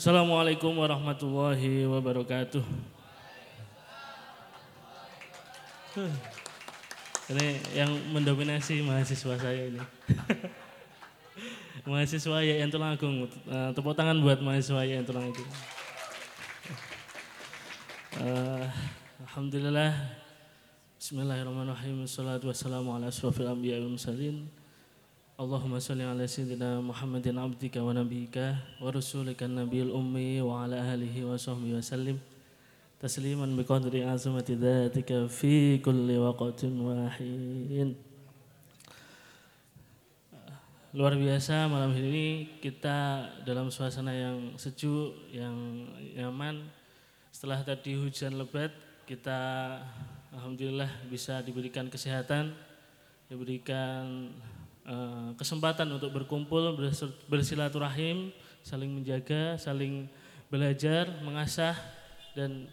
[0.00, 2.64] Assalamualaikum warahmatullahi wabarakatuh.
[7.28, 9.76] Ini yang mendominasi mahasiswa saya ini.
[11.92, 13.28] mahasiswa ya yang Agung.
[13.44, 15.50] Uh, tepuk tangan buat mahasiswa ya yang Agung.
[18.24, 18.64] Uh,
[19.28, 20.16] Alhamdulillah.
[20.96, 22.08] Bismillahirrahmanirrahim.
[23.52, 24.48] Anbiya wal mursalin.
[25.40, 31.24] Allahumma salli ala sayyidina Muhammadin abdika wa nabiyika wa rasulika nabiyil ummi wa ala alihi
[31.24, 32.20] wa sahbihi wa sallim
[33.00, 37.96] tasliman bi qadri azamati dhatika fi kulli waqtin wahin
[40.92, 45.56] Luar biasa malam ini kita dalam suasana yang sejuk, yang
[46.20, 46.68] nyaman.
[47.32, 48.76] Setelah tadi hujan lebat,
[49.08, 49.80] kita
[50.36, 52.52] alhamdulillah bisa diberikan kesehatan,
[53.32, 54.28] diberikan
[54.80, 56.72] Eh, kesempatan untuk berkumpul,
[57.28, 58.32] bersilaturahim,
[58.64, 60.08] saling menjaga, saling
[60.48, 61.78] belajar, mengasah
[62.34, 62.66] dan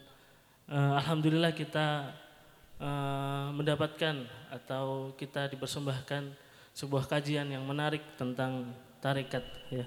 [0.65, 2.09] uh, alhamdulillah kita
[2.81, 6.33] uh, mendapatkan atau kita dipersembahkan
[6.73, 9.85] sebuah kajian yang menarik tentang tarekat ya.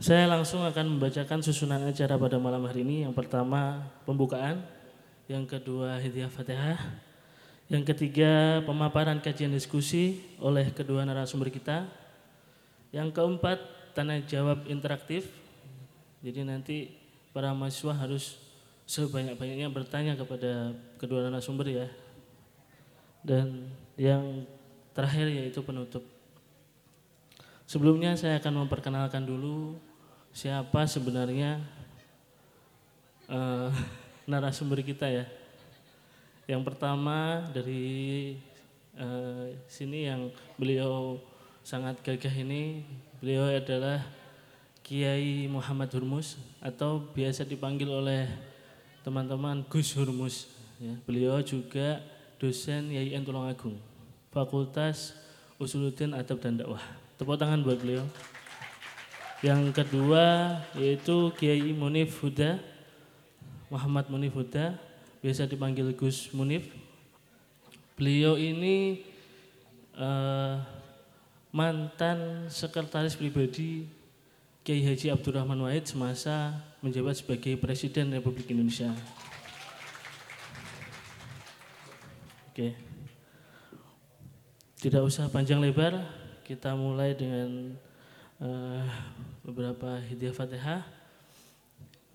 [0.00, 3.04] Saya langsung akan membacakan susunan acara pada malam hari ini.
[3.04, 4.64] Yang pertama pembukaan,
[5.28, 6.80] yang kedua hidayah fatihah,
[7.70, 11.86] yang ketiga, pemaparan kajian diskusi oleh kedua narasumber kita.
[12.90, 13.62] Yang keempat,
[13.94, 15.30] tanya jawab interaktif.
[16.18, 16.90] Jadi nanti
[17.30, 18.42] para mahasiswa harus
[18.90, 21.86] sebanyak-banyaknya bertanya kepada kedua narasumber ya.
[23.22, 24.42] Dan yang
[24.90, 26.02] terakhir yaitu penutup.
[27.70, 29.78] Sebelumnya saya akan memperkenalkan dulu
[30.34, 31.62] siapa sebenarnya
[33.30, 33.70] uh,
[34.30, 35.30] narasumber kita ya.
[36.50, 38.34] Yang pertama dari
[38.98, 41.22] uh, sini yang beliau
[41.62, 42.82] sangat gagah ini,
[43.22, 44.02] beliau adalah
[44.82, 48.26] Kiai Muhammad Hurmus atau biasa dipanggil oleh
[49.06, 50.50] teman-teman Gus Hurmus.
[50.82, 52.02] Ya, beliau juga
[52.42, 53.78] dosen YIN Tulungagung,
[54.34, 55.14] Fakultas
[55.54, 56.82] Usuluddin Adab dan Dakwah.
[57.14, 58.02] Tepuk tangan buat beliau.
[59.38, 62.58] Yang kedua yaitu Kiai Munif Huda,
[63.70, 64.89] Muhammad Munif Huda,
[65.20, 66.64] biasa dipanggil Gus Munif.
[68.00, 69.04] Beliau ini
[70.00, 70.56] uh,
[71.52, 73.84] mantan sekretaris pribadi
[74.64, 78.92] Kiai Haji Abdurrahman Wahid semasa menjabat sebagai Presiden Republik Indonesia.
[82.48, 82.76] Oke.
[84.80, 86.00] Tidak usah panjang lebar,
[86.48, 87.76] kita mulai dengan
[88.40, 88.84] uh,
[89.44, 90.82] beberapa hidayah Fatihah.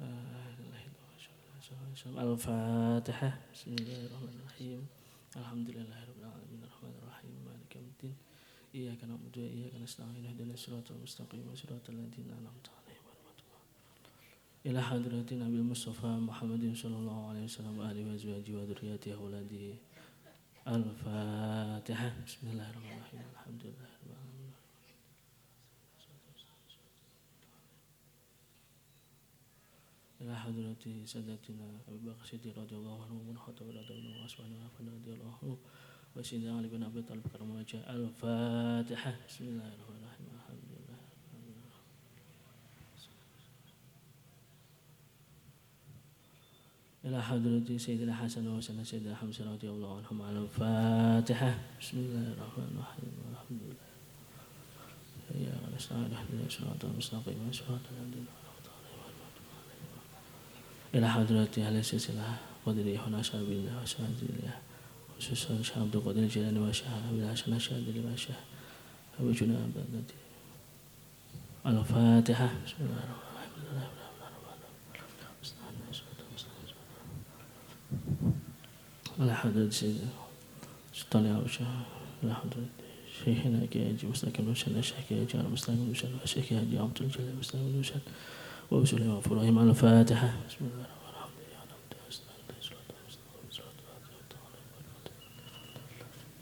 [0.01, 0.34] Uh,
[2.05, 3.29] الفاتحة.
[3.53, 4.81] بسم الله الرحمن الرحيم.
[5.41, 6.61] الحمد لله رب العالمين.
[6.61, 7.33] الرحمن الرحيم.
[7.49, 8.15] مالك يوم الدين.
[8.75, 10.25] إياك نعبد وإياك نستعين.
[10.25, 11.49] اهدنا الصراط المستقيم.
[11.55, 13.05] صراط الذين أنعمت عليهم
[14.65, 19.65] إلى حضرة النبي المصطفى محمد صلى الله عليه وسلم وآله وأزواجه وذريته وأولاده.
[20.67, 22.09] الفاتحة.
[22.27, 23.25] بسم الله الرحمن الرحيم.
[23.33, 23.84] الحمد لله.
[30.21, 34.47] إلى حضرة سادتنا أبي بكر الصديق رضي الله عنه ومن خطب رضي الله عنه وأصحابه
[34.79, 35.57] رضي الله عنه
[36.15, 39.15] وسيدنا علي بن أبي طالب كرم وجه الفاتحة.
[39.27, 40.27] بسم الله الرحمن الرحيم.
[40.39, 40.99] الحمد لله
[47.05, 51.51] إلى حضرة سيدنا حسن وسيدنا سيدنا حمزة رضي الله عنهم على الفاتحة.
[51.81, 53.13] بسم الله الرحمن الرحيم.
[53.31, 53.85] الحمد لله.
[55.35, 58.25] يا نستعين اهدنا الصراط المستقيم صراط الذين
[60.95, 64.57] إلى حضرة أهل السلسلة قدر يحن أشعر بالله وشهد لله
[65.17, 68.35] وشهد شعب قدر الجلال وشهد بالله شهد شهد لما شهد
[69.19, 70.15] أبو جناب الذي
[71.65, 74.05] الفاتحة بسم الله الرحمن الرحيم
[79.19, 80.09] على حضرة سيدنا
[80.93, 81.65] سلطان عوشة
[82.23, 82.65] على حضرة
[83.25, 87.01] شيخنا كي يجي مستقيم نوشن الشيخ كي يجي على مستقيم نوشن الشيخ كي يجي عبد
[87.01, 87.99] الجلال مستقيم نوشن
[88.70, 91.00] وسلم وفرهم على الفاتحة بسم الله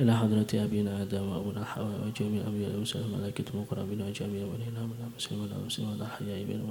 [0.01, 5.53] إلى حضرة أبينا آدم وأبونا حواء وجميع الأنبياء والمرسلين الملائكة المقربين وجميع المؤمنين من المسلمين
[5.53, 6.63] والمسلمين والأحياء بين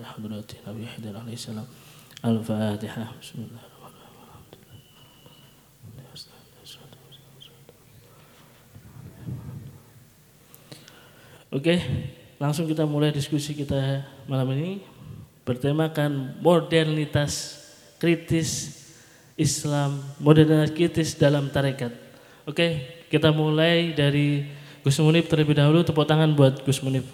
[0.00, 1.66] وحضرة أبي حيدر عليه السلام
[2.24, 3.72] الفاتحة بسم الله
[11.52, 11.76] Oke,
[12.40, 14.80] langsung kita mulai diskusi kita malam ini
[15.47, 17.63] bertemakan modernitas
[17.95, 18.83] kritis
[19.39, 21.95] Islam, modernitas kritis dalam tarekat.
[22.43, 24.51] Oke, kita mulai dari
[24.83, 25.87] Gus Munif terlebih dahulu.
[25.87, 27.07] Tepuk tangan buat Gus Munif.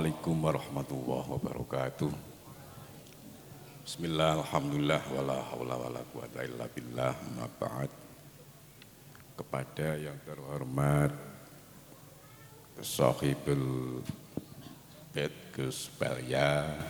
[0.00, 2.12] Assalamualaikum warahmatullahi wabarakatuh.
[3.84, 7.92] Bismillah, alhamdulillah, wala hawla wala quwata illa billah, ma ba'd.
[9.36, 11.12] Kepada yang terhormat
[12.80, 14.00] Sahibul
[15.12, 16.80] Bed Gus Balya,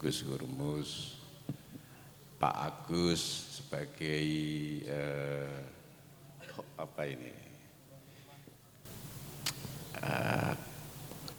[0.00, 1.20] Gus Hurmus,
[2.40, 3.20] Pak Agus
[3.60, 4.24] sebagai
[4.88, 5.60] eh,
[6.72, 7.36] apa ini
[10.00, 10.56] uh,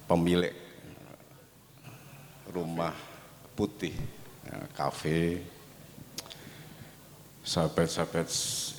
[0.07, 0.55] pemilik
[2.51, 2.94] rumah
[3.57, 3.95] putih
[4.50, 5.41] uh, kafe.
[7.44, 8.31] Sahabat-sahabat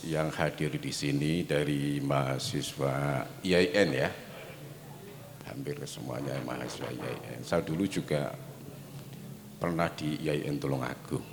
[0.08, 4.08] yang hadir di sini dari mahasiswa IAIN ya.
[5.44, 8.32] Hampir semuanya mahasiswa IAIN saya dulu juga
[9.60, 11.24] pernah di IAIN Tulungagung.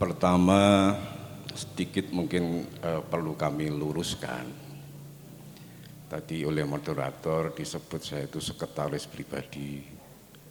[0.00, 0.96] Pertama
[1.52, 4.59] sedikit mungkin uh, perlu kami luruskan
[6.10, 9.78] Tadi oleh moderator disebut saya itu sekretaris pribadi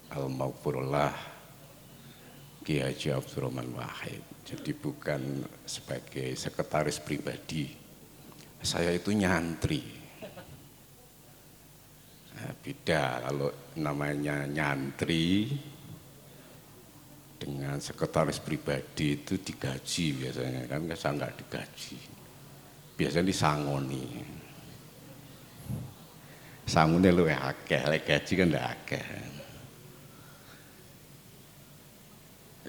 [0.08, 1.12] Al-Maghfurullah
[2.64, 4.24] Ki Haji Abdurrahman Wahid.
[4.40, 7.68] Jadi bukan sebagai sekretaris pribadi.
[8.64, 9.84] Saya itu nyantri.
[12.40, 15.44] Nah, beda kalau namanya nyantri
[17.36, 21.96] dengan sekretaris pribadi itu digaji biasanya kan saya nggak digaji
[22.96, 24.04] biasanya disangoni
[26.70, 29.02] sangune luwih akeh, lek gaji kan ndak akeh.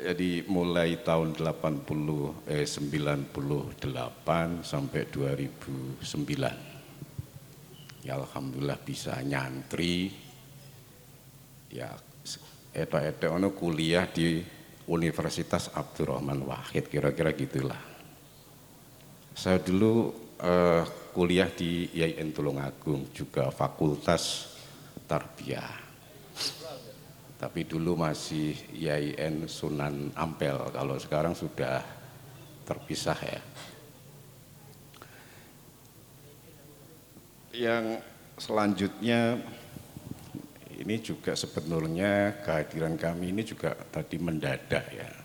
[0.02, 1.86] Jadi mulai tahun 80
[2.50, 8.02] eh 98 sampai 2009.
[8.02, 10.10] Ya alhamdulillah bisa nyantri.
[11.70, 11.94] Ya
[12.74, 14.42] etok-etok ono kuliah di
[14.90, 17.78] Universitas Abdurrahman Wahid kira-kira gitulah.
[19.38, 24.56] Saya dulu eh, kuliah di IAIN Tulungagung juga fakultas
[25.06, 25.92] tarbiyah.
[27.38, 31.84] Tapi dulu masih IAIN Sunan Ampel, kalau sekarang sudah
[32.64, 33.42] terpisah ya.
[37.52, 37.86] Yang
[38.40, 39.38] selanjutnya
[40.82, 45.21] ini juga sebenarnya kehadiran kami ini juga tadi mendadak ya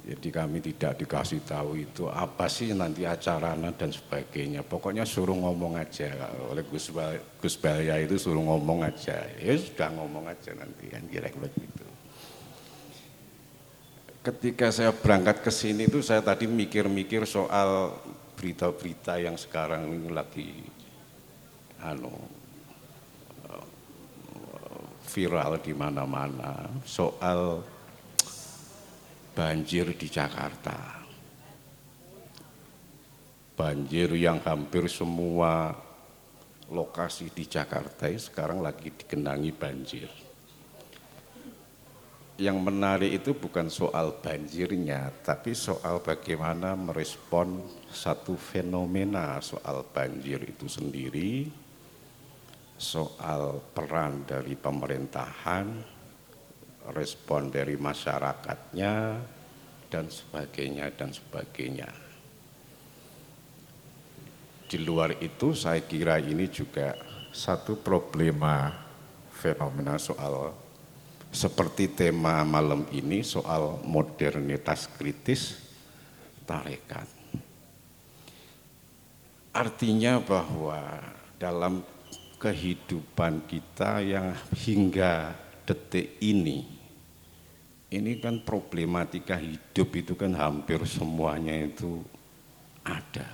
[0.00, 4.64] jadi kami tidak dikasih tahu itu apa sih nanti acaranya dan sebagainya.
[4.64, 6.08] Pokoknya suruh ngomong aja.
[6.48, 6.88] Oleh Gus,
[7.36, 9.20] Gus Balya itu suruh ngomong aja.
[9.36, 11.86] Ya sudah ngomong aja nanti kan kira-kira gitu.
[14.20, 17.96] Ketika saya berangkat ke sini itu saya tadi mikir-mikir soal
[18.36, 20.48] berita-berita yang sekarang ini lagi
[21.80, 22.12] anu
[25.10, 27.64] viral di mana-mana soal
[29.40, 31.00] banjir di Jakarta.
[33.56, 35.72] Banjir yang hampir semua
[36.68, 40.12] lokasi di Jakarta sekarang lagi dikenangi banjir.
[42.36, 50.68] Yang menarik itu bukan soal banjirnya, tapi soal bagaimana merespon satu fenomena soal banjir itu
[50.68, 51.48] sendiri,
[52.76, 55.89] soal peran dari pemerintahan,
[56.88, 58.94] respon dari masyarakatnya
[59.90, 61.90] dan sebagainya dan sebagainya.
[64.70, 66.94] Di luar itu saya kira ini juga
[67.34, 68.70] satu problema
[69.34, 70.54] fenomena soal
[71.30, 75.58] seperti tema malam ini soal modernitas kritis
[76.46, 77.06] tarekat.
[79.50, 81.02] Artinya bahwa
[81.38, 81.82] dalam
[82.38, 85.34] kehidupan kita yang hingga
[85.66, 86.64] detik ini,
[87.90, 92.02] ini kan problematika hidup itu kan hampir semuanya itu
[92.86, 93.26] ada.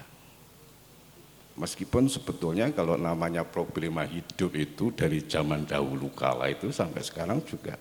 [1.56, 7.80] Meskipun sebetulnya kalau namanya problema hidup itu dari zaman dahulu kala itu sampai sekarang juga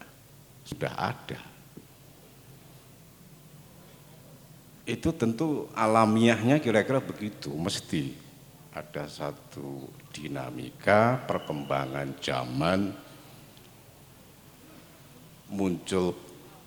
[0.63, 1.39] sudah ada.
[4.85, 8.15] Itu tentu alamiahnya kira-kira begitu, mesti
[8.75, 13.04] ada satu dinamika perkembangan zaman
[15.55, 16.11] muncul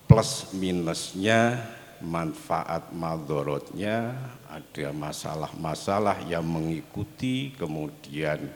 [0.08, 1.60] plus minusnya,
[2.00, 4.16] manfaat madorotnya,
[4.48, 8.48] ada masalah-masalah yang mengikuti, kemudian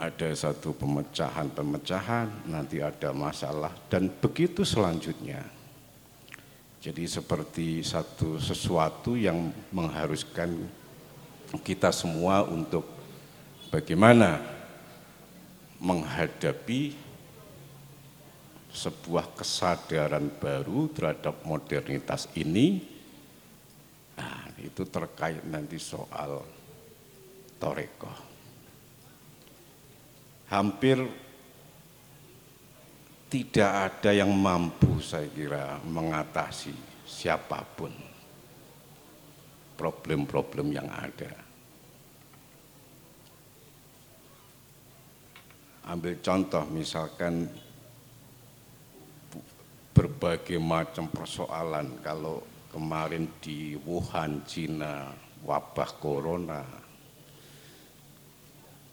[0.00, 5.44] ada satu pemecahan-pemecahan, nanti ada masalah, dan begitu selanjutnya.
[6.80, 10.56] Jadi seperti satu sesuatu yang mengharuskan
[11.60, 12.88] kita semua untuk
[13.68, 14.40] bagaimana
[15.76, 17.09] menghadapi
[18.70, 22.80] sebuah kesadaran baru terhadap modernitas ini,
[24.14, 26.42] nah, itu terkait nanti soal
[27.58, 28.30] toreko.
[30.50, 30.98] hampir
[33.30, 36.74] tidak ada yang mampu saya kira mengatasi
[37.06, 37.94] siapa pun
[39.78, 41.30] problem-problem yang ada.
[45.86, 47.46] Ambil contoh misalkan
[50.00, 52.40] berbagai macam persoalan kalau
[52.72, 55.12] kemarin di Wuhan, Cina,
[55.44, 56.64] wabah corona,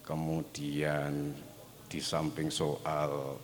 [0.03, 1.31] kemudian
[1.87, 3.39] di samping soal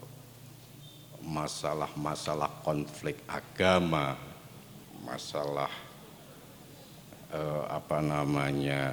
[1.23, 4.19] masalah-masalah konflik agama,
[5.07, 5.71] masalah
[7.31, 8.91] eh, apa namanya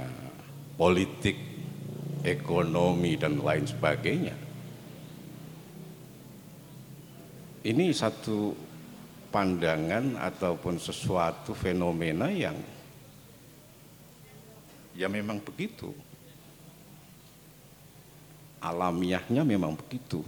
[0.78, 1.34] politik,
[2.22, 4.49] ekonomi dan lain sebagainya.
[7.60, 8.56] Ini satu
[9.28, 12.56] pandangan ataupun sesuatu fenomena yang
[14.96, 15.92] ya memang begitu.
[18.64, 20.24] Alamiahnya memang begitu.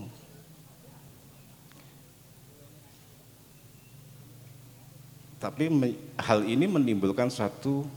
[5.40, 5.72] Tapi
[6.20, 7.88] hal ini menimbulkan satu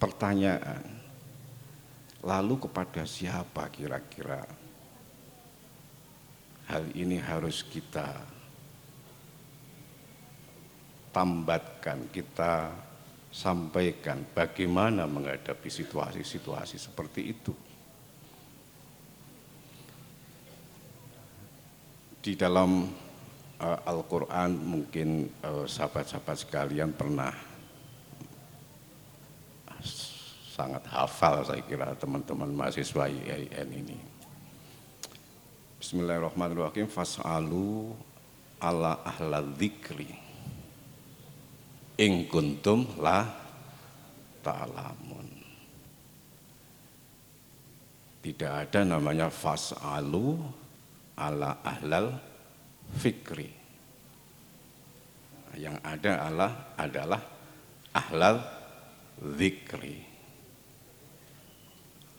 [0.00, 0.82] pertanyaan.
[2.24, 4.59] Lalu kepada siapa kira-kira
[6.70, 8.06] hal ini harus kita
[11.10, 12.70] tambatkan, kita
[13.30, 17.54] sampaikan bagaimana menghadapi situasi-situasi seperti itu.
[22.20, 22.86] Di dalam
[23.58, 27.32] uh, Al-Quran mungkin uh, sahabat-sahabat sekalian pernah
[30.60, 34.09] sangat hafal saya kira teman-teman mahasiswa IAIN ini.
[35.80, 36.92] Bismillahirrahmanirrahim.
[36.92, 37.96] Fas'alu
[38.60, 40.12] ala ahla dzikri.
[42.04, 43.24] In kuntum la
[44.44, 45.24] ta'lamun.
[48.20, 50.36] Tidak ada namanya fas'alu
[51.16, 52.12] ala ahlal
[53.00, 53.48] fikri.
[55.56, 57.22] Yang ada adalah adalah
[57.96, 58.36] ahlal
[59.16, 59.96] zikri.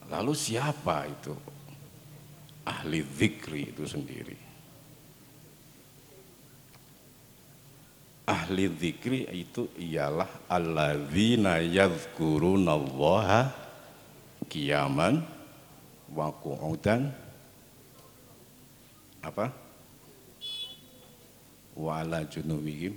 [0.09, 1.60] Lalu siapa itu
[2.65, 4.37] ahli zikri itu sendiri?
[8.29, 13.51] Ahli zikri itu ialah alladzina yadhkurunallaha
[14.47, 15.25] kiaman
[16.11, 17.11] wa qu'udan
[19.21, 19.47] apa?
[21.71, 22.93] wa ala junubihim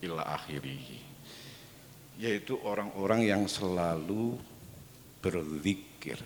[0.00, 0.24] ila
[2.16, 4.40] yaitu orang-orang yang selalu
[5.20, 6.16] berzikir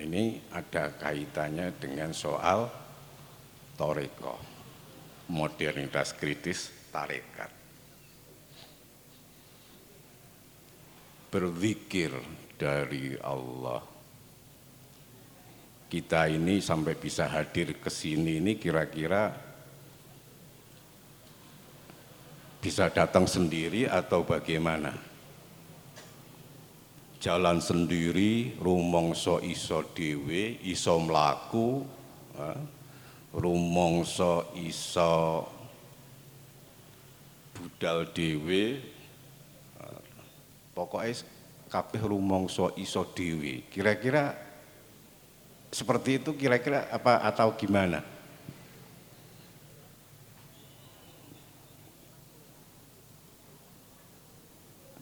[0.00, 2.68] ini ada kaitannya dengan soal
[3.76, 4.36] toreko
[5.32, 7.50] modernitas kritis tarekat
[11.32, 12.12] berzikir
[12.56, 13.82] dari Allah
[15.86, 19.46] kita ini sampai bisa hadir ke sini ini kira-kira
[22.66, 24.90] bisa datang sendiri atau bagaimana?
[27.26, 31.82] Jalan sendiri, rumongso iso dewe, iso melaku,
[33.34, 35.42] rumongso iso
[37.50, 38.78] budal dewe,
[40.70, 41.26] pokoknya
[41.66, 43.66] kabeh rumongso iso dewe.
[43.74, 44.30] Kira-kira
[45.74, 48.06] seperti itu kira-kira apa atau gimana?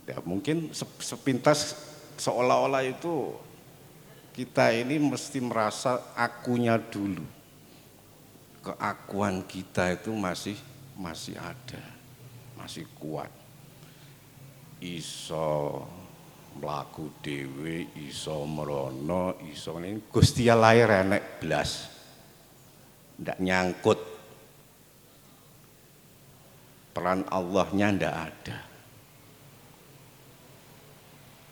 [0.08, 0.72] Ya, mungkin
[1.04, 3.34] sepintas seolah-olah itu
[4.34, 7.22] kita ini mesti merasa akunya dulu.
[8.64, 10.56] Keakuan kita itu masih
[10.98, 11.82] masih ada,
[12.58, 13.30] masih kuat.
[14.82, 15.86] Iso
[16.58, 21.90] mlaku dhewe iso merono iso ini Gusti lahir enek blas
[23.18, 24.00] ndak nyangkut
[26.94, 28.58] peran Allahnya ndak ada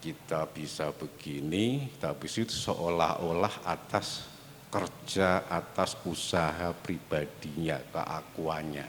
[0.03, 4.27] kita bisa begini tapi itu seolah-olah atas
[4.67, 8.87] kerja atas usaha pribadinya keakuannya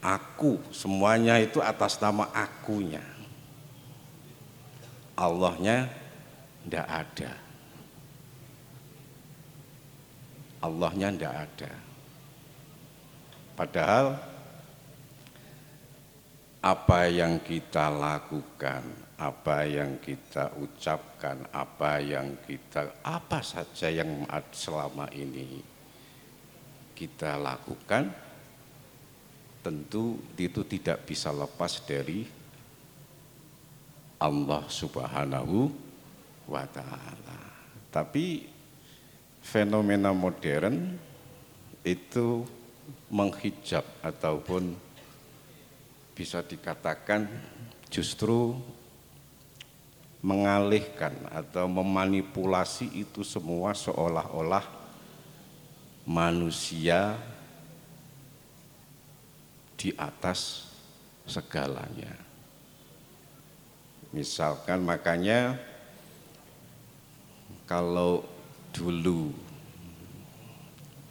[0.00, 3.20] aku semuanya itu atas nama akunya
[5.20, 5.84] Allahnya
[6.64, 7.32] tidak ada.
[10.64, 11.72] Allahnya tidak ada.
[13.52, 14.06] Padahal
[16.64, 18.80] apa yang kita lakukan,
[19.20, 25.60] apa yang kita ucapkan, apa yang kita, apa saja yang selama ini
[26.96, 28.08] kita lakukan,
[29.60, 32.24] tentu itu tidak bisa lepas dari
[34.16, 35.68] Allah Subhanahu
[36.48, 37.40] wa taala.
[37.92, 38.48] Tapi
[39.44, 40.96] fenomena modern
[41.84, 42.44] itu
[43.12, 44.72] menghijab ataupun
[46.16, 47.28] bisa dikatakan
[47.88, 48.56] justru
[50.20, 54.64] mengalihkan atau memanipulasi itu semua seolah-olah
[56.04, 57.16] manusia
[59.80, 60.68] di atas
[61.24, 62.12] segalanya.
[64.12, 65.56] Misalkan makanya
[67.64, 68.26] kalau
[68.76, 69.32] dulu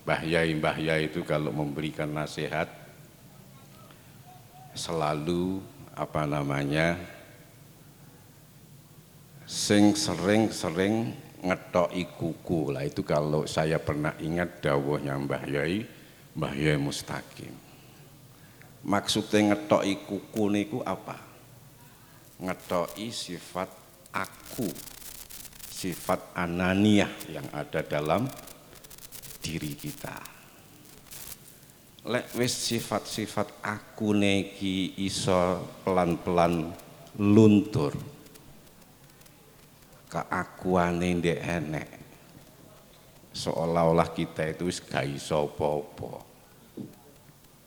[0.05, 2.69] Mbah Yai Mbah Yai itu kalau memberikan nasihat
[4.77, 5.63] selalu
[5.97, 7.18] apa namanya
[9.49, 15.81] sing sering-sering ngetoki kuku lah itu kalau saya pernah ingat dawuhnya Mbah Yai
[16.37, 17.57] Mbah Yai Mustaqim
[18.85, 21.17] maksudnya ngetoki kuku niku apa
[22.37, 23.73] ngetoki sifat
[24.13, 24.69] aku
[25.79, 28.27] sifat ananiah yang ada dalam
[29.39, 30.19] diri kita.
[32.03, 36.75] Lek sifat-sifat aku neki iso pelan-pelan
[37.15, 38.18] luntur.
[40.09, 41.89] Keakuane ndek enek.
[43.29, 45.53] Seolah-olah kita itu gak iso.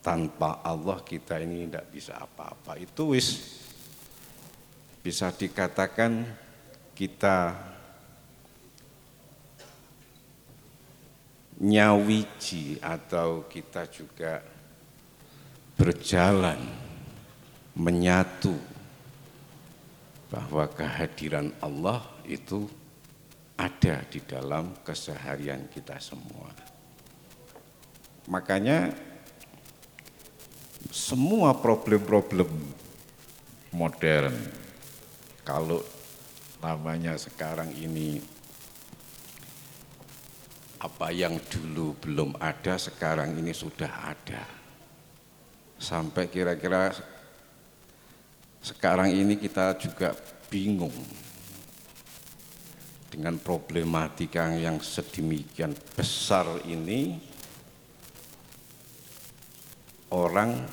[0.02, 2.74] Tanpa Allah kita ini tidak bisa apa-apa.
[2.74, 3.58] Itu wis
[5.02, 6.26] bisa dikatakan
[6.98, 7.54] kita
[11.62, 14.42] nyawiji atau kita juga
[15.78, 16.58] berjalan
[17.78, 18.54] menyatu
[20.26, 22.66] bahwa kehadiran Allah itu
[23.56, 26.50] ada di dalam keseharian kita semua.
[28.26, 28.90] Makanya
[30.90, 32.50] semua problem-problem
[33.74, 34.34] modern
[35.46, 35.82] kalau
[36.62, 38.22] namanya sekarang ini
[40.82, 44.42] apa yang dulu belum ada sekarang ini sudah ada.
[45.78, 46.94] Sampai kira-kira
[48.62, 50.14] sekarang ini kita juga
[50.50, 50.94] bingung
[53.12, 57.20] dengan problematika yang sedemikian besar ini
[60.08, 60.64] orang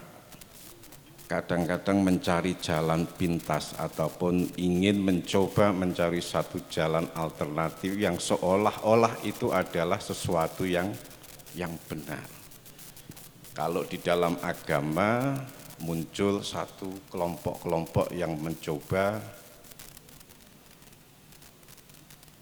[1.28, 10.00] kadang-kadang mencari jalan pintas ataupun ingin mencoba mencari satu jalan alternatif yang seolah-olah itu adalah
[10.00, 10.90] sesuatu yang
[11.54, 12.24] yang benar.
[13.54, 15.36] Kalau di dalam agama
[15.84, 19.20] muncul satu kelompok-kelompok yang mencoba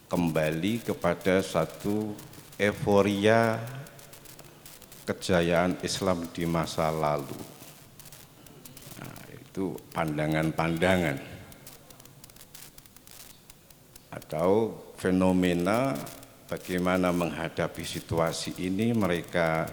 [0.07, 2.15] kembali kepada satu
[2.55, 3.59] euforia
[5.03, 7.57] kejayaan Islam di masa lalu
[9.57, 11.17] itu pandangan-pandangan
[14.13, 14.69] atau
[15.01, 15.97] fenomena
[16.45, 19.65] bagaimana menghadapi situasi ini mereka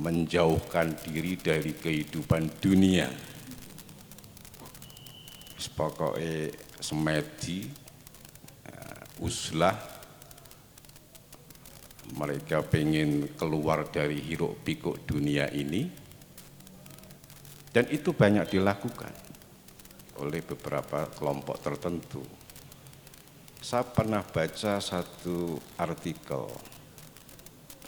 [0.00, 3.12] menjauhkan diri dari kehidupan dunia.
[5.74, 7.66] Pokoknya semedi,
[9.22, 9.76] uslah,
[12.14, 15.90] mereka pengen keluar dari hiruk pikuk dunia ini,
[17.74, 19.14] dan itu banyak dilakukan
[20.22, 22.22] oleh beberapa kelompok tertentu.
[23.58, 26.46] Saya pernah baca satu artikel.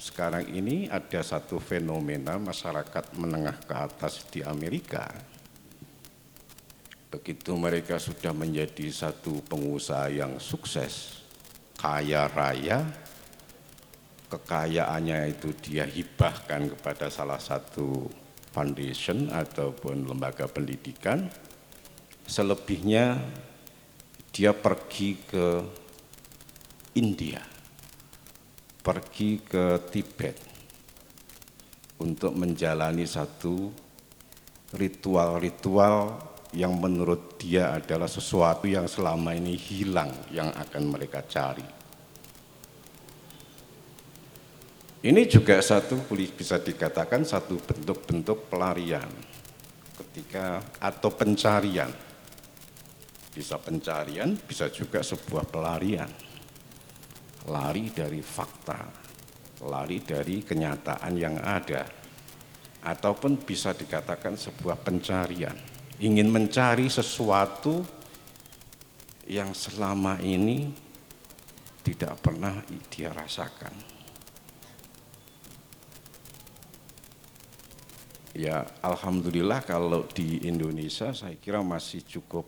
[0.00, 5.04] Sekarang ini ada satu fenomena masyarakat menengah ke atas di Amerika.
[7.12, 11.15] Begitu mereka sudah menjadi satu pengusaha yang sukses,
[11.86, 12.82] kaya raya,
[14.26, 18.10] kekayaannya itu dia hibahkan kepada salah satu
[18.50, 21.30] foundation ataupun lembaga pendidikan.
[22.26, 23.22] Selebihnya
[24.34, 25.62] dia pergi ke
[26.98, 27.38] India,
[28.82, 30.42] pergi ke Tibet
[32.02, 33.70] untuk menjalani satu
[34.74, 36.18] ritual-ritual
[36.50, 41.75] yang menurut dia adalah sesuatu yang selama ini hilang yang akan mereka cari.
[45.04, 49.04] Ini juga satu bisa dikatakan satu bentuk-bentuk pelarian
[49.96, 51.92] ketika atau pencarian.
[53.36, 56.08] Bisa pencarian, bisa juga sebuah pelarian.
[57.52, 58.80] Lari dari fakta,
[59.68, 61.84] lari dari kenyataan yang ada.
[62.80, 65.54] Ataupun bisa dikatakan sebuah pencarian.
[66.00, 67.84] Ingin mencari sesuatu
[69.28, 70.72] yang selama ini
[71.84, 73.95] tidak pernah dia rasakan.
[78.36, 82.44] Ya alhamdulillah kalau di Indonesia saya kira masih cukup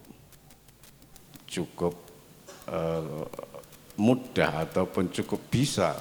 [1.48, 1.96] cukup
[2.68, 3.24] uh,
[3.96, 5.96] mudah ataupun cukup bisa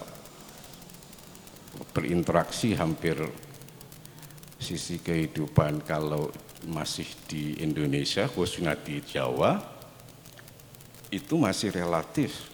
[1.95, 3.15] berinteraksi hampir
[4.59, 6.35] sisi kehidupan kalau
[6.67, 9.55] masih di Indonesia khususnya di Jawa
[11.15, 12.51] itu masih relatif.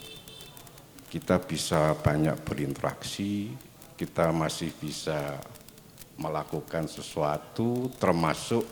[1.10, 3.54] Kita bisa banyak berinteraksi
[3.94, 5.38] kita masih bisa
[6.18, 8.64] melakukan sesuatu termasuk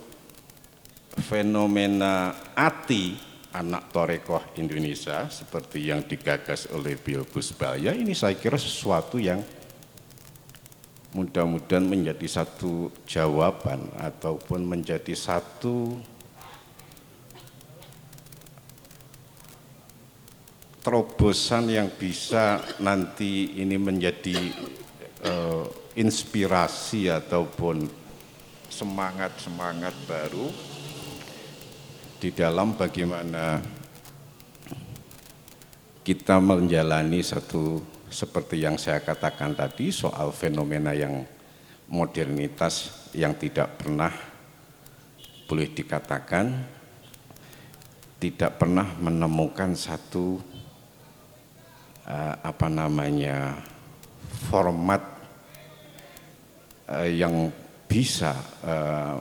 [1.18, 3.18] fenomena ati
[3.52, 7.92] anak torekoh Indonesia seperti yang digagas oleh Bill Busbaya.
[7.92, 9.44] Ini saya kira sesuatu yang
[11.12, 16.00] mudah-mudahan menjadi satu jawaban ataupun menjadi satu
[20.80, 24.34] terobosan yang bisa nanti ini menjadi
[25.28, 27.84] uh, inspirasi ataupun
[28.72, 30.48] semangat-semangat baru
[32.16, 33.60] di dalam bagaimana
[36.00, 41.28] kita menjalani satu seperti yang saya katakan tadi soal fenomena yang
[41.92, 44.12] modernitas yang tidak pernah
[45.44, 46.64] boleh dikatakan
[48.16, 50.40] tidak pernah menemukan satu
[52.08, 53.60] uh, apa namanya
[54.48, 55.11] format
[56.88, 57.52] uh, yang
[57.86, 58.32] bisa
[58.64, 59.20] uh,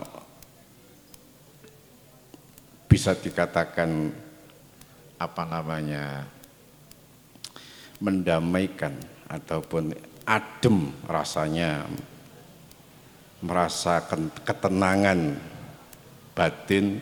[2.87, 4.11] bisa dikatakan
[5.21, 6.25] apa namanya
[8.01, 8.97] mendamaikan
[9.29, 9.93] ataupun
[10.25, 11.85] adem rasanya
[13.41, 14.01] merasa
[14.45, 15.37] ketenangan
[16.35, 17.01] batin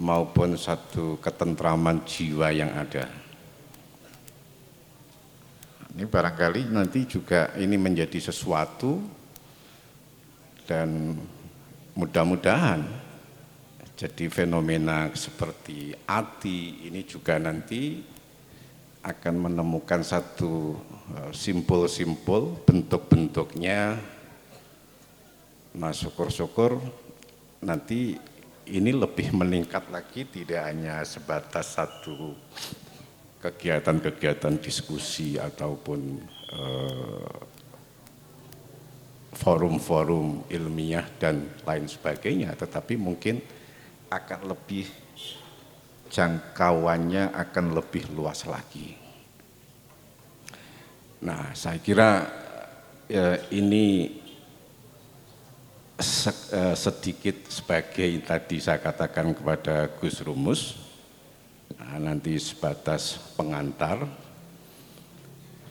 [0.00, 3.06] maupun satu ketentraman jiwa yang ada.
[5.94, 8.98] Ini barangkali nanti juga ini menjadi sesuatu
[10.64, 11.16] dan
[11.94, 13.04] mudah-mudahan
[13.94, 18.02] jadi fenomena seperti ati ini juga nanti
[19.06, 20.74] akan menemukan satu
[21.14, 23.94] eh, simpul-simpul bentuk-bentuknya.
[25.78, 26.82] Nah syukur-syukur
[27.62, 28.18] nanti
[28.66, 32.34] ini lebih meningkat lagi tidak hanya sebatas satu
[33.44, 36.18] kegiatan-kegiatan diskusi ataupun
[36.50, 37.53] eh,
[39.34, 43.42] forum-forum ilmiah dan lain sebagainya, tetapi mungkin
[44.08, 44.86] akan lebih
[46.14, 48.94] jangkauannya akan lebih luas lagi.
[51.26, 52.10] Nah, saya kira
[53.10, 54.14] ya, ini
[56.54, 60.78] eh, sedikit sebagai tadi saya katakan kepada Gus Rumus,
[61.74, 64.06] nah, nanti sebatas pengantar,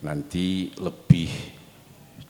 [0.03, 1.31] nanti lebih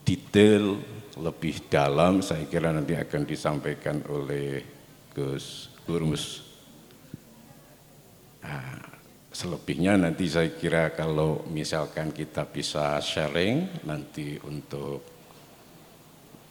[0.03, 0.77] detail,
[1.19, 4.65] lebih dalam saya kira nanti akan disampaikan oleh
[5.13, 6.41] Gus Rumus.
[8.41, 8.81] Nah,
[9.29, 15.05] selebihnya nanti saya kira kalau misalkan kita bisa sharing nanti untuk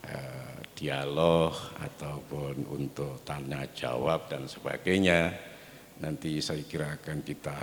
[0.07, 5.35] eh, dialog ataupun untuk tanya jawab dan sebagainya
[6.03, 7.59] nanti saya kira akan kita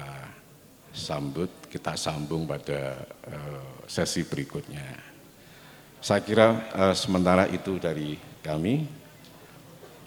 [0.92, 5.09] sambut, kita sambung pada eh, sesi berikutnya.
[6.00, 8.88] Saya kira eh, sementara itu dari kami.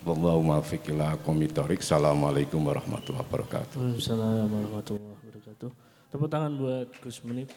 [0.08, 1.84] Wallahumma fikillah komitorik.
[1.84, 4.00] Assalamualaikum warahmatullahi wabarakatuh.
[4.00, 5.70] Assalamualaikum warahmatullahi wabarakatuh.
[6.08, 7.52] Tepuk tangan buat Gus Menip.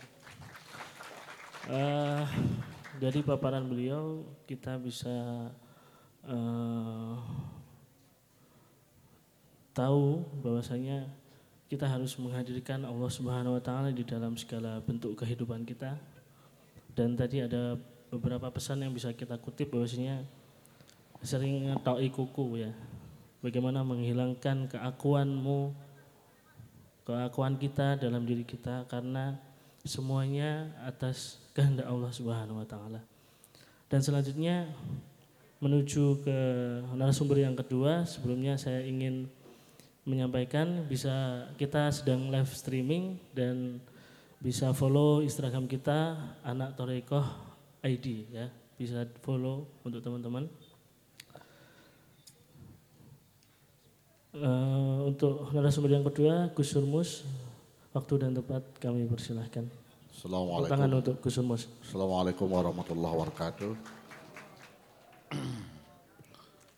[1.65, 2.21] Uh,
[3.02, 5.50] dari paparan beliau kita bisa
[6.30, 7.17] uh,
[9.74, 11.10] tahu bahwasanya
[11.65, 15.98] kita harus menghadirkan Allah Subhanahu wa taala di dalam segala bentuk kehidupan kita.
[16.93, 20.23] Dan tadi ada beberapa pesan yang bisa kita kutip bahwasanya
[21.19, 22.71] sering ngetoi kuku ya.
[23.43, 25.75] Bagaimana menghilangkan keakuanmu,
[27.06, 29.38] keakuan kita dalam diri kita karena
[29.86, 33.01] semuanya atas kehendak Allah Subhanahu wa taala.
[33.86, 34.65] Dan selanjutnya
[35.62, 36.38] menuju ke
[36.97, 39.30] narasumber yang kedua, sebelumnya saya ingin
[40.06, 43.82] menyampaikan bisa kita sedang live streaming dan
[44.41, 47.54] bisa follow Instagram kita anak Torekoh
[47.86, 50.50] ID ya bisa follow untuk teman-teman
[54.36, 57.24] Uh, untuk narasumber yang kedua, Gus Surmus,
[57.95, 59.63] waktu dan tempat kami persilahkan.
[60.12, 60.76] Assalamualaikum.
[60.76, 61.71] Tangan untuk Gus Surmus.
[61.80, 63.71] Assalamualaikum warahmatullahi wabarakatuh.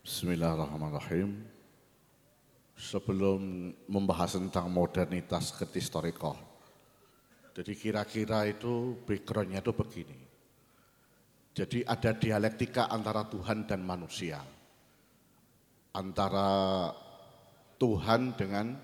[0.06, 1.34] Bismillahirrahmanirrahim.
[2.78, 6.38] Sebelum membahas tentang modernitas ketistorikoh,
[7.58, 10.27] jadi kira-kira itu backgroundnya itu begini.
[11.54, 14.40] Jadi ada dialektika antara Tuhan dan manusia.
[15.94, 16.88] Antara
[17.78, 18.74] Tuhan dengan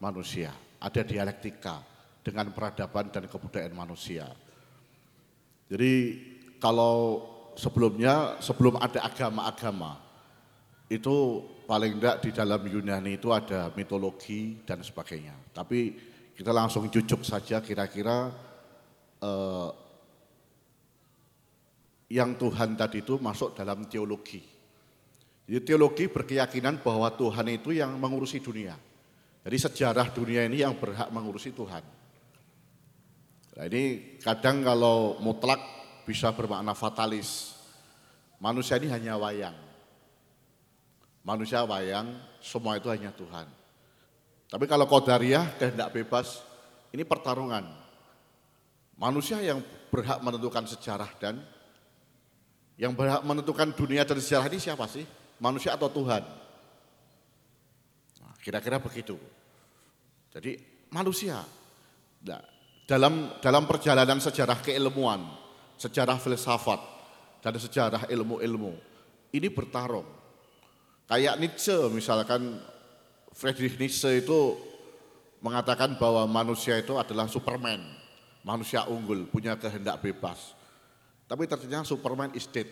[0.00, 0.52] manusia.
[0.78, 1.82] Ada dialektika
[2.22, 4.28] dengan peradaban dan kebudayaan manusia.
[5.68, 5.92] Jadi
[6.60, 7.24] kalau
[7.56, 10.00] sebelumnya, sebelum ada agama-agama,
[10.88, 15.36] itu paling tidak di dalam Yunani itu ada mitologi dan sebagainya.
[15.52, 15.92] Tapi
[16.32, 18.32] kita langsung cucuk saja kira-kira
[19.20, 19.68] eh,
[22.08, 24.40] yang Tuhan tadi itu masuk dalam teologi.
[25.48, 28.76] Jadi teologi berkeyakinan bahwa Tuhan itu yang mengurusi dunia.
[29.44, 31.80] Jadi sejarah dunia ini yang berhak mengurusi Tuhan.
[33.56, 35.60] Nah ini kadang kalau mutlak
[36.04, 37.56] bisa bermakna fatalis.
[38.40, 39.56] Manusia ini hanya wayang.
[41.24, 43.48] Manusia wayang, semua itu hanya Tuhan.
[44.48, 46.40] Tapi kalau kodariah, kehendak bebas,
[46.92, 47.68] ini pertarungan.
[48.96, 49.60] Manusia yang
[49.92, 51.44] berhak menentukan sejarah dan
[52.78, 55.02] yang berhak menentukan dunia dan sejarah ini siapa sih?
[55.38, 56.22] manusia atau Tuhan?
[58.22, 59.16] Nah, kira-kira begitu.
[60.34, 60.58] Jadi
[60.90, 61.42] manusia.
[62.26, 62.42] Nah,
[62.84, 65.24] dalam dalam perjalanan sejarah keilmuan,
[65.78, 66.80] sejarah filsafat,
[67.40, 68.74] dan sejarah ilmu-ilmu,
[69.32, 70.06] ini bertarung.
[71.08, 72.60] Kayak Nietzsche misalkan,
[73.32, 74.58] Friedrich Nietzsche itu
[75.40, 77.80] mengatakan bahwa manusia itu adalah Superman,
[78.44, 80.57] manusia unggul, punya kehendak bebas.
[81.28, 82.66] Tapi ternyata Superman is dead,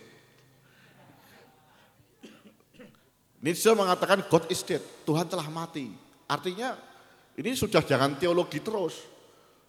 [3.37, 5.93] Nietzsche mengatakan God is dead, Tuhan telah mati.
[6.25, 6.73] Artinya
[7.37, 9.05] ini sudah jangan teologi terus.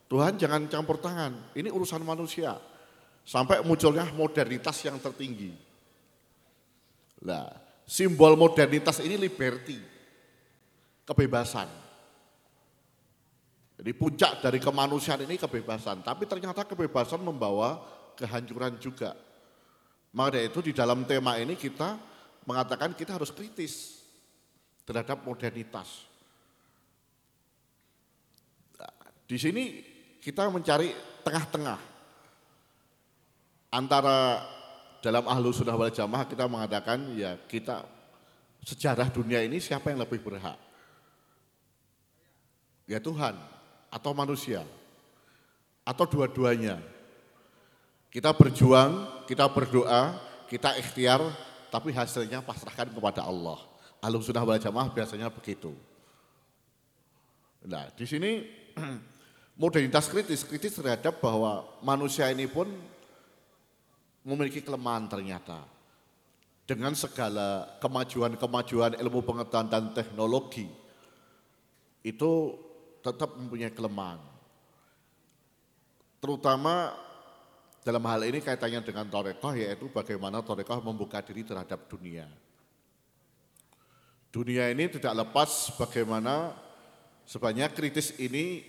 [0.09, 2.57] Tuhan jangan campur tangan, ini urusan manusia.
[3.29, 5.53] Sampai munculnya modernitas yang tertinggi.
[7.20, 7.44] Nah,
[7.85, 9.77] simbol modernitas ini liberty,
[11.05, 11.68] kebebasan.
[13.77, 17.85] Jadi puncak dari kemanusiaan ini kebebasan, tapi ternyata kebebasan membawa
[18.18, 19.14] kehancuran juga.
[20.11, 21.94] Maka itu di dalam tema ini kita
[22.42, 24.02] mengatakan kita harus kritis
[24.83, 26.09] terhadap modernitas.
[29.28, 29.85] Di sini
[30.18, 30.90] kita mencari
[31.22, 31.78] tengah-tengah
[33.68, 34.40] antara
[35.04, 37.85] dalam ahlu sunnah wal jamaah kita mengatakan ya kita
[38.64, 40.57] sejarah dunia ini siapa yang lebih berhak?
[42.88, 43.37] Ya Tuhan
[43.92, 44.64] atau manusia
[45.85, 46.81] atau dua-duanya.
[48.08, 50.16] Kita berjuang, kita berdoa,
[50.48, 51.20] kita ikhtiar
[51.68, 53.60] tapi hasilnya pasrahkan kepada Allah.
[54.00, 55.76] Alum sunnah wal jamaah biasanya begitu.
[57.68, 58.48] Nah, di sini
[59.60, 62.70] modernitas kritis, kritis terhadap bahwa manusia ini pun
[64.24, 65.60] memiliki kelemahan ternyata.
[66.68, 70.68] Dengan segala kemajuan-kemajuan ilmu pengetahuan dan teknologi,
[72.04, 72.32] itu
[73.00, 74.20] tetap mempunyai kelemahan.
[76.20, 76.92] Terutama
[77.88, 82.29] dalam hal ini kaitannya dengan torekoh yaitu bagaimana torekoh membuka diri terhadap dunia.
[84.29, 86.53] Dunia ini tidak lepas bagaimana
[87.24, 88.61] sebanyak kritis ini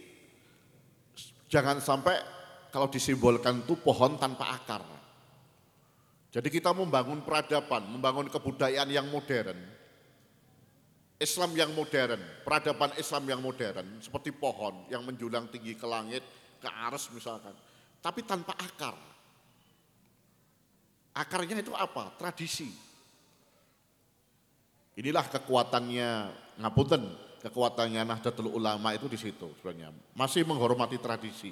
[1.52, 2.16] jangan sampai
[2.72, 4.88] kalau disimbolkan itu pohon tanpa akar.
[6.32, 9.60] Jadi kita membangun peradaban, membangun kebudayaan yang modern,
[11.20, 16.24] Islam yang modern, peradaban Islam yang modern, seperti pohon yang menjulang tinggi ke langit,
[16.64, 17.52] ke aras misalkan,
[18.00, 19.09] tapi tanpa akar.
[21.20, 22.16] Akarnya itu apa?
[22.16, 22.72] Tradisi.
[24.96, 26.10] Inilah kekuatannya
[26.64, 27.04] ngapunten,
[27.44, 29.92] kekuatannya Nahdlatul Ulama itu di situ sebenarnya.
[30.16, 31.52] Masih menghormati tradisi.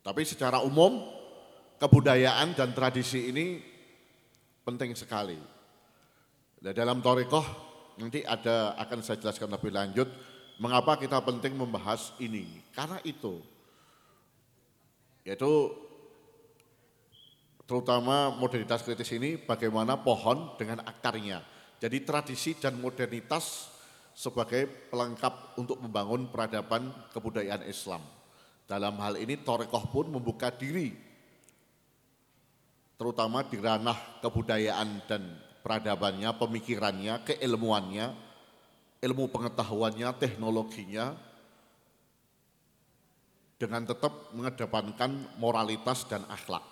[0.00, 1.04] Tapi secara umum
[1.76, 3.60] kebudayaan dan tradisi ini
[4.64, 5.36] penting sekali.
[6.56, 7.44] Dan dalam Torikoh
[8.00, 10.08] nanti ada akan saya jelaskan lebih lanjut
[10.56, 12.64] mengapa kita penting membahas ini.
[12.72, 13.44] Karena itu
[15.22, 15.70] yaitu
[17.66, 21.42] terutama modernitas kritis ini bagaimana pohon dengan akarnya.
[21.82, 23.70] Jadi tradisi dan modernitas
[24.14, 28.02] sebagai pelengkap untuk membangun peradaban kebudayaan Islam.
[28.68, 30.94] Dalam hal ini Torekoh pun membuka diri,
[32.94, 35.22] terutama di ranah kebudayaan dan
[35.66, 38.06] peradabannya, pemikirannya, keilmuannya,
[39.02, 41.18] ilmu pengetahuannya, teknologinya,
[43.58, 46.71] dengan tetap mengedepankan moralitas dan akhlak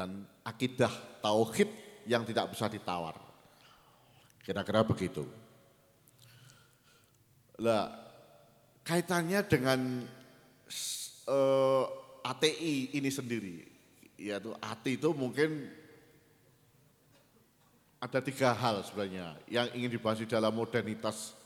[0.00, 0.88] dan akidah
[1.20, 1.68] tauhid
[2.08, 3.20] yang tidak bisa ditawar.
[4.40, 5.28] Kira-kira begitu.
[7.60, 7.92] Lah,
[8.80, 10.00] kaitannya dengan
[11.28, 11.84] uh, eh,
[12.24, 13.60] ATI ini sendiri,
[14.16, 15.68] yaitu ATI itu mungkin
[18.00, 21.36] ada tiga hal sebenarnya yang ingin dibahas di dalam modernitas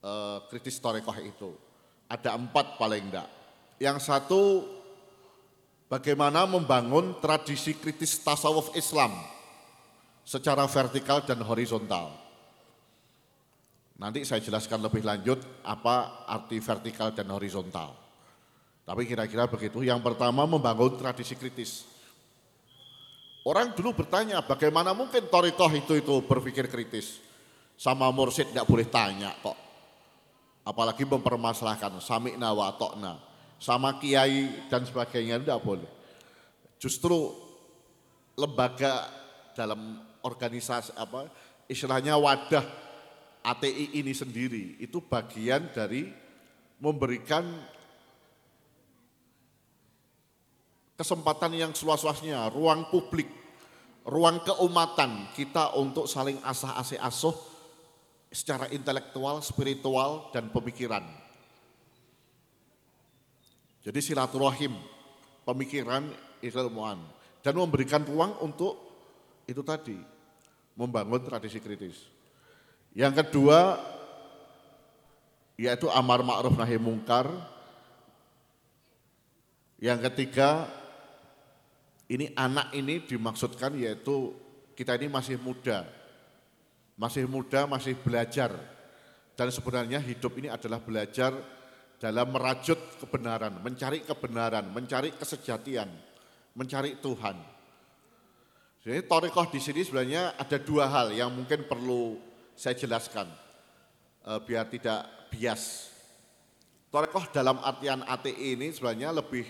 [0.00, 1.52] uh, kritis torekoh itu.
[2.08, 3.28] Ada empat paling enggak.
[3.76, 4.40] Yang satu
[5.90, 9.10] bagaimana membangun tradisi kritis tasawuf Islam
[10.22, 12.14] secara vertikal dan horizontal.
[14.00, 17.92] Nanti saya jelaskan lebih lanjut apa arti vertikal dan horizontal.
[18.86, 19.84] Tapi kira-kira begitu.
[19.84, 21.84] Yang pertama membangun tradisi kritis.
[23.44, 27.20] Orang dulu bertanya bagaimana mungkin torikoh itu itu berpikir kritis.
[27.76, 29.56] Sama mursid tidak boleh tanya kok.
[30.64, 33.29] Apalagi mempermasalahkan sami'na wa tokna.
[33.60, 35.90] Sama kiai dan sebagainya tidak boleh.
[36.80, 37.36] Justru
[38.40, 39.04] lembaga
[39.52, 41.28] dalam organisasi apa
[41.68, 42.64] istilahnya wadah
[43.44, 46.08] ATI ini sendiri itu bagian dari
[46.80, 47.44] memberikan
[50.96, 53.28] kesempatan yang seluas-luasnya, ruang publik,
[54.04, 57.36] ruang keumatan kita untuk saling asah asih asuh
[58.28, 61.02] secara intelektual, spiritual, dan pemikiran.
[63.80, 64.76] Jadi silaturahim,
[65.48, 66.12] pemikiran,
[66.44, 67.00] ilmuwan,
[67.40, 68.76] dan memberikan ruang untuk
[69.48, 69.96] itu tadi,
[70.76, 72.04] membangun tradisi kritis.
[72.92, 73.80] Yang kedua
[75.60, 77.28] yaitu amar ma'ruf nahi mungkar.
[79.76, 80.68] Yang ketiga
[82.08, 84.32] ini anak ini dimaksudkan yaitu
[84.72, 85.84] kita ini masih muda.
[86.96, 88.52] Masih muda, masih belajar.
[89.36, 91.32] Dan sebenarnya hidup ini adalah belajar
[92.00, 95.92] dalam merajut kebenaran, mencari kebenaran, mencari kesejatian,
[96.56, 97.36] mencari Tuhan.
[98.80, 102.16] Jadi torikoh di sini sebenarnya ada dua hal yang mungkin perlu
[102.56, 103.28] saya jelaskan
[104.24, 105.92] uh, biar tidak bias.
[106.88, 109.44] Torekoh dalam artian ATI ini sebenarnya lebih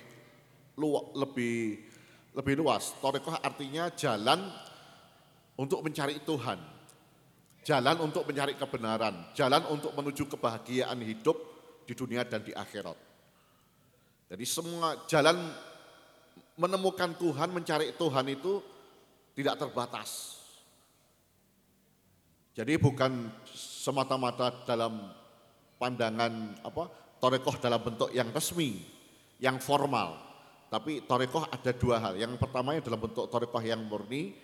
[0.75, 1.79] lu, lebih
[2.35, 2.99] lebih luas.
[2.99, 4.51] Torekoh artinya jalan
[5.55, 6.59] untuk mencari Tuhan,
[7.63, 11.50] jalan untuk mencari kebenaran, jalan untuk menuju kebahagiaan hidup
[11.85, 12.97] di dunia dan di akhirat.
[14.31, 15.37] Jadi semua jalan
[16.55, 18.62] menemukan Tuhan, mencari Tuhan itu
[19.35, 20.38] tidak terbatas.
[22.55, 25.11] Jadi bukan semata-mata dalam
[25.81, 26.85] pandangan apa
[27.19, 28.85] torekoh dalam bentuk yang resmi,
[29.40, 30.21] yang formal.
[30.71, 32.14] Tapi torekoh ada dua hal.
[32.21, 34.37] Yang pertama dalam bentuk torekoh yang murni,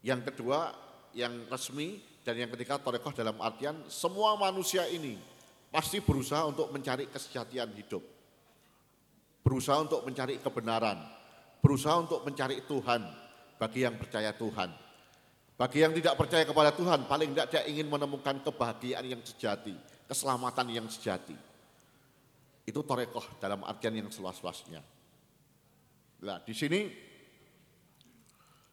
[0.00, 0.72] yang kedua
[1.12, 5.33] yang resmi, dan yang ketiga torekoh dalam artian semua manusia ini
[5.74, 8.06] pasti berusaha untuk mencari kesejatian hidup.
[9.42, 11.02] Berusaha untuk mencari kebenaran,
[11.58, 13.02] berusaha untuk mencari Tuhan
[13.58, 14.84] bagi yang percaya Tuhan
[15.54, 19.70] bagi yang tidak percaya kepada Tuhan, paling tidak dia ingin menemukan kebahagiaan yang sejati,
[20.10, 21.38] keselamatan yang sejati.
[22.66, 24.82] Itu torekoh dalam artian yang seluas-luasnya.
[26.26, 26.90] Nah, di sini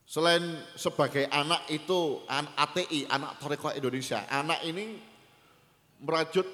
[0.09, 0.41] selain
[0.73, 4.97] sebagai anak itu ATI, anak torekoh Indonesia, anak ini
[6.01, 6.49] merajut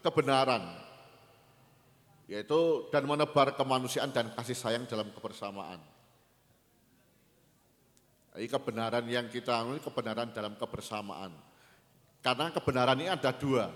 [0.00, 0.64] kebenaran,
[2.26, 5.80] yaitu dan menebar kemanusiaan dan kasih sayang dalam kebersamaan.
[8.30, 11.34] Ini kebenaran yang kita ini kebenaran dalam kebersamaan.
[12.22, 13.68] Karena kebenaran ini ada dua.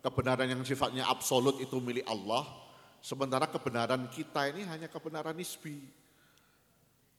[0.00, 2.48] Kebenaran yang sifatnya absolut itu milik Allah,
[3.04, 5.76] sementara kebenaran kita ini hanya kebenaran nisbi.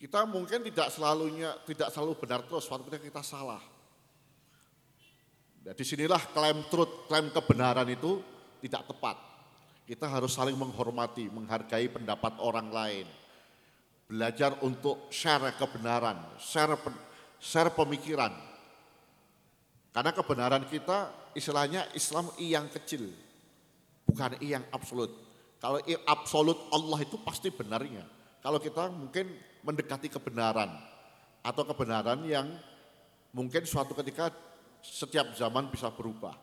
[0.02, 3.62] Kita mungkin tidak selalunya tidak selalu benar terus, ketika kita salah.
[5.62, 8.22] Nah, di sinilah klaim truth, klaim kebenaran itu
[8.66, 9.18] tidak tepat.
[9.86, 13.06] Kita harus saling menghormati, menghargai pendapat orang lain
[14.12, 16.76] belajar untuk share kebenaran, share
[17.40, 18.36] share pemikiran.
[19.96, 23.08] Karena kebenaran kita istilahnya Islam i yang kecil,
[24.04, 25.16] bukan i yang absolut.
[25.64, 28.04] Kalau i absolut Allah itu pasti benarnya.
[28.44, 29.32] Kalau kita mungkin
[29.64, 30.76] mendekati kebenaran
[31.40, 32.52] atau kebenaran yang
[33.32, 34.28] mungkin suatu ketika
[34.82, 36.36] setiap zaman bisa berubah.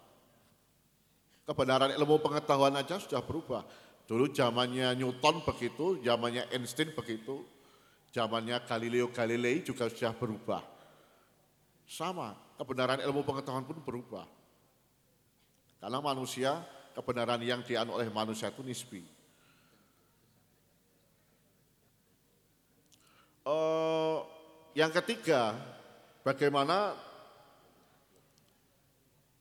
[1.44, 3.66] Kebenaran ilmu pengetahuan aja sudah berubah.
[4.08, 7.44] Dulu zamannya Newton begitu, zamannya Einstein begitu,
[8.08, 10.64] Zamannya Galileo Galilei juga sudah berubah.
[11.88, 14.24] Sama, kebenaran ilmu pengetahuan pun berubah.
[15.78, 16.64] Karena manusia,
[16.96, 19.04] kebenaran yang dianu oleh manusia itu nisbi.
[23.44, 24.24] Uh,
[24.76, 25.56] yang ketiga,
[26.20, 26.92] bagaimana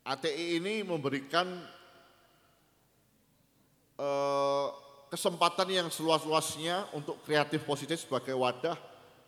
[0.08, 1.43] ATI ini memberikan
[3.99, 4.72] uh,
[5.12, 8.80] kesempatan yang seluas-luasnya untuk kreatif positif sebagai wadah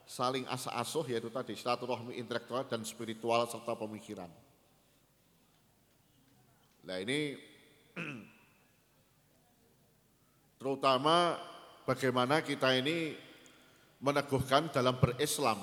[0.08, 4.32] saling asa asuh yaitu tadi silaturahmi intelektual dan spiritual serta pemikiran.
[6.88, 7.36] Nah ini
[10.64, 11.38] terutama
[11.84, 13.14] bagaimana kita ini
[14.00, 15.60] meneguhkan dalam berislam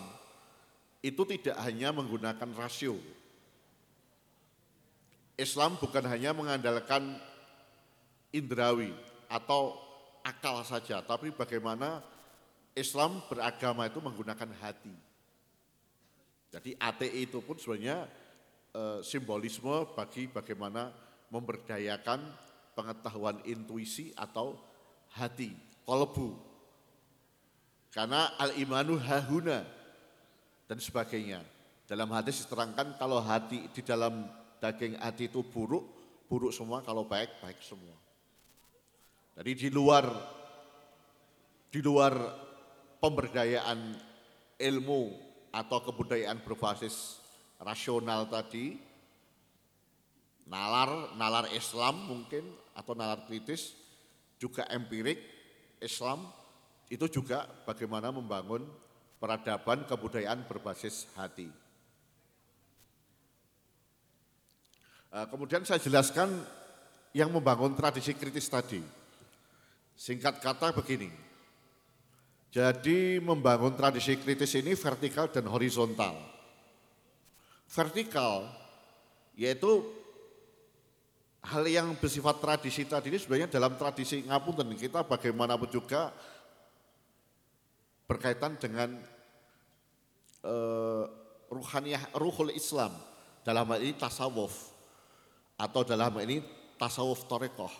[1.00, 3.15] itu tidak hanya menggunakan rasio.
[5.36, 7.20] Islam bukan hanya mengandalkan
[8.32, 8.92] indrawi
[9.28, 9.76] atau
[10.24, 12.00] akal saja, tapi bagaimana
[12.72, 14.96] Islam beragama itu menggunakan hati.
[16.52, 18.08] Jadi ATI itu pun sebenarnya
[18.72, 20.88] eh, simbolisme bagi bagaimana
[21.28, 22.20] memberdayakan
[22.72, 24.56] pengetahuan intuisi atau
[25.16, 25.52] hati,
[25.84, 26.36] kolbu.
[27.92, 29.64] Karena al-imanu hahuna
[30.68, 31.40] dan sebagainya.
[31.86, 34.26] Dalam hadis diterangkan kalau hati di dalam
[34.62, 35.84] daging hati itu buruk,
[36.26, 37.94] buruk semua, kalau baik, baik semua.
[39.36, 40.08] Jadi di luar
[41.68, 42.16] di luar
[43.04, 43.92] pemberdayaan
[44.56, 45.02] ilmu
[45.52, 47.20] atau kebudayaan berbasis
[47.60, 48.80] rasional tadi,
[50.48, 53.76] nalar, nalar Islam mungkin atau nalar kritis,
[54.40, 55.20] juga empirik
[55.80, 56.28] Islam,
[56.88, 58.64] itu juga bagaimana membangun
[59.20, 61.48] peradaban kebudayaan berbasis hati.
[65.24, 66.28] Kemudian saya jelaskan
[67.16, 68.84] yang membangun tradisi kritis tadi.
[69.96, 71.08] Singkat kata begini,
[72.52, 76.12] jadi membangun tradisi kritis ini vertikal dan horizontal.
[77.64, 78.44] Vertikal
[79.36, 79.84] yaitu
[81.44, 86.10] hal yang bersifat tradisi tadi ini sebenarnya dalam tradisi ngapunten kita bagaimanapun juga
[88.08, 88.96] berkaitan dengan
[90.42, 91.04] uh,
[91.52, 92.96] ruhaniyah ruhul Islam
[93.44, 94.75] dalam hal ini tasawuf
[95.56, 96.44] atau dalam ini
[96.76, 97.72] tasawuf torekoh.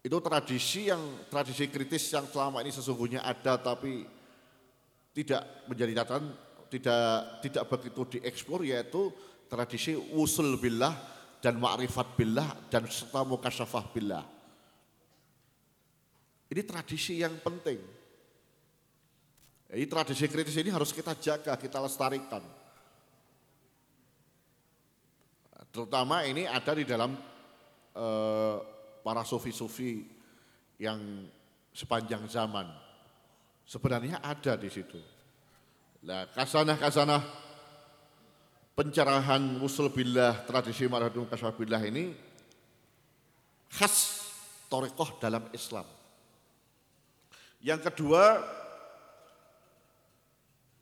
[0.00, 4.08] Itu tradisi yang tradisi kritis yang selama ini sesungguhnya ada tapi
[5.12, 6.24] tidak menjadi catatan,
[6.72, 7.04] tidak
[7.44, 9.12] tidak begitu dieksplor yaitu
[9.50, 10.94] tradisi usul billah
[11.44, 14.24] dan ma'rifat billah dan serta mukasyafah billah.
[16.48, 17.76] Ini tradisi yang penting.
[19.68, 22.40] Jadi tradisi kritis ini harus kita jaga, kita lestarikan.
[25.78, 27.14] Terutama ini ada di dalam
[27.94, 28.56] eh,
[28.98, 30.02] para sufi-sufi
[30.74, 30.98] yang
[31.70, 32.66] sepanjang zaman.
[33.62, 34.98] Sebenarnya ada di situ.
[36.02, 37.22] Nah, kasanah-kasanah
[38.74, 42.10] pencerahan usul billah, tradisi maradun kasah billah ini
[43.70, 44.26] khas
[44.66, 45.86] torekoh dalam Islam.
[47.62, 48.42] Yang kedua,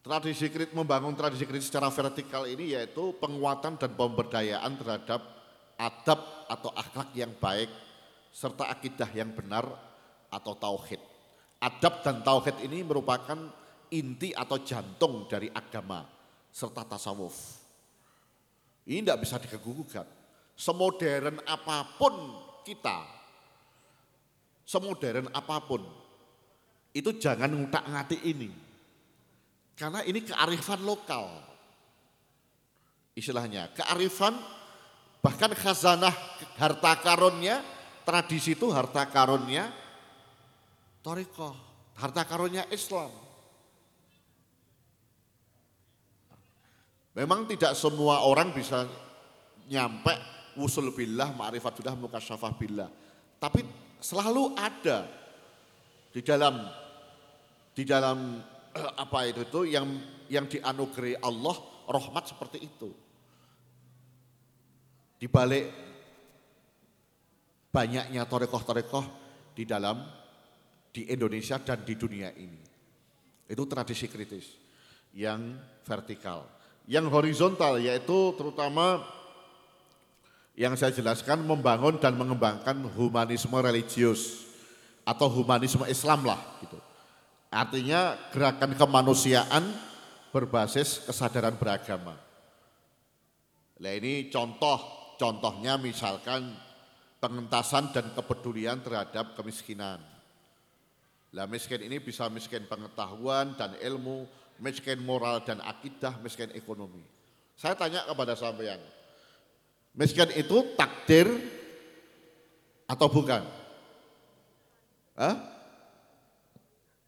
[0.06, 5.18] Tradisi kritis membangun tradisi kritis secara vertikal ini yaitu penguatan dan pemberdayaan terhadap
[5.74, 7.66] adab atau akhlak yang baik
[8.30, 9.66] serta akidah yang benar
[10.30, 11.02] atau tauhid.
[11.58, 13.34] Adab dan tauhid ini merupakan
[13.90, 16.06] inti atau jantung dari agama
[16.54, 17.58] serta tasawuf.
[18.86, 19.82] Ini tidak bisa diganggu
[20.54, 22.14] Semodern apa pun
[22.62, 23.02] kita,
[24.62, 25.82] semodern apa pun,
[26.94, 28.65] itu jangan ngutak ngati ini
[29.76, 31.44] karena ini kearifan lokal.
[33.16, 34.36] Istilahnya, kearifan
[35.24, 36.12] bahkan khazanah
[36.56, 37.60] harta karunnya,
[38.04, 39.72] tradisi itu harta karunnya
[41.00, 41.56] toriko,
[41.96, 43.08] harta karunnya Islam.
[47.16, 48.84] Memang tidak semua orang bisa
[49.72, 50.12] nyampe
[50.60, 52.88] usul billah, ma'rifat billah, mukasyafah billah.
[53.40, 53.64] Tapi
[53.96, 55.08] selalu ada
[56.12, 56.68] di dalam
[57.72, 58.40] di dalam
[58.96, 59.86] apa itu itu yang
[60.26, 61.56] yang dianugerahi Allah
[61.86, 62.90] rahmat seperti itu.
[65.16, 65.72] Di balik
[67.72, 69.04] banyaknya torekoh-torekoh
[69.56, 70.04] di dalam
[70.92, 72.60] di Indonesia dan di dunia ini.
[73.48, 74.56] Itu tradisi kritis
[75.16, 76.48] yang vertikal.
[76.86, 79.02] Yang horizontal yaitu terutama
[80.56, 84.48] yang saya jelaskan membangun dan mengembangkan humanisme religius
[85.04, 86.80] atau humanisme Islam lah gitu.
[87.56, 89.64] Artinya gerakan kemanusiaan
[90.28, 92.12] berbasis kesadaran beragama.
[93.80, 94.76] Nah ini contoh,
[95.16, 96.52] contohnya misalkan
[97.16, 100.04] pengentasan dan kepedulian terhadap kemiskinan.
[101.32, 104.28] Lah miskin ini bisa miskin pengetahuan dan ilmu,
[104.60, 107.00] miskin moral dan akidah, miskin ekonomi.
[107.56, 108.84] Saya tanya kepada sampean,
[109.96, 111.24] miskin itu takdir
[112.84, 113.48] atau bukan?
[115.16, 115.55] Hah?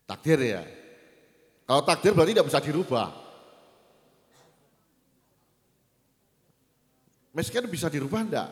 [0.09, 0.65] Takdir ya.
[1.69, 3.13] Kalau takdir berarti tidak bisa dirubah.
[7.37, 8.51] Miskin bisa dirubah enggak?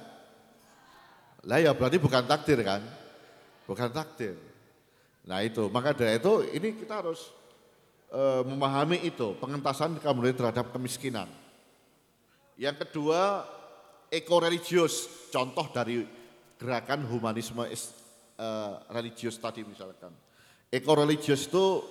[1.49, 2.85] Lah ya berarti bukan takdir kan?
[3.65, 4.37] Bukan takdir.
[5.25, 7.33] Nah itu, maka dari itu ini kita harus
[8.13, 11.27] e, memahami itu, pengentasan kemudian terhadap kemiskinan.
[12.55, 13.43] Yang kedua,
[14.13, 16.07] ekoreligius, contoh dari
[16.61, 18.49] gerakan humanisme e,
[18.93, 20.15] religius tadi misalkan.
[20.71, 21.83] Ekoreligius itu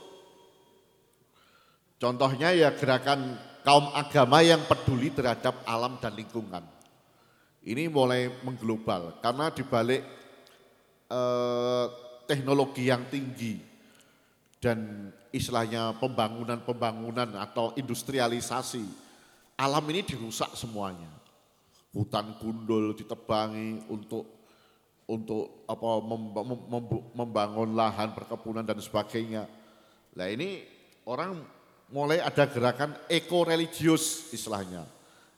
[1.95, 6.61] contohnya ya gerakan kaum agama yang peduli terhadap alam dan lingkungan.
[7.65, 10.05] Ini mulai mengglobal karena dibalik
[11.09, 11.86] eh,
[12.30, 13.57] teknologi yang tinggi
[14.61, 18.86] dan istilahnya pembangunan-pembangunan atau industrialisasi,
[19.61, 21.11] alam ini dirusak semuanya.
[21.95, 24.34] hutan gundul ditebangi untuk
[25.05, 26.01] untuk apa
[27.13, 29.45] membangun lahan perkebunan dan sebagainya.
[30.17, 30.65] Nah ini
[31.05, 31.37] orang
[31.93, 34.81] mulai ada gerakan eko religius istilahnya.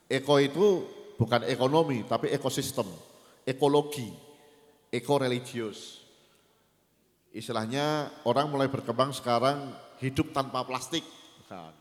[0.08, 0.88] Eko itu
[1.20, 2.88] bukan ekonomi tapi ekosistem,
[3.44, 4.08] ekologi,
[4.88, 6.00] eko religius.
[7.36, 11.04] Istilahnya orang mulai berkembang sekarang hidup tanpa plastik.
[11.52, 11.76] Nah,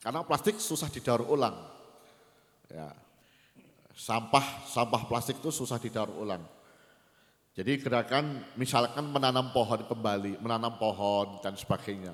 [0.00, 1.54] karena plastik susah didaur ulang.
[2.72, 2.90] Ya.
[3.96, 6.55] Sampah sampah plastik itu susah didaur ulang.
[7.56, 12.12] Jadi gerakan misalkan menanam pohon kembali, menanam pohon dan sebagainya.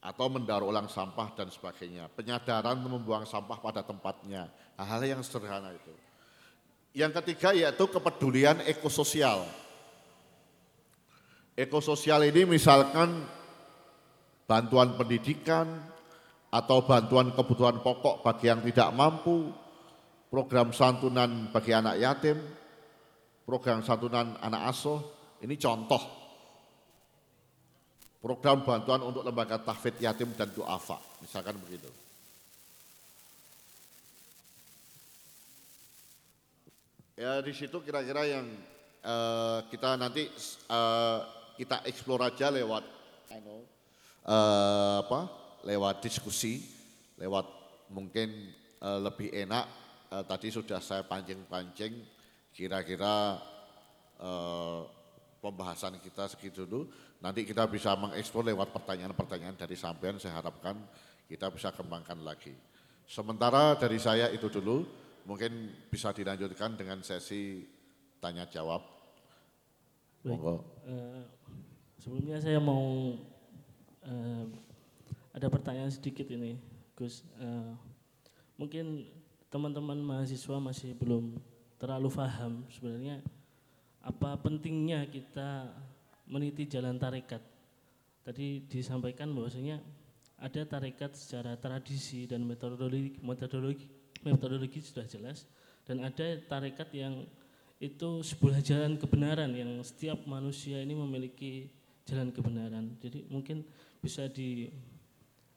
[0.00, 2.08] Atau mendaur ulang sampah dan sebagainya.
[2.16, 4.48] Penyadaran membuang sampah pada tempatnya.
[4.80, 5.92] Hal-hal yang sederhana itu.
[6.96, 9.44] Yang ketiga yaitu kepedulian ekososial.
[11.52, 13.28] Ekososial ini misalkan
[14.48, 15.68] bantuan pendidikan
[16.48, 19.52] atau bantuan kebutuhan pokok bagi yang tidak mampu,
[20.32, 22.38] program santunan bagi anak yatim,
[23.44, 25.00] program santunan anak asuh,
[25.44, 26.00] ini contoh
[28.24, 31.92] program bantuan untuk lembaga tahfidz yatim dan duafa, misalkan begitu.
[37.14, 38.48] Ya di situ kira-kira yang
[39.04, 40.26] uh, kita nanti
[40.72, 41.20] uh,
[41.54, 42.82] kita eksplor aja lewat
[44.24, 45.20] uh, apa?
[45.64, 46.60] lewat diskusi,
[47.20, 47.44] lewat
[47.92, 49.68] mungkin uh, lebih enak.
[50.08, 52.13] Uh, tadi sudah saya pancing-pancing
[52.54, 53.42] kira-kira
[54.22, 54.80] eh,
[55.42, 56.88] pembahasan kita segitu dulu.
[57.20, 60.78] Nanti kita bisa mengeksplor lewat pertanyaan-pertanyaan dari sampean saya harapkan
[61.28, 62.56] kita bisa kembangkan lagi.
[63.04, 64.88] Sementara dari saya itu dulu,
[65.28, 67.68] mungkin bisa dilanjutkan dengan sesi
[68.22, 68.80] tanya jawab.
[70.24, 70.60] Baik, uh,
[72.00, 73.12] sebelumnya saya mau
[74.08, 74.44] uh,
[75.36, 76.56] ada pertanyaan sedikit ini,
[76.96, 77.20] Gus.
[77.36, 77.76] Uh,
[78.56, 79.04] mungkin
[79.52, 81.36] teman-teman mahasiswa masih belum
[81.78, 83.20] terlalu paham sebenarnya
[84.04, 85.72] apa pentingnya kita
[86.28, 87.40] meniti jalan tarekat.
[88.24, 89.80] Tadi disampaikan bahwasanya
[90.40, 93.86] ada tarekat secara tradisi dan metodologi metodologi
[94.24, 95.44] metodologi sudah jelas
[95.84, 97.28] dan ada tarekat yang
[97.80, 101.68] itu sebuah jalan kebenaran yang setiap manusia ini memiliki
[102.08, 102.96] jalan kebenaran.
[103.00, 103.64] Jadi mungkin
[104.00, 104.72] bisa di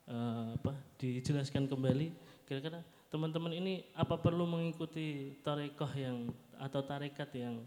[0.07, 2.11] uh, apa dijelaskan kembali
[2.47, 6.28] kira-kira teman-teman ini apa perlu mengikuti tarekoh yang
[6.60, 7.64] atau tarekat yang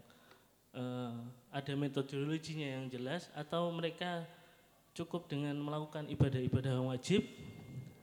[0.77, 1.17] uh,
[1.49, 4.21] ada metodologinya yang jelas atau mereka
[4.93, 7.25] cukup dengan melakukan ibadah-ibadah wajib,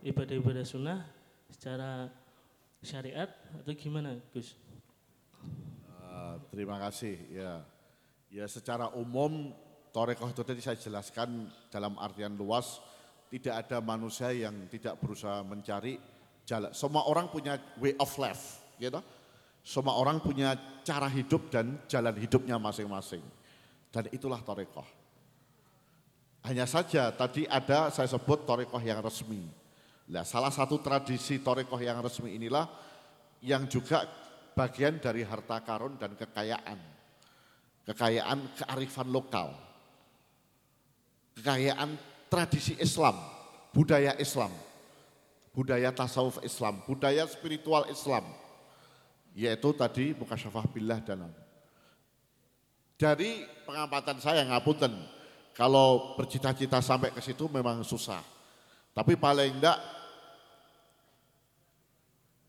[0.03, 1.05] ibadah-ibadah sunnah
[1.53, 2.11] secara
[2.83, 3.29] syariat
[3.63, 4.57] atau gimana, Gus?
[5.87, 7.23] Uh, terima kasih.
[7.31, 7.63] Ya,
[8.33, 9.55] ya secara umum
[9.95, 12.83] torekoh itu tadi saya jelaskan dalam artian luas
[13.29, 16.01] tidak ada manusia yang tidak berusaha mencari
[16.49, 16.73] jalan.
[16.73, 19.05] Semua orang punya way of life, gitu.
[19.61, 23.21] Semua orang punya cara hidup dan jalan hidupnya masing-masing.
[23.93, 24.89] Dan itulah torekoh.
[26.49, 29.45] Hanya saja tadi ada saya sebut torekoh yang resmi.
[30.09, 32.65] Nah, salah satu tradisi torekoh yang resmi inilah
[33.45, 34.09] yang juga
[34.57, 36.81] bagian dari harta karun dan kekayaan.
[37.85, 39.53] Kekayaan kearifan lokal.
[41.37, 41.93] Kekayaan
[42.33, 43.21] tradisi Islam,
[43.77, 44.68] budaya Islam
[45.59, 48.31] budaya tasawuf Islam, budaya spiritual Islam,
[49.35, 51.27] yaitu tadi mukasyafah billah dan
[52.99, 54.91] dari pengamatan saya ngapunten,
[55.55, 58.23] kalau bercita-cita sampai ke situ memang susah.
[58.91, 59.79] Tapi paling enggak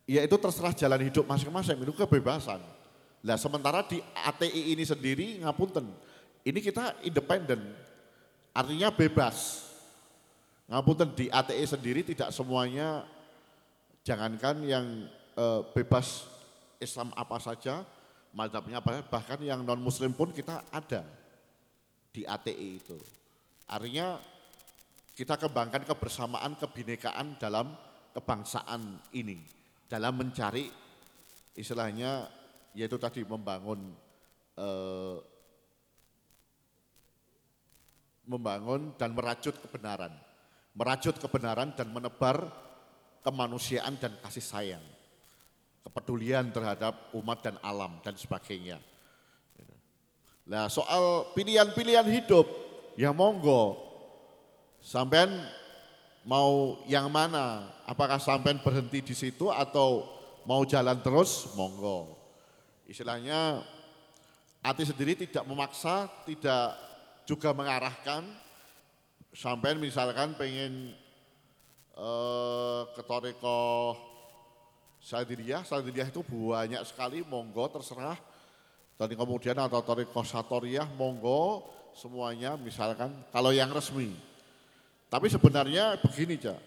[0.09, 2.61] ya itu terserah jalan hidup masing-masing, itu kebebasan.
[3.21, 5.85] Nah sementara di ATI ini sendiri ngapunten,
[6.41, 7.61] ini kita independen,
[8.53, 9.68] artinya bebas.
[10.69, 13.01] Ngapunten di ATE sendiri tidak semuanya.
[14.05, 14.85] Jangankan yang
[15.33, 16.29] e, bebas
[16.77, 17.81] Islam apa saja,
[18.37, 21.01] madhabnya apa bahkan yang non muslim pun kita ada
[22.13, 22.97] di ATE itu.
[23.65, 24.21] Artinya
[25.17, 27.73] kita kembangkan kebersamaan, kebinekaan dalam
[28.13, 29.41] kebangsaan ini,
[29.89, 30.69] dalam mencari
[31.57, 32.29] istilahnya
[32.77, 33.89] yaitu tadi membangun
[34.53, 35.17] eh,
[38.29, 40.28] membangun dan merajut kebenaran
[40.79, 42.47] merajut kebenaran dan menebar
[43.19, 44.85] kemanusiaan dan kasih sayang,
[45.83, 48.79] kepedulian terhadap umat dan alam dan sebagainya.
[50.47, 52.47] Nah soal pilihan-pilihan hidup,
[52.95, 53.75] ya monggo,
[54.79, 55.35] sampean
[56.23, 57.75] mau yang mana?
[57.83, 60.07] Apakah sampean berhenti di situ atau
[60.47, 61.51] mau jalan terus?
[61.59, 62.15] Monggo.
[62.87, 63.67] Istilahnya
[64.63, 66.73] hati sendiri tidak memaksa, tidak
[67.27, 68.25] juga mengarahkan,
[69.33, 70.93] sampai misalkan pengen
[71.97, 73.95] uh, ke toriko
[74.99, 78.19] Sadiriyah, Sadiriyah itu banyak sekali, monggo terserah.
[78.99, 81.63] Dan kemudian atau Toriko Satoriyah, monggo
[81.95, 84.11] semuanya misalkan kalau yang resmi.
[85.07, 86.59] Tapi sebenarnya begini, Cak.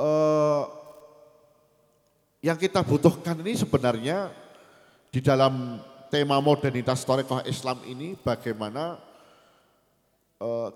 [0.00, 0.64] Eh,
[2.46, 4.32] yang kita butuhkan ini sebenarnya
[5.10, 9.09] di dalam tema modernitas Torikoh Islam ini bagaimana eh,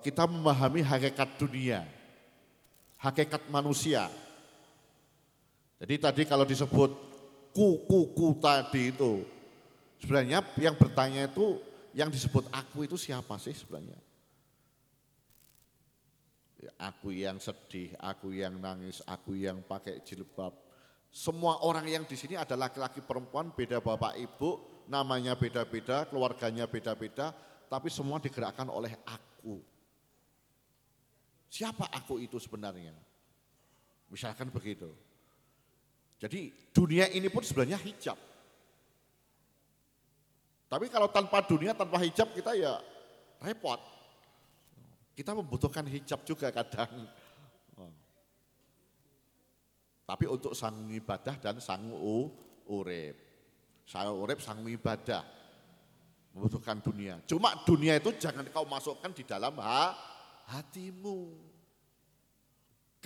[0.04, 1.88] kita memahami hakikat dunia,
[3.00, 4.12] hakikat manusia.
[5.80, 6.92] Jadi tadi kalau disebut
[7.56, 9.24] ku-ku-ku tadi itu,
[10.04, 11.56] sebenarnya yang bertanya itu,
[11.96, 13.96] yang disebut aku itu siapa sih sebenarnya?
[16.60, 20.52] Ya, Aku yang sedih, aku yang nangis, aku yang pakai jilbab.
[21.08, 24.60] Semua orang yang di sini ada laki-laki perempuan, beda bapak ibu,
[24.92, 27.32] namanya beda-beda, keluarganya beda-beda,
[27.70, 29.33] tapi semua digerakkan oleh aku.
[31.52, 32.96] Siapa aku itu sebenarnya?
[34.10, 34.90] Misalkan begitu.
[36.18, 38.18] Jadi dunia ini pun sebenarnya hijab.
[40.66, 42.80] Tapi kalau tanpa dunia, tanpa hijab kita ya
[43.38, 43.78] repot.
[45.14, 47.06] Kita membutuhkan hijab juga kadang.
[50.04, 51.88] Tapi untuk sang ibadah dan sang
[52.68, 53.16] urip.
[53.88, 55.24] Sang urip, sang ibadah.
[56.34, 57.22] Membutuhkan dunia.
[57.30, 59.94] Cuma dunia itu jangan kau masukkan di dalam ha,
[60.50, 61.30] hatimu.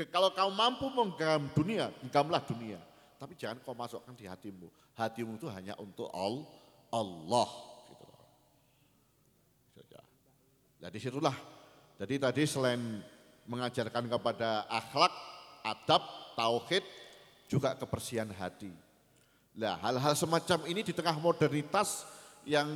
[0.09, 2.81] Kalau kau mampu menggenggam dunia, genggamlah dunia.
[3.21, 4.73] Tapi jangan kau masukkan di hatimu.
[4.97, 6.49] Hatimu itu hanya untuk Al-
[6.89, 7.49] Allah.
[7.85, 8.05] Gitu.
[10.79, 11.37] Nah di situlah.
[11.99, 13.03] Jadi tadi selain
[13.51, 15.11] mengajarkan kepada akhlak,
[15.67, 16.03] adab,
[16.39, 16.87] tauhid,
[17.51, 18.71] juga kebersihan hati.
[19.59, 22.07] Nah hal-hal semacam ini di tengah modernitas
[22.47, 22.71] yang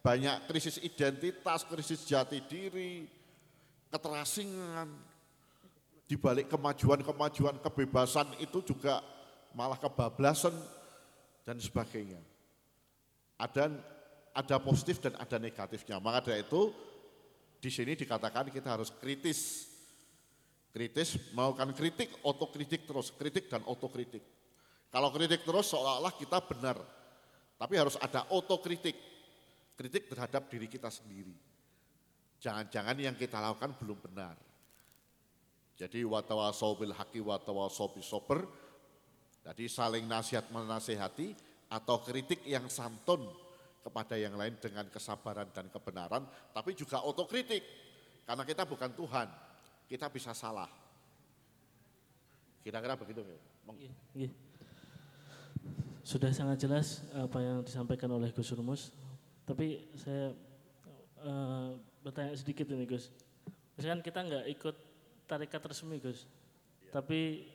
[0.00, 3.04] banyak krisis identitas, krisis jati diri,
[3.90, 4.88] keterasingan,
[6.08, 9.04] di balik kemajuan-kemajuan kebebasan itu juga
[9.52, 10.56] malah kebablasan
[11.44, 12.16] dan sebagainya.
[13.36, 13.68] Ada
[14.32, 16.00] ada positif dan ada negatifnya.
[16.00, 16.72] Maka dari itu
[17.60, 19.68] di sini dikatakan kita harus kritis.
[20.72, 24.22] Kritis melakukan kritik, otokritik terus, kritik dan otokritik.
[24.88, 26.80] Kalau kritik terus seolah-olah kita benar.
[27.58, 28.96] Tapi harus ada otokritik.
[29.78, 31.30] Kritik terhadap diri kita sendiri.
[32.42, 34.34] Jangan-jangan yang kita lakukan belum benar.
[35.78, 38.42] Jadi watawasau bil haqi watawasau sober.
[39.46, 41.38] Jadi saling nasihat menasehati
[41.70, 43.22] atau kritik yang santun
[43.86, 47.62] kepada yang lain dengan kesabaran dan kebenaran, tapi juga otokritik.
[48.26, 49.30] Karena kita bukan Tuhan,
[49.88, 50.68] kita bisa salah.
[52.60, 53.24] Kira-kira begitu.
[53.24, 53.38] ya?
[53.72, 54.30] Iya, iya.
[56.04, 58.92] Sudah sangat jelas apa yang disampaikan oleh Gus Rumus.
[59.48, 60.36] Tapi saya
[61.24, 61.68] eh,
[62.04, 63.08] bertanya sedikit ini Gus.
[63.80, 64.76] Misalkan kita nggak ikut
[65.24, 66.28] tarikat resmi Gus,
[66.92, 67.48] tapi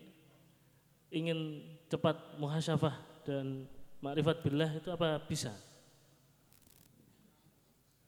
[1.13, 3.69] ingin cepat muhasyafah dan
[4.01, 5.53] makrifat billah itu apa bisa?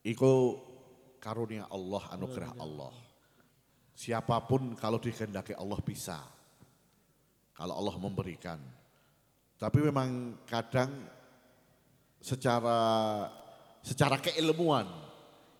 [0.01, 0.57] Iku
[1.21, 2.93] karunia Allah, anugerah Allah.
[3.93, 6.19] Siapa pun kalau dikehendaki Allah bisa.
[7.55, 8.59] Kalau Allah memberikan.
[9.55, 10.91] Tapi memang kadang
[12.19, 12.77] secara
[13.85, 14.89] secara keilmuan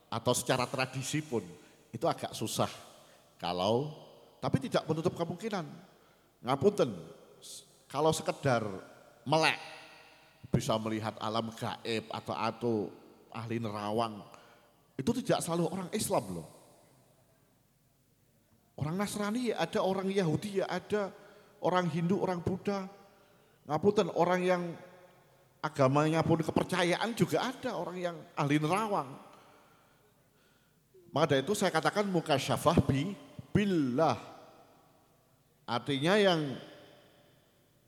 [0.10, 1.46] atau secara tradisi pun
[1.94, 2.70] itu agak susah.
[3.38, 3.94] Kalau
[4.42, 5.66] tapi tidak menutup kemungkinan.
[6.46, 6.90] Ngapunten,
[7.86, 8.66] kalau sekedar
[9.26, 9.58] melek
[10.50, 12.74] bisa melihat alam gaib atau atau
[13.34, 14.22] ahli nerawang
[14.96, 16.48] itu tidak selalu orang Islam loh.
[18.76, 21.10] Orang Nasrani ya ada, orang Yahudi ya ada,
[21.64, 22.88] orang Hindu, orang Buddha.
[23.66, 24.64] Ngapunten orang yang
[25.66, 29.10] agamanya pun kepercayaan juga ada, orang yang ahli nerawang.
[31.10, 33.18] Maka itu saya katakan muka syafah bi
[33.50, 34.20] billah.
[35.66, 36.54] Artinya yang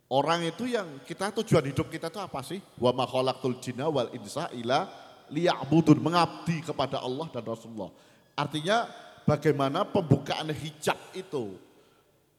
[0.10, 2.58] orang itu yang kita tujuan hidup kita itu apa sih?
[2.82, 4.90] Wa ma khalaqtul jinna wal insa illa
[5.30, 7.92] liya'budun, mengabdi kepada Allah dan Rasulullah.
[8.34, 8.90] Artinya
[9.28, 11.60] bagaimana pembukaan hijab itu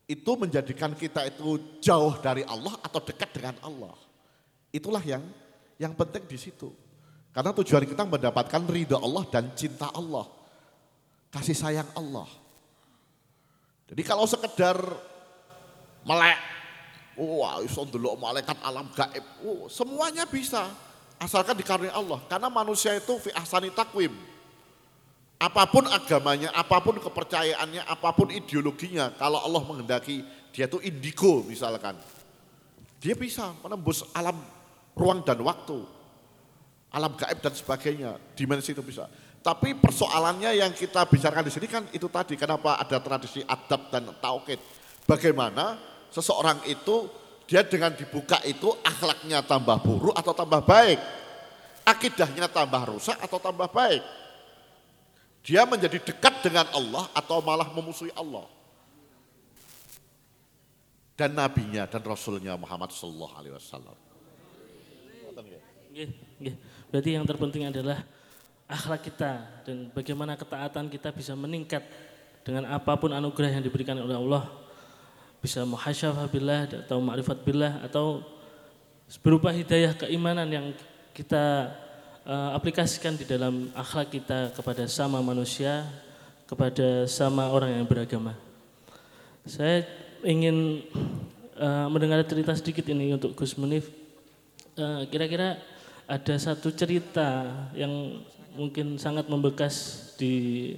[0.09, 4.07] itu menjadikan kita itu jauh dari Allah atau dekat dengan Allah.
[4.68, 5.24] Itulah yang
[5.78, 6.68] yang penting di situ.
[7.32, 10.26] Karena tujuan kita mendapatkan ridho Allah dan cinta Allah.
[11.30, 12.26] Kasih sayang Allah.
[13.88, 14.76] Jadi kalau sekedar
[16.04, 16.40] melek,
[17.16, 20.68] wah iso ndelok malaikat alam gaib, oh, semuanya bisa
[21.16, 22.20] asalkan dikaruniai Allah.
[22.28, 24.12] Karena manusia itu fi ahsani takwim.
[25.38, 31.46] Apa pun agamanya, apa pun kepercayaannya, apa pun ideologinya, kalau Allah menghendaki dia itu indigo
[31.46, 31.94] misalkan.
[32.98, 34.34] Dia bisa menembus alam
[34.99, 35.78] ruang dan waktu.
[36.90, 39.07] Alam gaib dan sebagainya, dimensi itu bisa.
[39.38, 44.11] Tapi persoalannya yang kita bicarakan di sini kan itu tadi, kenapa ada tradisi adab dan
[44.18, 44.59] tauhid.
[45.07, 45.78] Bagaimana
[46.11, 47.07] seseorang itu
[47.49, 51.01] dia dengan dibuka itu akhlaknya tambah buruk atau tambah baik.
[51.88, 54.05] Akidahnya tambah rusak atau tambah baik.
[55.49, 58.44] Dia menjadi dekat dengan Allah atau malah memusuhi Allah.
[61.16, 64.07] Dan nabinya dan rasulnya Muhammad sallallahu alaihi wasallam.
[66.90, 68.05] Berarti yang terpenting adalah
[68.68, 71.82] akhlak kita dan bagaimana ketaatan kita bisa meningkat
[72.44, 74.44] dengan apa pun anugerah yang diberikan oleh Allah
[75.38, 78.20] bisa muhasyafah billah atau ma'rifat billah atau
[79.24, 80.66] berupa hidayah keimanan yang
[81.16, 81.72] kita
[82.28, 85.86] uh, aplikasikan di dalam akhlak kita kepada sama manusia,
[86.44, 88.36] kepada sama orang yang beragama.
[89.49, 89.86] Saya
[90.20, 90.84] ingin
[91.57, 93.88] uh, mendengar cerita sedikit ini untuk Gus Munif.
[94.78, 95.49] kira kira-kira
[96.09, 97.44] ada satu cerita
[97.76, 98.24] yang
[98.56, 100.72] mungkin sangat membekas di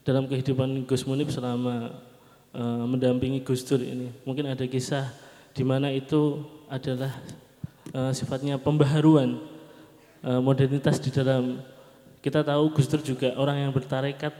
[0.00, 1.92] dalam kehidupan Gus Munib selama
[2.56, 4.08] uh, mendampingi Gus Dur ini.
[4.24, 5.12] Mungkin ada kisah
[5.52, 6.40] di mana itu
[6.72, 7.12] adalah
[7.92, 9.44] uh, sifatnya pembaharuan
[10.24, 11.60] uh, modernitas di dalam
[12.24, 14.32] kita tahu Gus Dur juga orang yang bertarekat.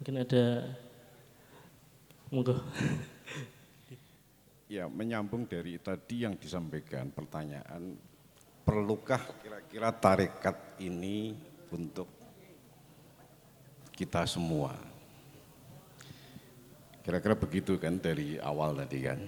[0.00, 0.64] Mungkin ada
[2.32, 2.56] monggo.
[4.70, 7.98] Ya, menyambung dari tadi yang disampaikan pertanyaan,
[8.70, 11.34] perlukah kira-kira tarekat ini
[11.74, 12.06] untuk
[13.90, 14.78] kita semua.
[17.02, 19.18] Kira-kira begitu kan dari awal tadi kan.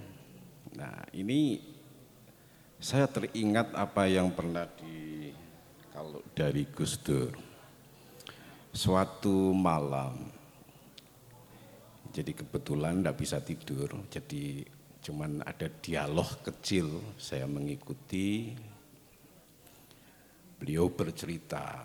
[0.79, 1.59] Nah ini
[2.79, 5.27] saya teringat apa yang pernah di
[5.91, 7.35] kalau dari Gus Dur.
[8.71, 10.23] Suatu malam,
[12.15, 14.65] jadi kebetulan tidak bisa tidur, jadi
[15.03, 18.55] cuman ada dialog kecil saya mengikuti
[20.63, 21.75] beliau bercerita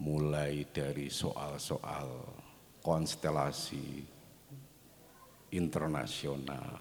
[0.00, 2.08] mulai dari soal-soal
[2.80, 4.00] konstelasi
[5.52, 6.80] internasional,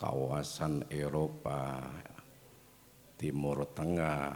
[0.00, 1.76] kawasan Eropa,
[3.20, 4.32] Timur Tengah,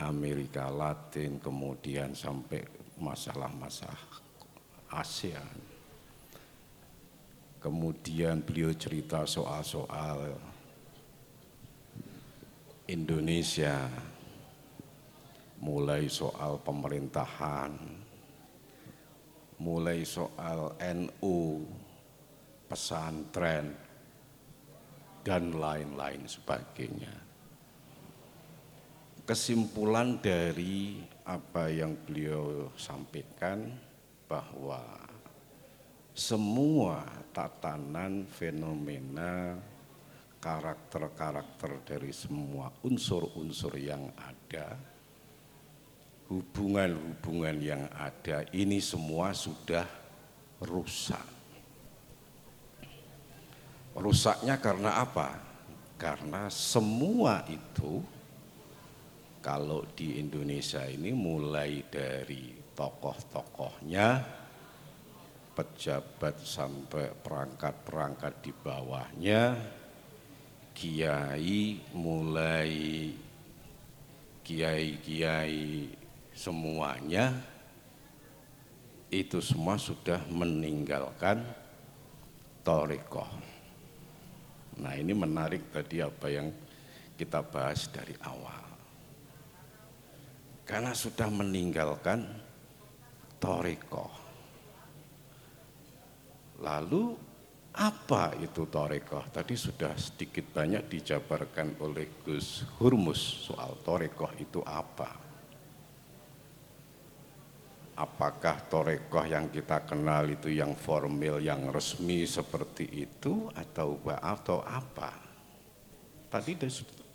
[0.00, 2.64] Amerika Latin, kemudian sampai
[2.96, 4.16] masalah-masalah
[4.96, 5.60] ASEAN.
[7.60, 10.51] Kemudian beliau cerita soal-soal
[12.92, 13.88] Indonesia,
[15.64, 17.72] mulai soal pemerintahan,
[19.64, 21.64] mulai soal NU,
[22.68, 23.72] pesantren,
[25.24, 27.16] dan lain-lain sebagainya.
[29.24, 33.72] Kesimpulan dari apa yang beliau sampaikan
[34.28, 34.84] bahwa
[36.12, 39.56] semua tatanan fenomena
[40.42, 44.74] karakter-karakter dari semua unsur-unsur yang ada
[46.26, 49.86] hubungan-hubungan yang ada ini semua sudah
[50.66, 51.22] rusak.
[53.94, 55.38] Rusaknya karena apa?
[55.94, 58.02] Karena semua itu
[59.38, 64.08] kalau di Indonesia ini mulai dari tokoh-tokohnya,
[65.52, 69.42] pejabat sampai perangkat-perangkat di bawahnya,
[70.72, 72.72] kiai mulai
[74.42, 75.88] kiai-kiai
[76.34, 77.32] semuanya
[79.12, 81.44] itu semua sudah meninggalkan
[82.64, 83.28] torikoh.
[84.80, 86.48] Nah ini menarik tadi apa yang
[87.20, 88.64] kita bahas dari awal.
[90.64, 92.24] Karena sudah meninggalkan
[93.36, 94.10] torikoh.
[96.64, 97.31] Lalu
[97.72, 99.24] apa itu torikoh?
[99.32, 105.22] Tadi sudah sedikit banyak dijabarkan oleh Gus Hurmus soal torikoh itu apa
[108.02, 115.12] apakah torekoh yang kita kenal itu yang formal, yang resmi seperti itu atau atau apa?
[116.32, 116.56] Tadi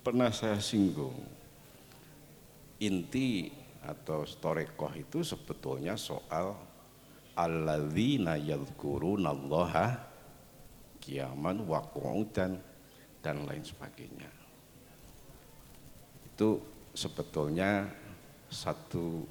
[0.00, 1.18] pernah saya singgung.
[2.78, 3.50] Inti
[3.82, 6.54] atau torekoh itu sebetulnya soal
[7.34, 10.07] alladzina yadhkurunallaha
[11.08, 12.60] kiaman wa qu'udan
[13.24, 14.28] dan lain sebagainya.
[16.28, 16.60] Itu
[16.92, 17.88] sebetulnya
[18.52, 19.24] satu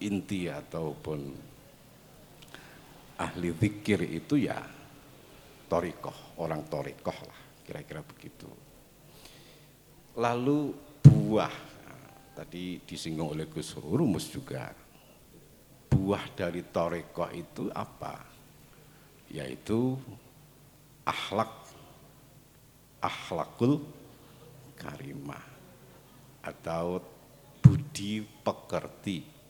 [0.00, 1.20] inti ataupun
[3.20, 4.56] ahli zikir itu ya
[5.68, 8.48] torikoh, orang torikoh lah, kira-kira begitu.
[10.16, 10.72] Lalu
[11.04, 11.52] buah,
[12.32, 14.72] tadi disinggung oleh Gus Rumus juga,
[15.92, 18.24] buah dari torikoh itu apa?
[19.30, 19.94] Yaitu
[21.06, 21.52] akhlak,
[23.00, 23.84] akhlakul
[24.76, 25.44] karimah
[26.40, 27.04] atau
[27.60, 29.40] budi pekerti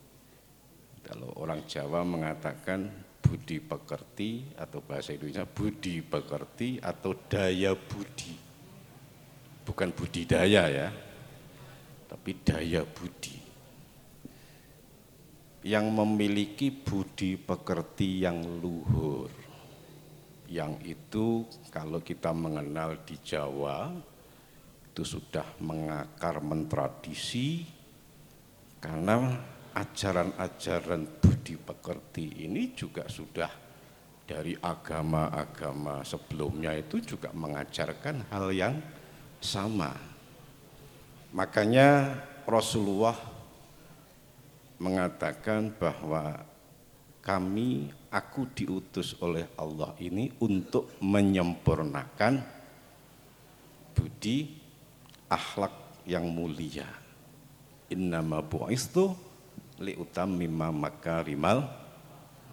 [1.10, 2.86] kalau orang Jawa mengatakan
[3.18, 8.34] budi pekerti atau bahasa Indonesia budi pekerti atau daya budi.
[9.66, 10.88] Bukan budidaya ya,
[12.06, 13.38] tapi daya budi.
[15.66, 19.39] Yang memiliki budi pekerti yang luhur.
[20.50, 21.26] Yang itu
[21.70, 23.94] kalau kita mengenal di Jawa
[24.90, 27.62] itu sudah mengakar mentradisi
[28.82, 29.38] karena
[29.70, 33.50] ajaran-ajaran budi pekerti ini juga sudah
[34.26, 38.74] dari agama-agama sebelumnya itu juga mengajarkan hal yang
[39.38, 39.94] sama.
[41.30, 43.14] Makanya Rasulullah
[44.82, 46.42] mengatakan bahwa
[47.22, 52.42] kami, aku diutus oleh Allah ini untuk menyempurnakan
[53.94, 54.50] budi
[55.30, 56.86] akhlak yang mulia.
[57.90, 59.14] Innama bu'istu
[59.80, 61.64] liutammima makarimal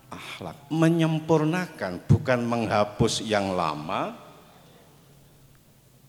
[0.08, 4.16] akhlak menyempurnakan bukan menghapus yang lama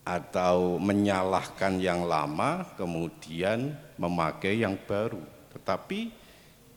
[0.07, 5.21] atau menyalahkan yang lama kemudian memakai yang baru
[5.53, 6.09] tetapi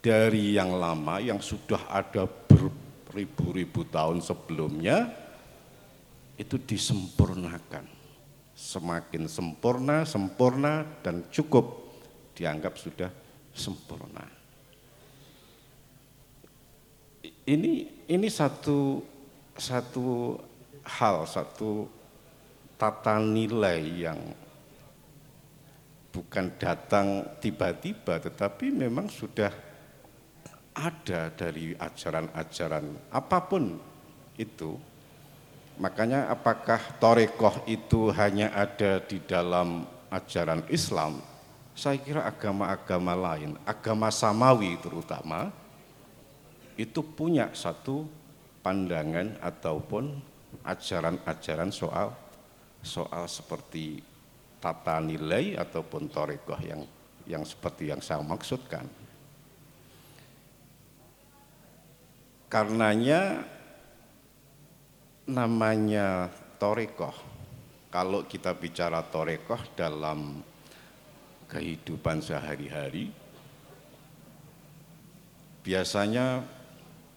[0.02, 2.26] dari yang lama yang sudah ada
[3.12, 5.12] beribu-ribu tahun sebelumnya
[6.40, 7.84] itu disempurnakan
[8.56, 11.92] semakin sempurna sempurna dan cukup
[12.32, 13.12] dianggap sudah
[13.52, 14.24] sempurna.
[17.44, 17.72] Ini
[18.08, 19.04] ini satu
[19.60, 20.40] satu
[20.80, 21.84] hal, satu
[22.80, 24.18] tata nilai yang
[26.12, 29.71] bukan datang tiba-tiba tetapi memang sudah
[30.72, 33.76] ada dari ajaran-ajaran apa pun
[34.40, 34.76] itu.
[35.80, 41.32] Makanya apakah torekoh itu hanya ada di dalam ajaran Islam
[41.72, 45.48] saya kira agama-agama lain, agama samawi terutama,
[46.76, 48.04] itu punya satu
[48.60, 50.20] pandangan ataupun
[50.60, 52.12] ajaran-ajaran soal
[52.84, 54.04] soal seperti
[54.60, 56.84] tata nilai ataupun torekoh yang
[57.24, 58.84] yang seperti yang saya maksudkan.
[62.52, 63.48] Karenanya
[65.24, 66.28] namanya
[66.60, 67.16] torekoh,
[67.88, 70.44] kalau kita bicara torekoh dalam
[71.48, 73.12] kehidupan sehari-hari
[75.60, 76.42] biasanya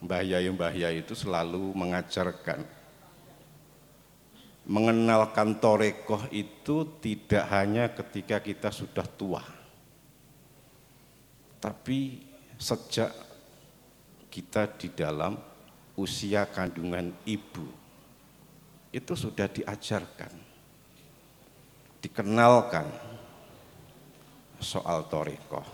[0.03, 2.67] Mbah Yai Mbah itu selalu mengajarkan
[4.67, 9.41] mengenalkan torekoh itu tidak hanya ketika kita sudah tua
[11.63, 12.21] tapi
[12.59, 13.24] sejak
[14.35, 15.39] kita di dalam
[15.95, 17.63] usia kandungan ibu
[18.91, 20.45] itu sudah diajarkan
[22.03, 22.85] dikenalkan
[24.61, 25.65] soal torikoh.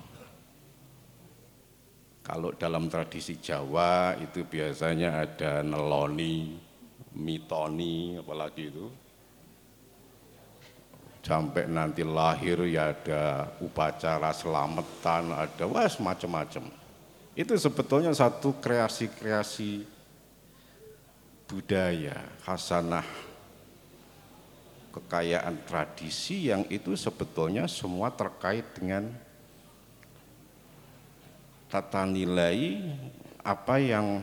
[2.23, 6.55] Kalau dalam tradisi Jawa itu biasanya ada neloni,
[7.19, 8.87] mitoni, apalagi itu.
[11.21, 16.80] Sampai nanti lahir ya ada upacara selamatan, ada wah macam-macam.
[17.31, 19.87] Itu sebetulnya satu kreasi-kreasi
[21.47, 23.07] budaya, hasanah
[24.91, 29.07] kekayaan tradisi yang itu sebetulnya semua terkait dengan
[31.71, 32.83] tata nilai
[33.39, 34.19] apa yang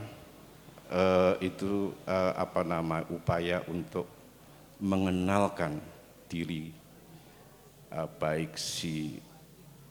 [0.93, 4.05] uh, itu uh, apa nama upaya untuk
[4.77, 5.81] mengenalkan
[6.29, 6.77] diri
[7.89, 9.17] uh, baik si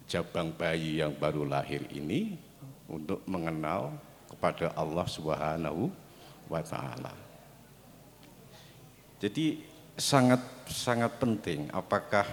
[0.05, 2.46] jabang bayi yang baru lahir ini
[2.87, 3.91] untuk mengenal
[4.31, 5.91] kepada Allah Subhanahu
[6.47, 7.13] wa taala.
[9.19, 9.63] Jadi
[9.97, 12.27] sangat sangat penting apakah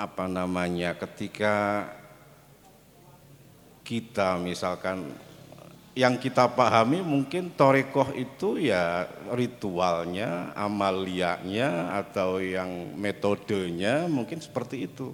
[0.00, 1.84] apa namanya ketika
[3.84, 5.12] kita misalkan
[5.92, 9.04] yang kita pahami mungkin torekoh itu ya
[9.34, 15.12] ritualnya, amalianya atau yang metodenya mungkin seperti itu.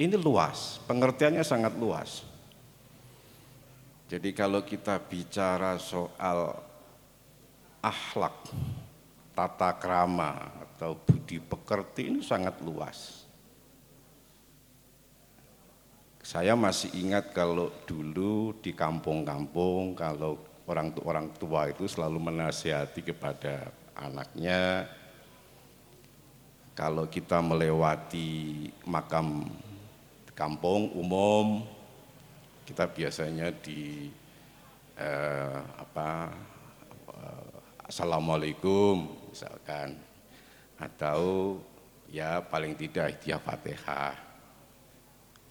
[0.00, 2.24] Ini luas, pengertiannya sangat luas.
[4.08, 6.56] Jadi kalau kita bicara soal
[7.84, 8.48] akhlak,
[9.36, 13.28] tata krama atau budi pekerti ini sangat luas.
[16.24, 23.04] Saya masih ingat kalau dulu di kampung-kampung kalau orang tua orang tua itu selalu menasihati
[23.04, 24.88] kepada anaknya
[26.72, 29.44] kalau kita melewati makam
[30.40, 31.60] kampung umum.
[32.64, 34.08] Kita biasanya di
[34.96, 36.32] eh, apa
[37.90, 39.02] Assalamualaikum
[39.34, 39.98] misalkan.
[40.78, 41.58] Atau
[42.06, 44.14] ya paling tidak hadiah Fatihah.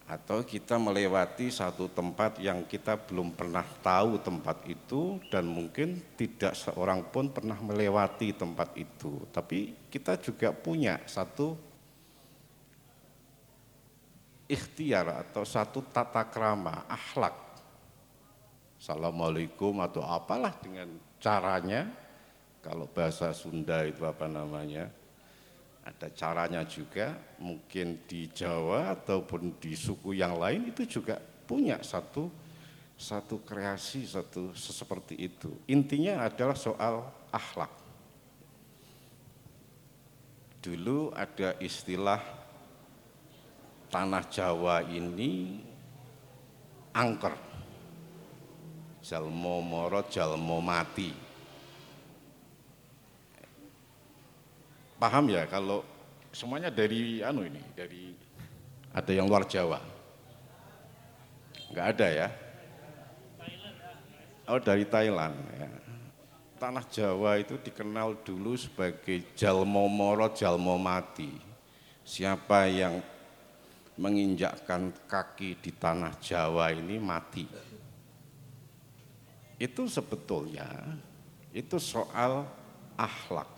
[0.08, 6.56] Atau kita melewati satu tempat yang kita belum pernah tahu tempat itu dan mungkin tidak
[6.56, 9.28] seorang pun pernah melewati tempat itu.
[9.30, 11.69] Tapi kita juga punya satu
[14.50, 17.38] ikhtiar atau satu tata krama, akhlak.
[18.82, 20.90] Assalamualaikum atau apalah dengan
[21.22, 21.86] caranya,
[22.58, 24.90] kalau bahasa Sunda itu apa namanya,
[25.86, 32.50] ada caranya juga, mungkin di Jawa ataupun di suku yang lain itu juga punya satu
[33.00, 35.56] satu kreasi, satu seperti itu.
[35.64, 37.00] Intinya adalah soal
[37.32, 37.72] akhlak.
[40.60, 42.20] Dulu ada istilah
[43.90, 45.60] tanah Jawa ini
[46.94, 47.34] angker.
[49.00, 51.30] Jalmo moro, jalmo mati
[55.00, 55.80] paham ya kalau
[56.28, 58.12] semuanya dari anu ini, dari
[58.92, 59.80] ada yang luar Jawa.
[61.72, 62.28] Enggak ada ya?
[64.44, 65.70] Oh dari Thailand ya.
[66.60, 71.32] Tanah Jawa itu dikenal dulu sebagai Jalmo Moro Jalmo Mati.
[72.04, 73.00] Siapa yang
[74.00, 77.44] menginjakkan kaki di tanah Jawa ini mati.
[79.60, 80.96] Itu sebetulnya
[81.52, 82.48] itu soal
[82.96, 83.52] akhlak.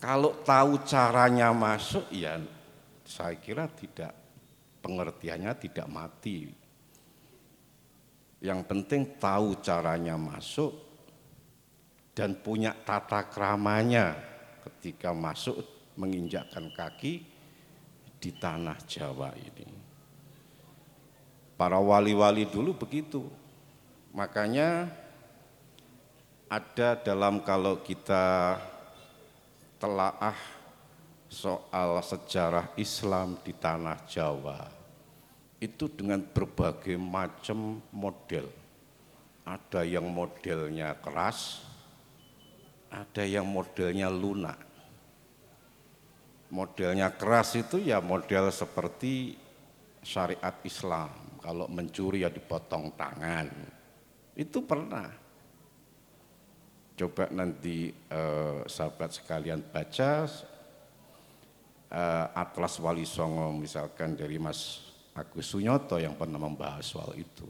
[0.00, 2.40] Kalau tahu caranya masuk, ya
[3.04, 4.16] saya kira tidak
[4.80, 6.48] pengertiannya tidak mati.
[8.42, 10.72] Yang penting tahu caranya masuk
[12.16, 14.16] dan punya tata keramanya
[14.66, 15.62] ketika masuk
[15.94, 17.31] menginjakkan kaki
[18.22, 19.66] di tanah Jawa ini.
[21.58, 23.26] Para wali-wali dulu begitu.
[24.14, 24.86] Makanya
[26.46, 28.54] ada dalam kalau kita
[29.82, 30.38] telaah
[31.26, 34.70] soal sejarah Islam di tanah Jawa
[35.58, 38.46] itu dengan berbagai macam model.
[39.42, 41.62] Ada yang modelnya keras,
[42.90, 44.71] ada yang modelnya lunak.
[46.52, 49.32] Modelnya keras itu ya model seperti
[50.04, 51.40] syariat Islam.
[51.40, 53.48] Kalau mencuri ya dipotong tangan.
[54.36, 55.08] Itu pernah
[56.92, 60.28] coba nanti eh, sahabat sekalian baca
[61.88, 67.48] eh, Atlas Wali Songo misalkan dari Mas Agus Sunyoto yang pernah membahas soal itu.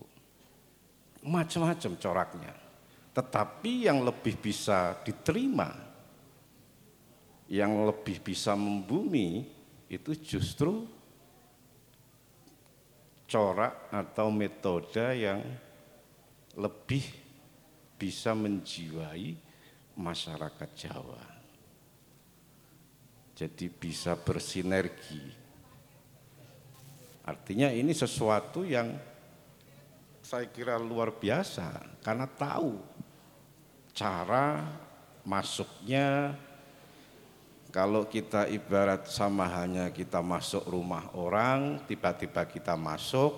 [1.22, 2.54] Macam-macam coraknya.
[3.12, 5.70] Tetapi yang lebih bisa diterima,
[7.52, 9.44] yang lebih bisa membumi
[9.92, 10.88] itu justru
[13.28, 15.44] corak atau metode yang
[16.56, 17.04] lebih
[18.00, 19.36] bisa menjiwai
[20.00, 21.24] masyarakat Jawa.
[23.36, 25.20] Jadi bisa bersinergi.
[27.28, 28.96] Artinya ini sesuatu yang
[30.24, 32.80] saya kira luar biasa karena tahu
[33.92, 34.64] cara
[35.28, 36.32] masuknya
[37.72, 43.32] kalau kita ibarat sama hanya kita masuk rumah orang, tiba-tiba kita masuk,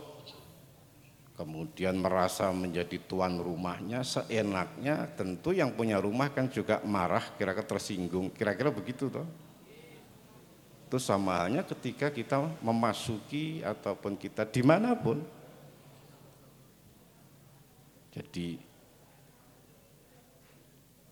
[1.38, 8.34] kemudian merasa menjadi tuan rumahnya seenaknya tentu yang punya rumah kan juga marah kira-kira tersinggung.
[8.34, 9.22] Kira-kira begitu toh.
[10.90, 15.22] Itu sama halnya ketika kita memasuki ataupun kita di mana pun.
[18.10, 18.58] Jadi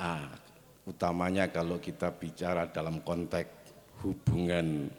[0.03, 0.42] ah,
[0.87, 3.51] utamanya kalau kita bicara dalam konteks
[4.03, 4.91] hubungan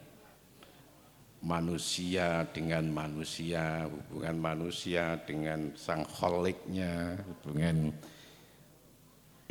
[1.44, 7.92] manusia dengan manusia, hubungan manusia dengan sang kholiknya, hubungan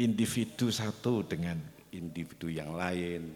[0.01, 1.61] individu satu dengan
[1.93, 3.29] individu yang lain,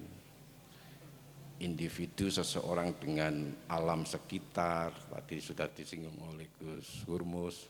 [1.62, 7.70] individu seseorang dengan alam sekitar, tadi sudah disinggung oleh Gus Hurmus.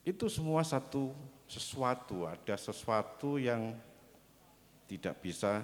[0.00, 1.12] Itu semua satu
[1.52, 3.76] sesuatu, ada sesuatu yang
[4.88, 5.60] tidak bisa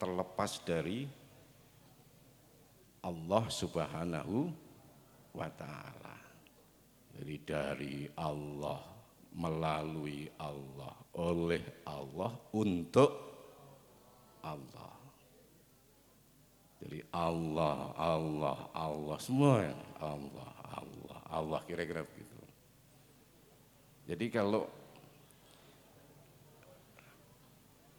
[0.00, 1.04] terlepas dari
[3.04, 4.48] Allah Subhanahu
[5.36, 6.16] wa taala.
[7.12, 8.80] Jadi dari Allah,
[9.36, 13.12] melalui Allah, oleh Allah, untuk
[14.40, 14.96] Allah.
[16.80, 19.60] Jadi Allah, Allah, Allah, semua
[20.00, 22.40] Allah, Allah, Allah, kira-kira begitu.
[24.08, 24.81] Jadi kalau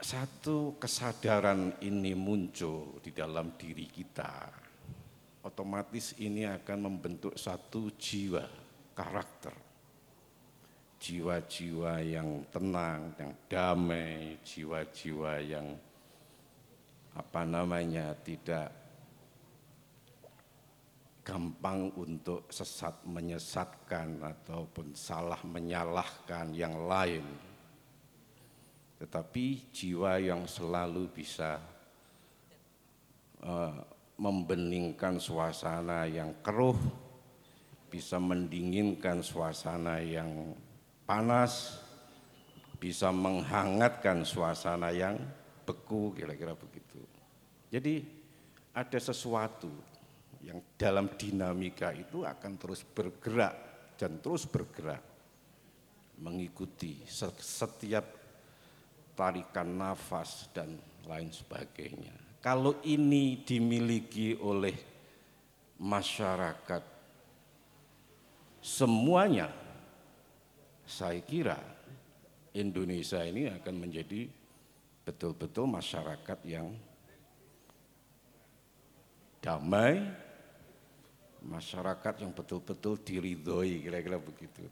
[0.03, 4.51] satu kesadaran ini muncul di dalam diri kita,
[5.47, 8.43] otomatis ini akan membentuk satu jiwa,
[8.91, 9.55] karakter.
[10.99, 15.67] Jiwa-jiwa yang tenang, yang damai, jiwa-jiwa yang
[17.15, 18.71] apa namanya tidak
[21.23, 27.52] gampang untuk sesat menyesatkan ataupun salah menyalahkan yang lain.
[29.03, 31.59] Tetapi jiwa yang selalu bisa
[33.43, 33.75] uh,
[34.15, 36.79] membeningkan suasana yang keruh,
[37.91, 40.55] bisa mendinginkan suasana yang
[41.03, 41.83] panas,
[42.79, 45.19] bisa menghangatkan suasana yang
[45.67, 47.03] beku, kira-kira begitu.
[47.75, 48.07] Jadi
[48.71, 49.67] ada sesuatu
[50.39, 53.51] yang dalam dinamika itu akan terus bergerak
[53.99, 55.03] dan terus bergerak
[56.23, 57.03] mengikuti
[57.43, 58.22] setiap
[59.13, 62.13] tarikan nafas dan lain sebagainya.
[62.43, 64.75] Kalau ini dimiliki oleh
[65.79, 66.83] masyarakat
[68.59, 69.47] semuanya,
[70.83, 71.57] saya kira
[72.53, 74.27] Indonesia ini akan menjadi
[75.07, 76.71] betul-betul masyarakat yang
[79.43, 79.99] damai,
[81.43, 84.63] masyarakat yang betul-betul diridhoi, kira-kira begitu.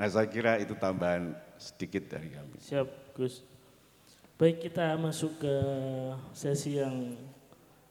[0.00, 2.56] Nah saya kira itu tambahan sedikit dari kami.
[2.56, 3.44] Siap Gus.
[4.40, 5.54] Baik kita masuk ke
[6.32, 7.20] sesi yang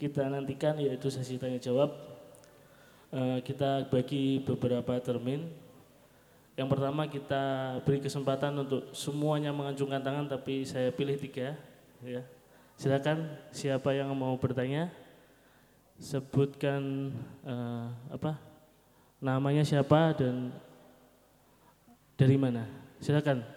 [0.02, 1.94] kita nantikan yaitu sesi tanya jawab.
[3.14, 5.54] Uh, kita bagi beberapa termin.
[6.58, 7.44] Yang pertama kita
[7.86, 11.54] beri kesempatan untuk semuanya mengacungkan tangan tapi saya pilih tiga.
[12.02, 12.26] Ya.
[12.74, 14.90] Silakan siapa yang mau bertanya
[16.02, 17.14] sebutkan
[17.46, 18.42] uh, apa
[19.22, 20.50] namanya siapa dan
[22.20, 22.68] dari mana.
[23.00, 23.48] Silakan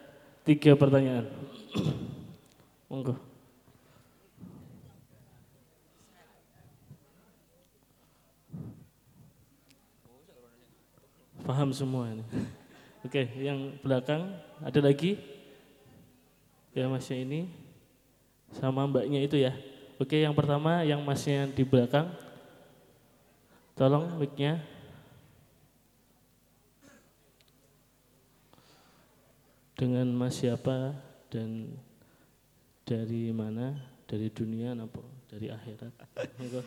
[0.46, 1.26] tiga pertanyaan.
[2.86, 3.18] Monggo.
[11.42, 12.22] Paham semua ini.
[13.06, 14.30] Oke, yang belakang
[14.62, 15.18] ada lagi?
[16.70, 17.50] Ya masnya ini
[18.54, 19.50] sama mbaknya itu ya.
[19.98, 22.14] Oke, yang pertama yang masnya di belakang.
[23.74, 24.71] Tolong mic-nya.
[29.82, 30.94] Dengan mas siapa
[31.26, 31.74] dan
[32.86, 33.74] dari mana?
[34.06, 35.02] Dari dunia apa?
[35.26, 35.90] Dari akhirat?
[36.38, 36.62] Monggo.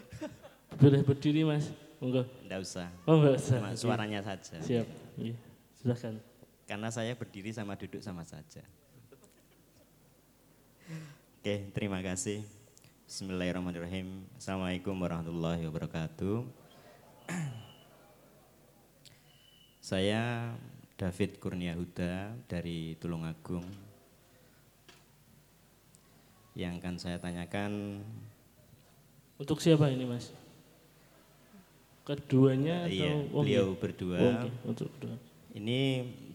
[0.76, 1.72] Boleh berdiri Mas.
[2.04, 2.28] Monggo.
[2.44, 2.92] Enggak usah.
[3.08, 3.64] Oh, enggak usah.
[3.64, 4.60] Cuma suaranya saja.
[4.60, 4.88] Siap.
[5.16, 5.32] Iya.
[5.80, 6.20] Silakan.
[6.68, 8.68] Karena saya berdiri sama duduk sama saja.
[11.40, 12.44] Oke, terima kasih.
[13.08, 14.28] Bismillahirrahmanirrahim.
[14.36, 16.44] Assalamualaikum warahmatullahi wabarakatuh.
[19.80, 20.52] Saya
[20.96, 23.68] David Kurnia Huda dari Tulungagung,
[26.56, 28.00] yang akan saya tanyakan.
[29.36, 30.32] Untuk siapa ini mas?
[32.08, 33.36] Keduanya iya, atau?
[33.36, 33.80] Oh, beliau iya.
[33.80, 34.18] berdua.
[34.18, 34.52] Oh, okay.
[34.64, 35.16] Untuk berdua.
[35.56, 35.80] Ini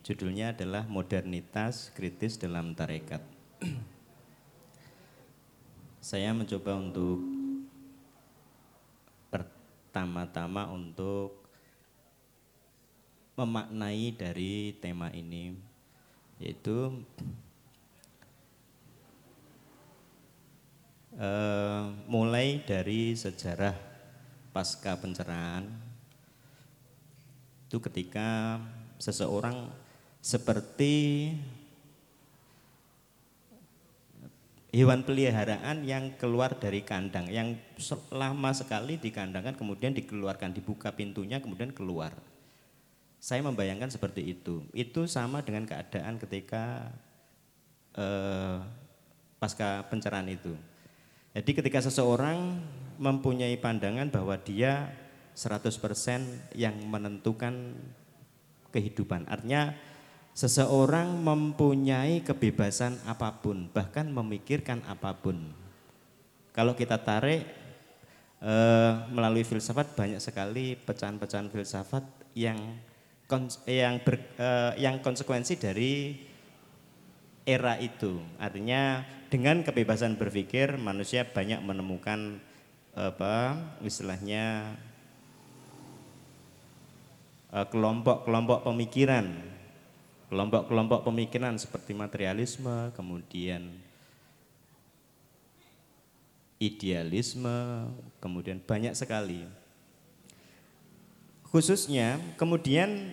[0.04, 3.24] judulnya adalah modernitas kritis dalam tarekat.
[6.10, 7.20] saya mencoba untuk
[9.32, 11.39] pertama-tama untuk
[13.40, 15.56] memaknai dari tema ini
[16.36, 16.92] yaitu
[21.16, 23.72] uh, mulai dari sejarah
[24.52, 25.64] pasca pencerahan
[27.70, 28.60] itu ketika
[29.00, 29.72] seseorang
[30.20, 31.32] seperti
[34.70, 37.56] hewan peliharaan yang keluar dari kandang yang
[38.12, 42.12] lama sekali dikandangkan kemudian dikeluarkan dibuka pintunya kemudian keluar
[43.20, 46.88] saya membayangkan seperti itu itu sama dengan keadaan ketika
[47.94, 48.58] eh,
[49.36, 50.56] pasca pencerahan itu
[51.30, 52.58] jadi ketika seseorang
[52.98, 54.90] mempunyai pandangan bahwa dia
[55.38, 57.78] 100% yang menentukan
[58.74, 59.30] kehidupan.
[59.30, 59.72] Artinya
[60.34, 65.54] seseorang mempunyai kebebasan apa pun, bahkan memikirkan apa pun.
[66.50, 67.46] Kalau kita tarik
[68.42, 72.58] eh, melalui filsafat banyak sekali pecahan-pecahan filsafat yang
[73.70, 76.18] yang ber, eh, yang konsekuensi dari
[77.46, 78.18] era itu.
[78.42, 82.42] Artinya dengan kebebasan berpikir manusia banyak menemukan
[82.94, 83.54] apa
[83.86, 84.74] istilahnya
[87.54, 89.30] eh, kelompok-kelompok pemikiran
[90.30, 93.66] kelompok-kelompok pemikiran seperti materialisme kemudian
[96.62, 97.90] idealisme
[98.22, 99.42] kemudian banyak sekali
[101.50, 103.10] khususnya kemudian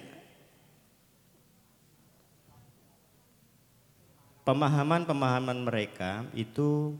[4.47, 6.95] pemahaman-pemahaman mereka itu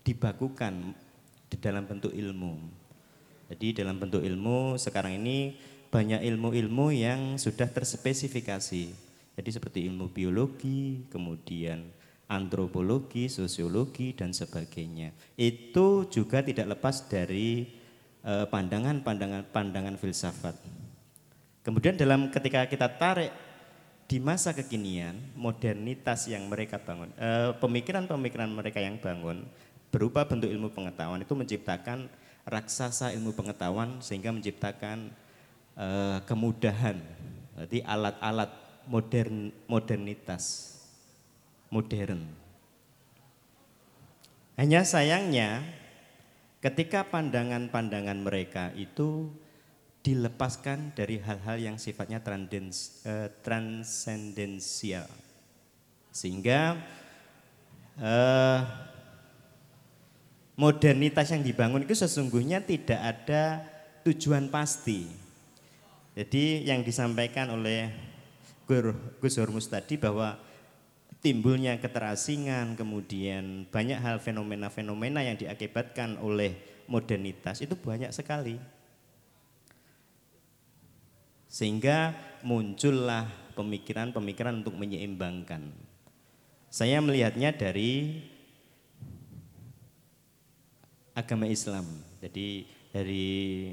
[0.00, 0.96] dibakukan
[1.52, 2.56] di dalam bentuk ilmu.
[3.52, 5.60] Jadi dalam bentuk ilmu sekarang ini
[5.92, 8.84] banyak ilmu-ilmu yang sudah terspesifikasi.
[9.36, 11.84] Jadi seperti ilmu biologi, kemudian
[12.32, 15.12] antropologi, sosiologi dan sebagainya.
[15.36, 17.68] Itu juga tidak lepas dari
[18.24, 20.56] eh, pandangan-pandangan pandangan filsafat.
[21.60, 23.30] Kemudian dalam ketika kita tarik
[24.06, 29.42] di masa kekinian, modernitas yang mereka bangun, eh, pemikiran-pemikiran mereka yang bangun
[29.90, 32.06] berupa bentuk ilmu pengetahuan itu menciptakan
[32.46, 35.10] raksasa ilmu pengetahuan sehingga menciptakan
[35.74, 37.02] uh, kemudahan.
[37.58, 38.50] Berarti alat-alat
[38.86, 40.76] modern modernitas
[41.72, 42.22] modern.
[44.56, 45.60] Hanya sayangnya
[46.62, 49.28] ketika pandangan-pandangan mereka itu
[50.06, 55.10] dilepaskan dari hal-hal yang sifatnya uh, transendensial.
[56.14, 56.78] Sehingga
[57.98, 58.60] uh,
[60.54, 63.66] modernitas yang dibangun itu sesungguhnya tidak ada
[64.06, 65.10] tujuan pasti.
[66.14, 67.90] Jadi yang disampaikan oleh
[69.18, 70.38] Gus Hormus tadi bahwa
[71.18, 76.54] timbulnya keterasingan, kemudian banyak hal fenomena-fenomena yang diakibatkan oleh
[76.86, 78.75] modernitas itu banyak sekali.
[81.46, 82.12] Sehingga
[82.42, 85.72] muncullah pemikiran-pemikiran untuk menyeimbangkan.
[86.68, 88.20] Saya melihatnya dari
[91.16, 91.88] agama Islam.
[92.20, 93.72] Jadi dari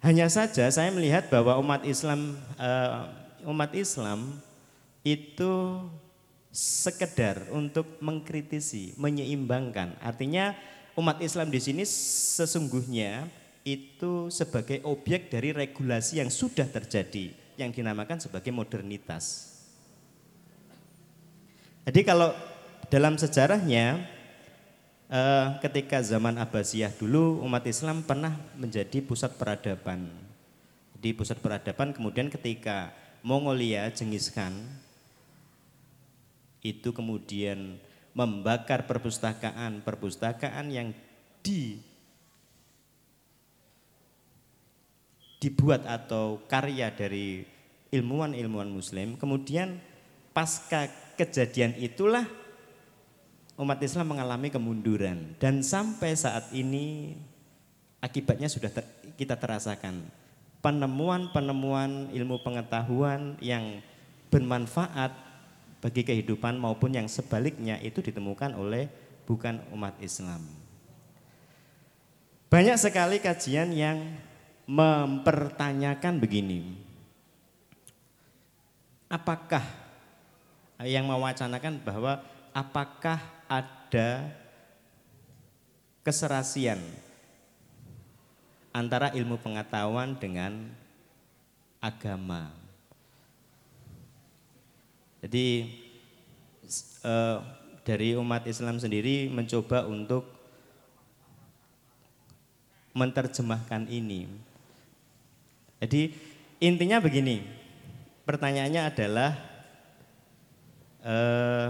[0.00, 3.12] hanya saja saya melihat bahwa umat Islam uh,
[3.44, 4.40] umat Islam
[5.04, 5.84] itu
[6.48, 9.94] sekedar untuk mengkritisi, menyeimbangkan.
[10.00, 10.56] Artinya
[10.96, 13.28] umat Islam di sini sesungguhnya
[13.68, 19.52] itu sebagai objek dari regulasi yang sudah terjadi yang dinamakan sebagai modernitas.
[21.84, 22.32] Jadi kalau
[22.88, 24.06] dalam sejarahnya
[25.10, 30.08] eh, ketika zaman Abbasiyah dulu umat Islam pernah menjadi pusat peradaban.
[30.98, 32.90] Di pusat peradaban kemudian ketika
[33.22, 34.54] Mongolia Genghis Khan
[36.62, 37.78] itu kemudian
[38.14, 40.90] membakar perpustakaan perpustakaan yang
[41.42, 41.78] di
[45.38, 47.46] dibuat atau karya dari
[47.94, 49.78] ilmuwan-ilmuwan muslim kemudian
[50.34, 52.26] pasca kejadian itulah
[53.58, 57.18] umat Islam mengalami kemunduran dan sampai saat ini
[57.98, 58.86] akibatnya sudah ter,
[59.18, 60.06] kita terasakan
[60.62, 63.82] penemuan-penemuan ilmu pengetahuan yang
[64.30, 65.14] bermanfaat
[65.78, 68.90] bagi kehidupan maupun yang sebaliknya itu ditemukan oleh
[69.26, 70.42] bukan umat Islam.
[72.48, 74.00] Banyak sekali kajian yang
[74.68, 76.76] mempertanyakan begini.
[79.08, 79.64] Apakah
[80.84, 82.20] yang mewacanakan bahwa
[82.52, 83.16] apakah
[83.48, 84.28] ada
[86.04, 86.78] keserasian
[88.76, 90.68] antara ilmu pengetahuan dengan
[91.80, 92.52] agama.
[95.24, 95.46] Jadi
[97.02, 97.38] eh,
[97.82, 100.28] dari umat Islam sendiri mencoba untuk
[102.94, 104.47] menerjemahkan ini.
[105.78, 106.10] Jadi
[106.58, 107.42] intinya begini,
[108.26, 109.30] pertanyaannya adalah
[111.06, 111.68] eh,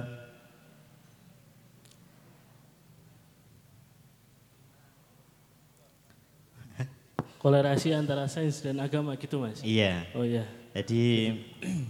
[7.38, 9.62] kolerasi antara sains dan agama gitu mas?
[9.62, 10.04] Iya.
[10.12, 10.44] Oh iya.
[10.74, 11.36] Jadi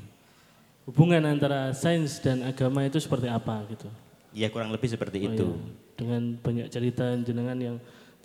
[0.88, 3.88] hubungan antara sains dan agama itu seperti apa gitu?
[4.36, 5.46] Ya kurang lebih seperti oh, itu.
[5.48, 5.70] Iya.
[5.98, 7.76] Dengan banyak cerita jenengan yang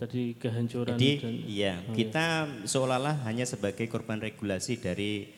[0.04, 1.00] tadi kehancuran.
[1.00, 2.68] Jadi dan, iya oh, kita iya.
[2.68, 5.32] seolah-olah hanya sebagai korban regulasi dari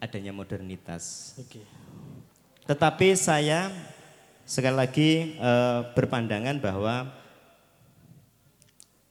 [0.00, 1.36] adanya modernitas.
[1.36, 1.60] Oke.
[1.60, 1.64] Okay.
[2.64, 3.68] Tetapi saya
[4.48, 7.12] sekali lagi uh, berpandangan bahwa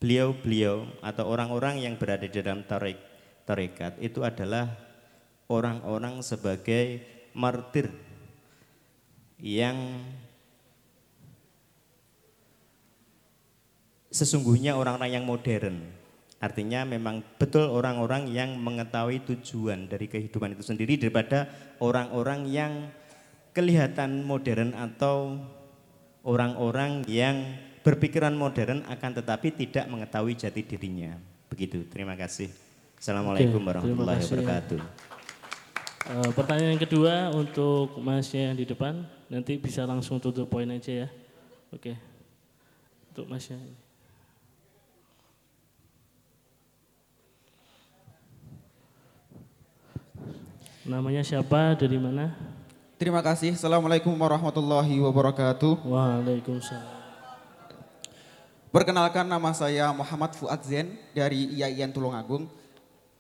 [0.02, 2.98] beliau-beliau atau orang-orang yang berada di dalam tarik,
[3.46, 4.74] tarekat itu adalah
[5.50, 7.02] orang-orang sebagai
[7.38, 7.94] martir
[9.38, 10.02] yang
[14.18, 15.78] sesungguhnya orang-orang yang modern.
[16.42, 21.50] Artinya memang betul orang-orang yang mengetahui tujuan dari kehidupan itu sendiri daripada
[21.82, 22.74] orang-orang yang
[23.54, 25.42] kelihatan modern atau
[26.22, 31.18] orang-orang yang berpikiran modern akan tetapi tidak mengetahui jati dirinya.
[31.50, 31.90] Begitu.
[31.90, 32.54] Terima kasih.
[32.98, 34.80] Assalamualaikum Oke, warahmatullahi wabarakatuh.
[36.08, 41.06] Uh, pertanyaan yang kedua untuk masnya yang di depan, nanti bisa langsung tutup poin aja
[41.06, 41.10] ya.
[41.74, 41.98] Oke.
[43.14, 43.87] Untuk masnya.
[50.88, 52.32] Namanya siapa, dari mana?
[52.96, 53.60] Terima kasih.
[53.60, 55.84] Assalamualaikum warahmatullahi wabarakatuh.
[55.84, 56.96] Waalaikumsalam.
[58.72, 62.48] Perkenalkan nama saya Muhammad Fuad Zen dari IAIN Tulungagung.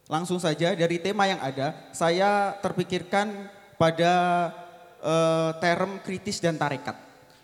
[0.07, 4.48] Langsung saja dari tema yang ada, saya terpikirkan pada
[5.03, 6.95] uh, term kritis dan tarekat.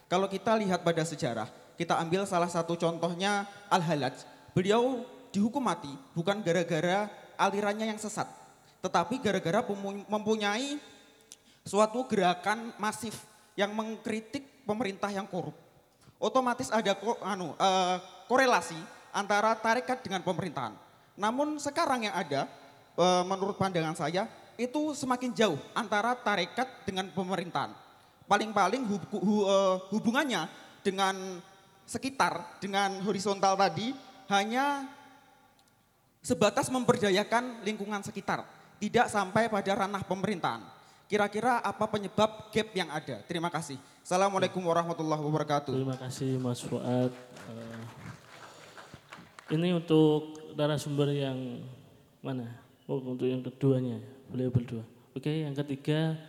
[0.08, 4.22] Kalau kita lihat pada sejarah, Kita ambil salah satu contohnya Al-Halaj.
[4.54, 5.02] Beliau
[5.34, 8.30] dihukum mati bukan gara-gara alirannya yang sesat,
[8.84, 9.64] tetapi gara-gara
[10.12, 10.76] mempunyai
[11.64, 13.16] suatu gerakan masif
[13.56, 15.56] yang mengkritik pemerintah yang korup.
[16.20, 17.98] Otomatis ada ko- anu, eh,
[18.28, 18.76] korelasi
[19.16, 20.76] antara tarekat dengan pemerintahan.
[21.16, 22.52] Namun sekarang yang ada,
[23.00, 24.28] eh, menurut pandangan saya,
[24.60, 27.72] itu semakin jauh antara tarekat dengan pemerintahan.
[28.28, 30.52] Paling-paling hub- hu- eh, hubungannya
[30.84, 31.40] dengan
[31.88, 33.96] sekitar, dengan horizontal tadi,
[34.32, 34.88] hanya
[36.24, 38.48] sebatas memberdayakan lingkungan sekitar,
[38.84, 40.60] tidak sampai pada ranah pemerintahan.
[41.08, 43.24] Kira-kira apa penyebab gap yang ada?
[43.24, 43.80] Terima kasih.
[44.04, 45.72] Assalamualaikum warahmatullahi wabarakatuh.
[45.72, 47.16] Terima kasih Mas Fuad.
[47.48, 47.84] Eh,
[49.56, 51.64] ini untuk narasumber yang
[52.20, 52.60] mana?
[52.84, 54.84] Oh, untuk yang keduanya, beliau berdua.
[55.16, 56.20] Oke, yang ketiga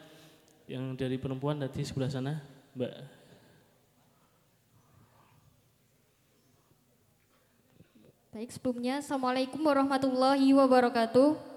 [0.70, 2.38] yang dari perempuan tadi sebelah sana,
[2.78, 2.94] Mbak.
[8.30, 11.54] Baik, sebelumnya Assalamualaikum warahmatullahi wabarakatuh.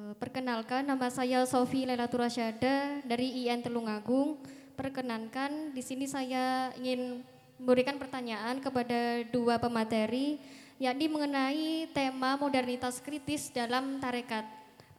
[0.00, 4.36] Eh, Perkenalkan, nama saya Sofi Lailatul Rasyada dari IN Telungagung.
[4.76, 7.24] Perkenankan, di sini saya ingin
[7.56, 10.36] memberikan pertanyaan kepada dua pemateri,
[10.76, 14.44] yakni mengenai tema modernitas kritis dalam tarekat.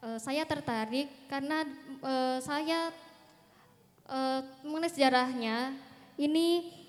[0.01, 1.69] Eh, Saya tertarik karena
[2.01, 2.89] eh, saya
[4.09, 5.77] eh, mengenai sejarahnya,
[6.17, 6.81] ini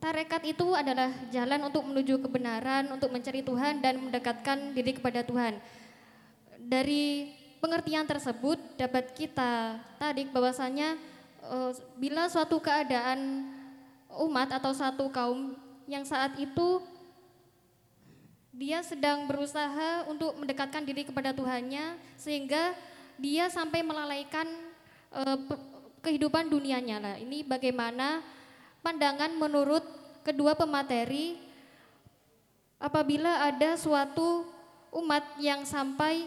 [0.00, 5.60] Tarekat itu adalah jalan untuk menuju kebenaran, untuk mencari Tuhan dan mendekatkan diri kepada Tuhan.
[6.60, 10.96] Dari pengertian tersebut dapat kita tarik bahwasanya
[11.48, 13.48] eh, bila suatu keadaan
[14.28, 15.56] umat atau satu kaum
[15.88, 16.82] yang saat itu
[18.50, 22.76] dia sedang berusaha untuk mendekatkan diri kepada Tuhannya sehingga
[23.16, 24.44] dia sampai melalaikan
[25.48, 25.64] pe-
[26.04, 27.16] kehidupan dunianya lah.
[27.16, 28.20] Ini bagaimana
[28.84, 29.84] pandangan menurut
[30.26, 31.36] kedua pemateri
[32.80, 34.44] apabila ada suatu
[34.90, 36.26] umat yang sampai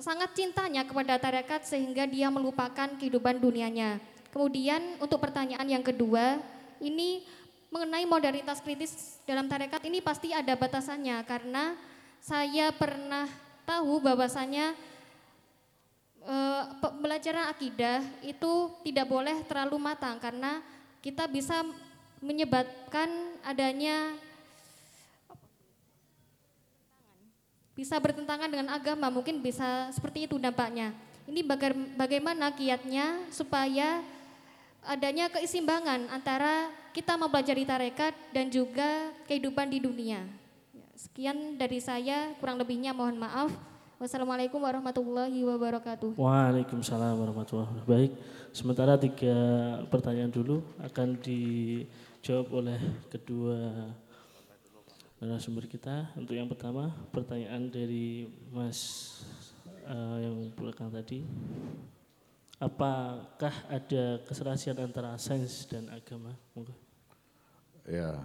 [0.00, 4.00] sangat cintanya kepada tarekat sehingga dia melupakan kehidupan dunianya.
[4.32, 6.40] Kemudian untuk pertanyaan yang kedua,
[6.80, 7.22] ini
[7.70, 11.78] mengenai modernitas kritis dalam tarekat ini pasti ada batasannya karena
[12.18, 13.30] saya pernah
[13.62, 14.74] tahu bahwasanya
[16.26, 20.58] eh, pembelajaran akidah itu tidak boleh terlalu matang karena
[20.98, 21.62] kita bisa
[22.20, 23.08] menyebabkan
[23.46, 24.12] adanya
[27.80, 30.92] bisa bertentangan dengan agama, mungkin bisa seperti itu dampaknya.
[31.24, 34.04] Ini baga- bagaimana kiatnya supaya
[34.84, 40.28] adanya keseimbangan antara kita mempelajari tarekat dan juga kehidupan di dunia.
[40.76, 43.48] Ya, Sekian dari saya, kurang lebihnya mohon maaf.
[43.96, 46.20] Wassalamualaikum warahmatullahi wabarakatuh.
[46.20, 47.88] Waalaikumsalam warahmatullahi wabarakatuh.
[47.88, 48.12] Baik,
[48.52, 49.36] sementara tiga
[49.88, 53.56] pertanyaan dulu akan dijawab oleh kedua
[55.20, 56.08] narasumber kita.
[56.16, 58.80] Untuk yang pertama, pertanyaan dari Mas
[59.84, 61.20] eh, yang belakang tadi.
[62.60, 66.32] Apakah ada keserasian antara sains dan agama?
[66.52, 66.76] Monggo.
[67.88, 68.20] Ya,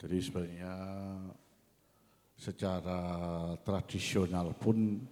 [0.00, 0.72] jadi sebenarnya
[2.40, 3.00] secara
[3.60, 5.04] tradisional pun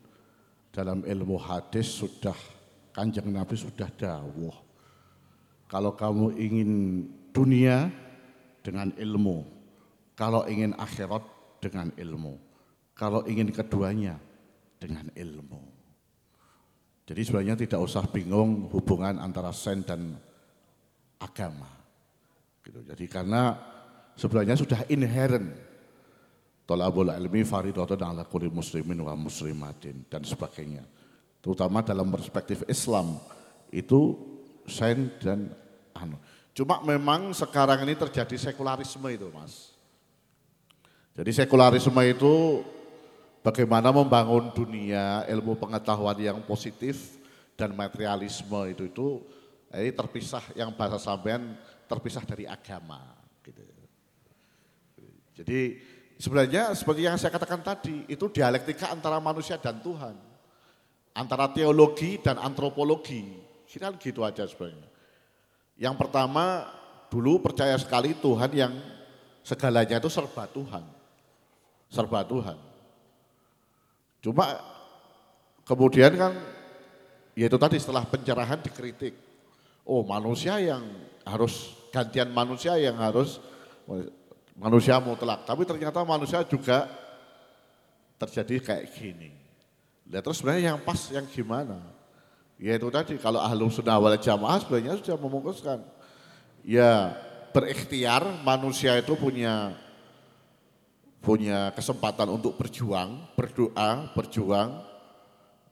[0.72, 2.36] dalam ilmu hadis sudah
[2.96, 4.56] kanjeng Nabi sudah dawuh.
[5.68, 6.70] Kalau kamu ingin
[7.32, 7.92] dunia
[8.64, 9.61] dengan ilmu,
[10.18, 11.22] kalau ingin akhirat
[11.62, 12.36] dengan ilmu,
[12.92, 14.18] kalau ingin keduanya
[14.76, 15.62] dengan ilmu.
[17.02, 20.14] Jadi sebenarnya tidak usah bingung hubungan antara sains dan
[21.18, 21.68] agama.
[22.62, 22.78] Gitu.
[22.86, 23.58] Jadi karena
[24.14, 25.50] sebenarnya sudah inherent
[26.62, 30.86] Tolabul ilmi faridatun ala kulli muslimin wa muslimatin dan sebagainya.
[31.42, 33.18] Terutama dalam perspektif Islam
[33.74, 34.14] itu
[34.70, 35.50] sains dan
[35.98, 36.14] anu.
[36.54, 39.71] Cuma memang sekarang ini terjadi sekularisme itu, Mas.
[41.12, 42.64] Jadi sekularisme itu
[43.44, 47.20] bagaimana membangun dunia ilmu pengetahuan yang positif
[47.52, 49.08] dan materialisme itu itu
[49.76, 51.52] ini terpisah yang bahasa sampean
[51.84, 53.00] terpisah dari agama
[53.44, 53.60] gitu.
[55.36, 55.80] Jadi
[56.16, 60.16] sebenarnya seperti yang saya katakan tadi itu dialektika antara manusia dan Tuhan.
[61.12, 63.36] Antara teologi dan antropologi.
[63.68, 64.88] Kira gitu aja sebenarnya.
[65.76, 66.68] Yang pertama
[67.12, 68.72] dulu percaya sekali Tuhan yang
[69.44, 71.01] segalanya itu serba Tuhan.
[71.92, 72.56] Serba Tuhan.
[74.24, 74.56] Cuma
[75.68, 76.32] kemudian kan
[77.36, 79.12] ya itu tadi setelah pencerahan dikritik.
[79.84, 80.80] Oh manusia yang
[81.28, 83.36] harus gantian manusia yang harus
[84.56, 85.44] manusia mutlak.
[85.44, 86.88] Tapi ternyata manusia juga
[88.16, 89.30] terjadi kayak gini.
[90.08, 91.82] Lihat terus sebenarnya yang pas yang gimana?
[92.62, 95.82] Ya itu tadi, kalau ahlu sunnah wal jamaah sebenarnya sudah memutuskan.
[96.62, 97.10] Ya
[97.50, 99.74] berikhtiar manusia itu punya
[101.22, 104.82] punya kesempatan untuk berjuang, berdoa, berjuang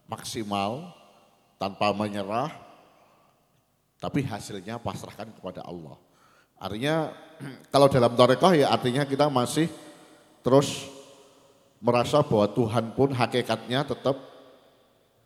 [0.06, 0.94] maksimal
[1.58, 2.54] tanpa menyerah,
[3.98, 5.98] tapi hasilnya pasrahkan kepada Allah.
[6.54, 7.10] Artinya
[7.74, 9.66] kalau dalam torekoh ya artinya kita masih
[10.46, 10.86] terus
[11.82, 14.16] merasa bahwa Tuhan pun hakikatnya tetap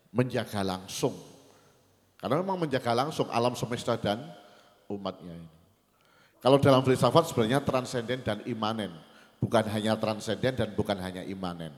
[0.09, 1.13] menjaga langsung.
[2.17, 4.23] Karena memang menjaga langsung alam semesta dan
[4.89, 5.37] umatnya.
[6.39, 8.89] Kalau dalam filsafat sebenarnya transenden dan imanen.
[9.45, 11.69] Bukan hanya transenden dan bukan hanya imanen.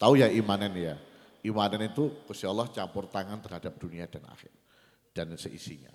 [0.00, 0.96] Tahu ya imanen ya?
[1.44, 4.48] Imanen itu Gusti Allah campur tangan terhadap dunia dan akhir.
[5.12, 5.92] Dan seisinya.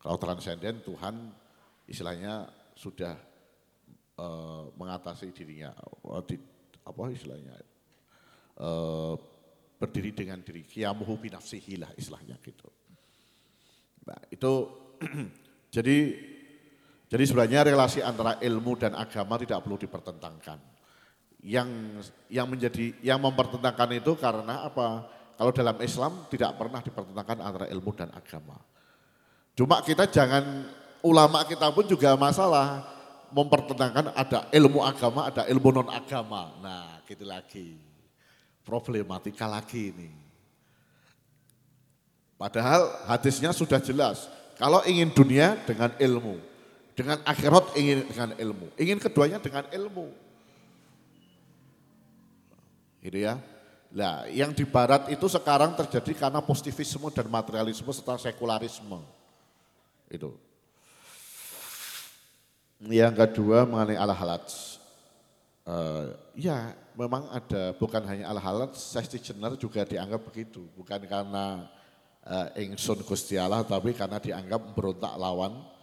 [0.00, 1.28] Kalau transenden Tuhan
[1.84, 3.12] istilahnya sudah
[4.16, 5.76] uh, mengatasi dirinya.
[6.24, 6.40] Di,
[6.80, 7.52] apa istilahnya?
[8.56, 9.20] Uh,
[9.76, 10.64] berdiri dengan diri.
[10.64, 12.72] Kiamuhu binafsihi lah istilahnya gitu.
[14.08, 14.52] Nah itu
[15.76, 15.96] jadi
[17.14, 20.58] jadi sebenarnya relasi antara ilmu dan agama tidak perlu dipertentangkan.
[21.46, 21.70] Yang
[22.26, 25.06] yang menjadi yang mempertentangkan itu karena apa?
[25.38, 28.58] Kalau dalam Islam tidak pernah dipertentangkan antara ilmu dan agama.
[29.54, 30.66] Cuma kita jangan
[31.06, 32.82] ulama kita pun juga masalah
[33.30, 36.50] mempertentangkan ada ilmu agama, ada ilmu non agama.
[36.58, 37.78] Nah, gitu lagi
[38.66, 40.10] problematika lagi ini.
[42.34, 44.26] Padahal hadisnya sudah jelas,
[44.58, 46.53] kalau ingin dunia dengan ilmu,
[46.94, 50.14] dengan akhirat ingin dengan ilmu, ingin keduanya dengan ilmu.
[53.02, 53.36] Gitu ya.
[53.94, 58.98] Nah, yang di barat itu sekarang terjadi karena positivisme dan materialisme serta sekularisme.
[60.10, 60.34] Itu.
[62.82, 64.46] Yang kedua mengenai al-halaj.
[65.64, 70.66] Uh, ya memang ada bukan hanya al-halal, safety Jenner juga dianggap begitu.
[70.74, 71.70] Bukan karena
[72.26, 75.73] uh, ingsun Gusti Allah, tapi karena dianggap berontak lawan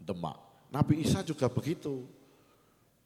[0.00, 0.38] Demak.
[0.70, 2.04] Nabi Isa juga begitu.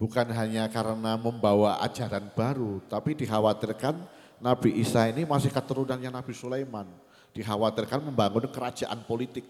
[0.01, 4.01] Bukan hanya karena membawa ajaran baru, tapi dikhawatirkan
[4.41, 6.89] Nabi Isa ini masih keturunannya Nabi Sulaiman.
[7.37, 9.45] Dikhawatirkan membangun kerajaan politik.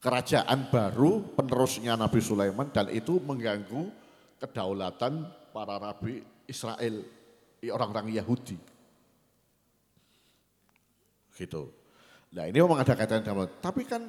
[0.00, 3.88] Kerajaan baru penerusnya Nabi Sulaiman dan itu mengganggu
[4.40, 7.04] kedaulatan para nabi Israel,
[7.60, 8.56] orang-orang Yahudi.
[11.36, 11.62] Gitu.
[12.32, 14.08] Nah ini memang ada kaitan dengan, tapi kan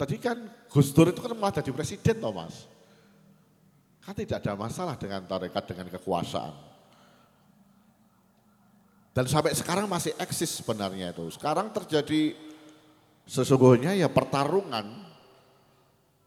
[0.00, 0.40] tadi kan
[0.72, 2.64] Gus Dur itu kan malah jadi presiden toh mas.
[4.00, 6.56] Kan tidak ada masalah dengan tarekat, dengan kekuasaan.
[9.12, 11.28] Dan sampai sekarang masih eksis sebenarnya itu.
[11.36, 12.32] Sekarang terjadi
[13.28, 15.04] sesungguhnya ya pertarungan,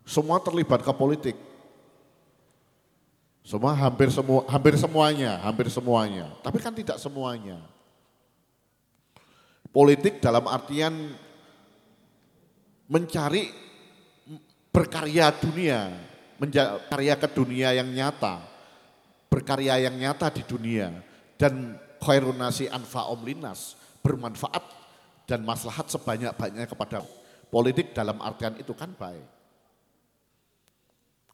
[0.05, 1.37] semua terlibat ke politik.
[3.43, 6.29] Semua hampir semua hampir semuanya, hampir semuanya.
[6.45, 7.57] Tapi kan tidak semuanya.
[9.73, 10.93] Politik dalam artian
[12.85, 13.62] mencari
[14.73, 15.93] berkarya dunia,
[16.89, 18.41] karya ke dunia yang nyata,
[19.29, 20.89] berkarya yang nyata di dunia
[21.37, 24.65] dan khairunasi anfa omlinas, bermanfaat
[25.29, 27.05] dan maslahat sebanyak-banyaknya kepada
[27.53, 29.29] politik dalam artian itu kan baik.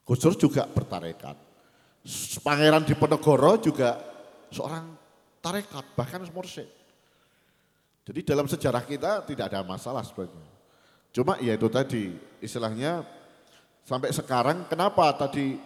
[0.03, 1.49] Gus juga bertarekat
[2.41, 3.99] Pangeran Diponegoro juga
[4.49, 4.95] seorang
[5.43, 6.67] tarekat, bahkan mursyid.
[8.07, 10.49] Jadi dalam sejarah kita tidak ada masalah sebenarnya.
[11.13, 13.05] Cuma ya itu tadi, istilahnya
[13.89, 15.57] sampai sekarang kenapa tadi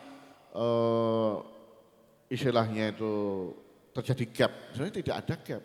[0.55, 1.43] uh,
[2.31, 3.51] istilahnya itu
[3.91, 4.51] terjadi gap?
[4.71, 5.63] Sebenarnya tidak ada gap.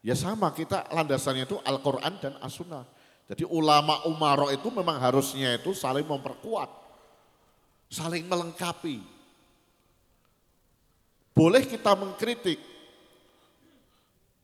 [0.00, 2.88] Ya sama kita landasannya itu Al-Quran dan As-Sunnah.
[3.28, 6.70] Jadi ulama umaro itu memang harusnya itu saling memperkuat,
[7.90, 9.02] saling melengkapi,
[11.34, 12.56] boleh kita mengkritik,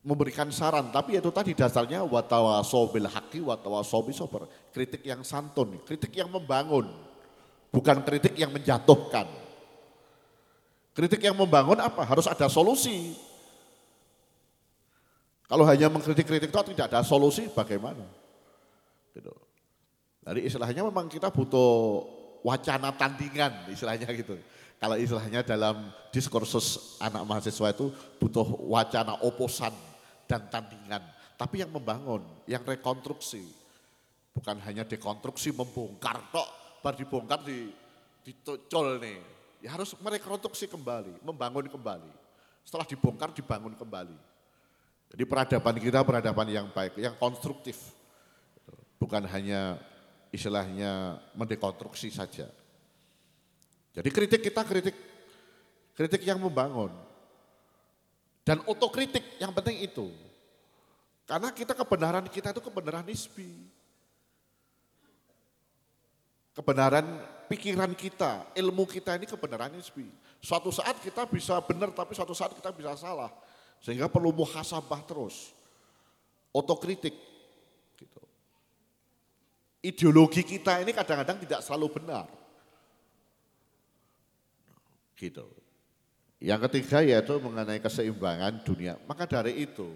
[0.03, 4.51] memberikan saran, tapi itu tadi dasarnya watawa sobil haki, watawa sobil sober.
[4.75, 6.91] Kritik yang santun, kritik yang membangun,
[7.73, 9.25] bukan kritik yang menjatuhkan.
[10.93, 12.05] Kritik yang membangun apa?
[12.05, 13.17] Harus ada solusi.
[15.49, 18.05] Kalau hanya mengkritik-kritik itu tidak ada solusi, bagaimana?
[19.17, 19.33] Gitu.
[20.23, 22.05] Jadi istilahnya memang kita butuh
[22.45, 24.37] wacana tandingan, istilahnya gitu.
[24.77, 27.89] Kalau istilahnya dalam diskursus anak mahasiswa itu
[28.21, 29.73] butuh wacana oposan
[30.29, 31.01] dan tandingan.
[31.33, 33.41] Tapi yang membangun, yang rekonstruksi.
[34.33, 37.71] Bukan hanya dekonstruksi membongkar kok, baru dibongkar di
[38.27, 39.19] dicol nih.
[39.63, 42.11] Ya harus merekonstruksi kembali, membangun kembali.
[42.67, 44.17] Setelah dibongkar dibangun kembali.
[45.15, 47.95] Jadi peradaban kita peradaban yang baik, yang konstruktif.
[48.99, 49.79] Bukan hanya
[50.35, 52.51] istilahnya mendekonstruksi saja.
[53.93, 54.95] Jadi kritik kita kritik
[55.95, 56.91] kritik yang membangun.
[58.43, 60.11] Dan otokritik yang penting itu.
[61.23, 63.47] Karena kita kebenaran kita itu kebenaran nisbi.
[66.53, 67.05] Kebenaran
[67.49, 70.05] pikiran kita, ilmu kita ini kebenaran nisbi.
[70.37, 73.33] Suatu saat kita bisa benar tapi suatu saat kita bisa salah.
[73.81, 75.49] Sehingga perlu muhasabah terus.
[76.53, 77.17] Otokritik.
[77.97, 78.21] Gitu.
[79.81, 82.29] Ideologi kita ini kadang-kadang tidak selalu benar.
[85.17, 85.47] Gitu.
[86.43, 88.99] Yang ketiga yaitu mengenai keseimbangan dunia.
[89.09, 89.89] Maka dari itu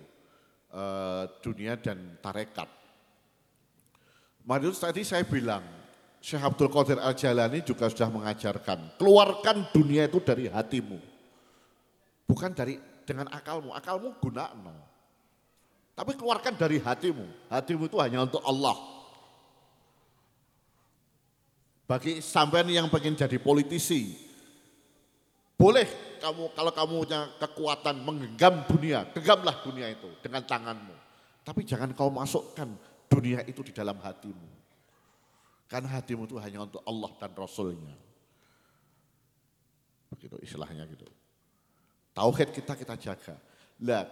[0.74, 2.72] eh, dunia dan tarekat.
[4.48, 5.64] Maksud tadi saya bilang
[6.18, 10.98] Syekh Abdul Qadir Al-Jalani juga sudah mengajarkan, keluarkan dunia itu dari hatimu.
[12.28, 12.76] Bukan dari
[13.08, 14.52] dengan akalmu, akalmu guna
[15.98, 18.76] Tapi keluarkan dari hatimu, hatimu itu hanya untuk Allah.
[21.88, 24.12] Bagi sampean yang pengen jadi politisi,
[25.56, 25.88] boleh
[26.20, 30.96] kamu kalau kamu punya kekuatan menggenggam dunia, genggamlah dunia itu dengan tanganmu.
[31.48, 32.68] Tapi jangan kau masukkan
[33.08, 34.57] dunia itu di dalam hatimu.
[35.68, 37.96] Karena hatimu itu hanya untuk Allah dan Rasulnya.
[40.08, 41.04] Begitu istilahnya gitu.
[42.16, 43.36] Tauhid kita kita jaga.
[43.84, 44.08] Lah,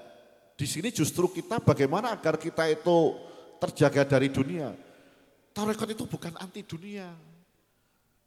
[0.53, 3.15] di sini justru kita bagaimana agar kita itu
[3.57, 4.75] terjaga dari dunia.
[5.55, 7.07] Tarekat itu bukan anti dunia.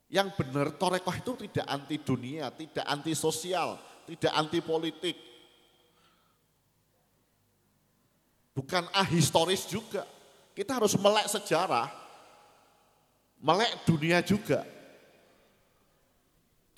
[0.09, 3.77] Yang benar torekoh itu tidak anti dunia, tidak anti sosial,
[4.09, 5.17] tidak anti politik.
[8.57, 10.09] Bukan ahistoris juga.
[10.57, 11.93] Kita harus melek sejarah,
[13.43, 14.67] melek dunia juga.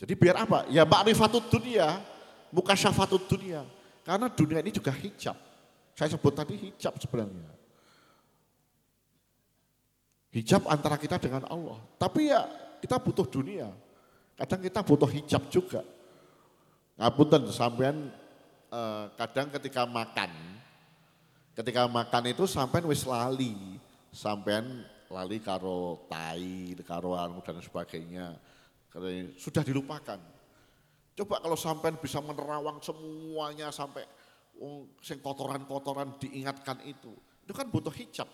[0.01, 0.65] Jadi biar apa?
[0.73, 2.01] Ya ma'rifatut dunia,
[2.49, 3.65] muka syafatut dunia.
[4.01, 5.37] Karena dunia ini juga hijab.
[5.93, 7.53] Saya sebut tadi hijab sebenarnya.
[10.33, 11.77] Hijab antara kita dengan Allah.
[12.01, 12.49] Tapi ya
[12.81, 13.69] kita butuh dunia.
[14.41, 15.85] Kadang kita butuh hijab juga.
[16.97, 18.09] Ngapunten sampean
[18.73, 20.33] eh, kadang ketika makan,
[21.53, 23.77] ketika makan itu sampean wis lali,
[24.17, 28.39] sampean lali karo tai, karo anu dan sebagainya.
[29.35, 30.19] Sudah dilupakan.
[31.19, 34.07] Coba kalau sampai bisa menerawang semuanya sampai
[34.63, 37.11] um, sing kotoran-kotoran diingatkan itu.
[37.43, 38.31] Itu kan butuh hijab.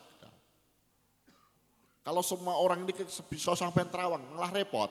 [2.07, 2.95] Kalau semua orang ini
[3.27, 4.87] bisa sampai terawang, malah repot.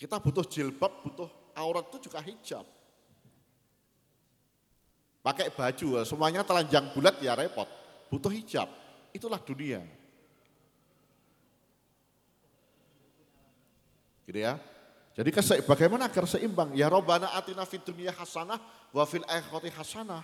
[0.00, 1.28] Kita butuh jilbab, butuh
[1.60, 2.64] aurat itu juga hijab.
[5.20, 7.68] Pakai baju, semuanya telanjang bulat ya repot.
[8.08, 8.79] Butuh hijab.
[9.10, 9.82] Itulah dunia.
[14.26, 14.62] Gitu ya.
[15.18, 15.34] Jadi
[15.66, 16.70] bagaimana agar seimbang?
[16.78, 18.62] Ya Robbana atina fid dunia hasanah
[18.94, 20.22] wa fil akhirati hasanah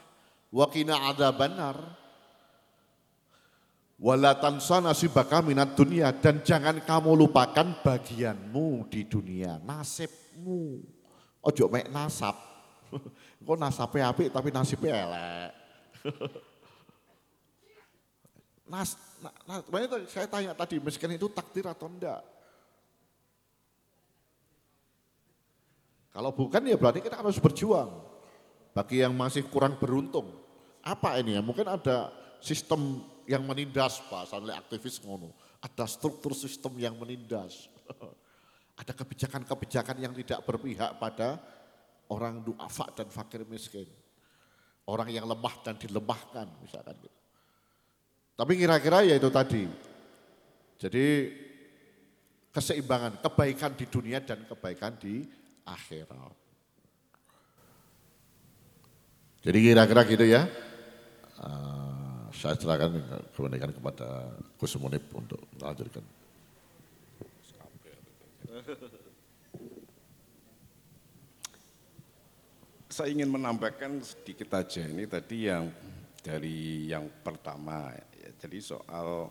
[0.54, 1.76] wa qina adzabannar.
[3.96, 10.84] Wala tansana nasibaka minat dunia dan jangan kamu lupakan bagianmu di dunia, nasibmu.
[11.40, 12.36] Ojo mek nasab.
[13.46, 15.50] Kok nasabnya api tapi nasibnya elek.
[18.66, 19.62] Nas, nah,
[20.10, 22.18] saya tanya tadi, miskin itu takdir atau enggak?
[26.10, 27.92] Kalau bukan ya berarti kita harus berjuang.
[28.72, 30.32] Bagi yang masih kurang beruntung,
[30.80, 31.42] apa ini ya?
[31.44, 35.32] Mungkin ada sistem yang menindas Pak, soalnya aktivis ngono.
[35.60, 37.68] Ada struktur sistem yang menindas.
[38.80, 41.40] ada kebijakan-kebijakan yang tidak berpihak pada
[42.12, 43.88] orang duafa dan fakir miskin.
[44.86, 47.18] Orang yang lemah dan dilemahkan misalkan gitu.
[48.36, 49.64] Tapi kira-kira ya itu tadi.
[50.76, 51.32] Jadi
[52.52, 55.24] keseimbangan, kebaikan di dunia dan kebaikan di
[55.64, 56.36] akhirat.
[59.40, 60.44] Jadi kira-kira gitu ya.
[61.40, 63.00] Uh, saya serahkan
[63.32, 64.28] kebenaran kepada
[64.60, 66.04] Gus Munib untuk melanjutkan.
[72.88, 75.68] Saya ingin menambahkan sedikit aja ini tadi yang
[76.24, 77.92] dari yang pertama
[78.34, 79.30] jadi soal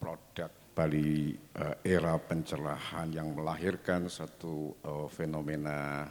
[0.00, 6.04] produk Bali uh, era pencerahan yang melahirkan satu uh, fenomena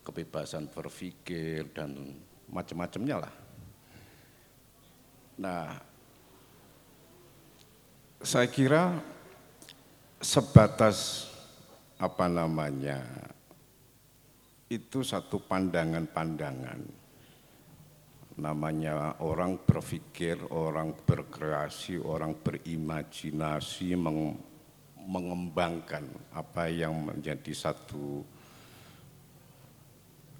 [0.00, 2.16] kebebasan berpikir dan
[2.48, 3.34] macam-macamnya lah.
[5.40, 5.76] Nah,
[8.24, 8.96] saya kira
[10.20, 11.28] sebatas
[12.00, 13.00] apa namanya
[14.72, 16.99] itu satu pandangan-pandangan
[18.40, 24.40] namanya orang berpikir, orang berkreasi, orang berimajinasi, meng,
[24.96, 28.24] mengembangkan apa yang menjadi satu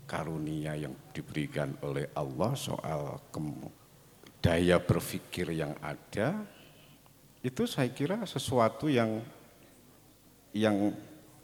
[0.09, 3.20] karunia yang diberikan oleh Allah soal
[4.40, 6.40] daya berpikir yang ada,
[7.44, 9.20] itu saya kira sesuatu yang
[10.51, 10.90] yang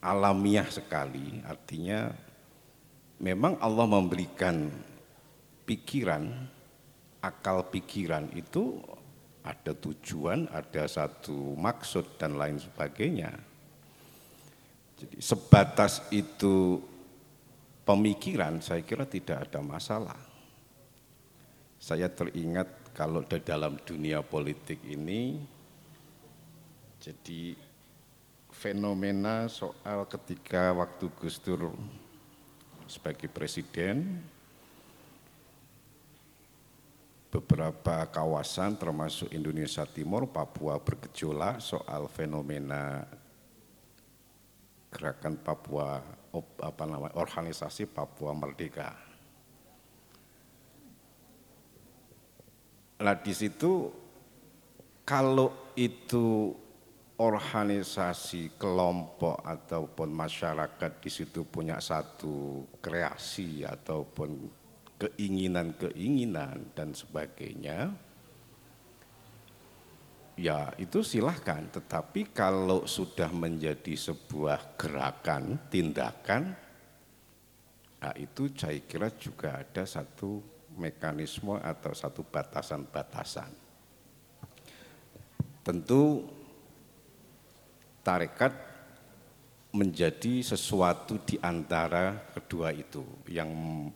[0.03, 2.11] alamiah sekali, artinya
[3.23, 4.67] memang Allah memberikan
[5.67, 6.31] pikiran,
[7.21, 8.79] akal pikiran itu
[9.43, 13.35] ada tujuan, ada satu maksud dan lain sebagainya.
[14.97, 16.81] Jadi sebatas itu
[17.85, 20.19] pemikiran saya kira tidak ada masalah.
[21.77, 25.37] Saya teringat kalau di dalam dunia politik ini
[26.97, 27.55] jadi
[28.51, 31.77] fenomena soal ketika waktu Gus Dur
[32.89, 34.25] sebagai presiden
[37.37, 43.05] beberapa kawasan termasuk Indonesia Timur, Papua bergejolak soal fenomena
[44.89, 46.01] gerakan Papua
[46.65, 48.97] apa namanya organisasi Papua Merdeka.
[53.05, 53.93] Nah di situ
[55.05, 56.57] kalau itu
[57.21, 64.65] organisasi kelompok ataupun masyarakat di situ punya satu kreasi ataupun
[64.97, 67.93] keinginan-keinginan dan sebagainya,
[70.41, 71.69] ya itu silahkan.
[71.69, 76.53] Tetapi kalau sudah menjadi sebuah gerakan, tindakan,
[78.01, 80.41] nah itu saya kira juga ada satu
[80.77, 83.53] mekanisme atau satu batasan-batasan.
[85.65, 86.23] Tentu
[88.07, 88.76] tarekat
[89.77, 93.05] menjadi sesuatu di antara kedua itu.
[93.29, 93.51] Yang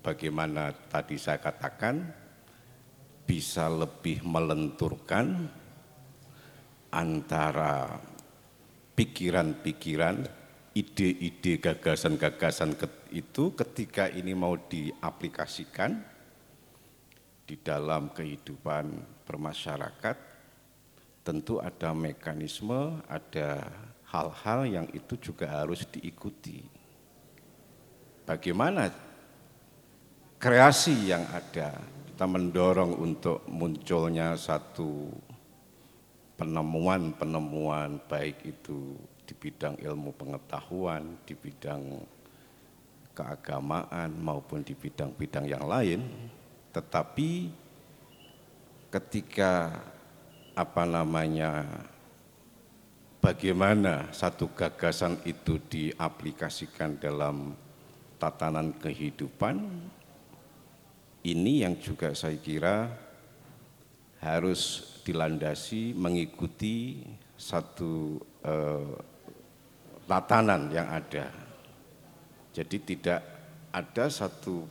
[0.05, 2.05] bagaimana tadi saya katakan
[3.25, 5.49] bisa lebih melenturkan
[6.93, 7.97] antara
[8.93, 10.29] pikiran-pikiran,
[10.77, 12.77] ide-ide, gagasan-gagasan
[13.17, 15.97] itu ketika ini mau diaplikasikan
[17.49, 20.17] di dalam kehidupan bermasyarakat
[21.25, 23.71] tentu ada mekanisme, ada
[24.11, 26.67] hal-hal yang itu juga harus diikuti.
[28.27, 28.91] Bagaimana
[30.39, 31.79] kreasi yang ada,
[32.11, 35.11] kita mendorong untuk munculnya satu
[36.35, 42.03] penemuan-penemuan baik itu di bidang ilmu pengetahuan, di bidang
[43.15, 46.03] keagamaan maupun di bidang-bidang yang lain,
[46.75, 47.51] tetapi
[48.91, 49.71] ketika
[50.55, 51.63] apa namanya
[53.21, 57.53] bagaimana satu gagasan itu diaplikasikan dalam
[58.17, 59.57] tatanan kehidupan,
[61.25, 62.89] ini yang juga saya kira
[64.21, 67.05] harus dilandasi mengikuti
[67.37, 68.93] satu eh,
[70.09, 71.29] tatanan yang ada.
[72.51, 73.21] Jadi tidak
[73.71, 74.67] ada satu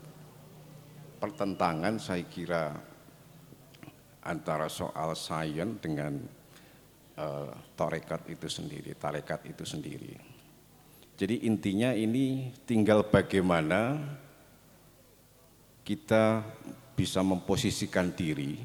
[1.22, 2.76] pertentangan saya kira
[4.26, 6.39] antara soal sains dengan
[7.20, 10.16] uh, torekat itu sendiri, tarekat itu sendiri.
[11.20, 14.00] Jadi intinya ini tinggal bagaimana
[15.84, 16.48] kita
[16.96, 18.56] bisa memposisikan diri,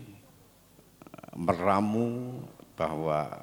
[1.34, 2.38] meramu
[2.78, 3.42] bahwa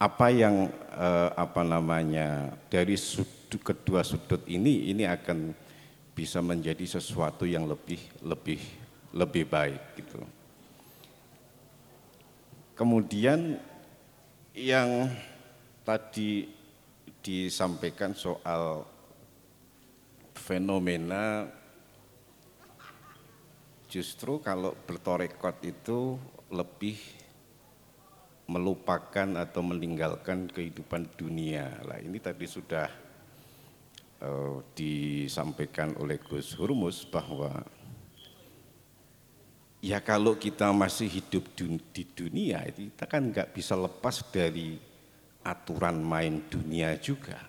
[0.00, 5.52] apa yang eh, apa namanya dari sudut, kedua sudut ini ini akan
[6.14, 8.60] bisa menjadi sesuatu yang lebih lebih
[9.12, 10.20] lebih baik gitu.
[12.78, 13.60] Kemudian
[14.54, 15.06] yang
[15.86, 16.50] tadi
[17.20, 18.82] disampaikan soal
[20.34, 21.46] fenomena
[23.90, 26.18] justru kalau bertorekot itu
[26.50, 26.98] lebih
[28.50, 31.70] melupakan atau meninggalkan kehidupan dunia.
[31.86, 32.90] Lah ini tadi sudah
[34.26, 37.62] uh, disampaikan oleh Gus Hurmus bahwa
[39.80, 41.56] Ya kalau kita masih hidup
[41.96, 44.76] di dunia, kita kan nggak bisa lepas dari
[45.40, 47.40] aturan main dunia juga.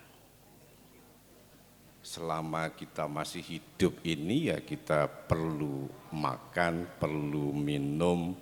[2.00, 8.32] Selama kita masih hidup ini ya kita perlu makan, perlu minum,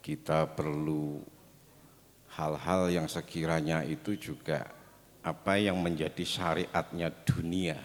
[0.00, 1.20] kita perlu
[2.40, 4.64] hal-hal yang sekiranya itu juga
[5.20, 7.76] apa yang menjadi syariatnya dunia.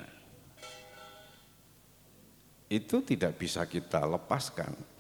[2.71, 4.93] Itu tidak bisa kita lepaskan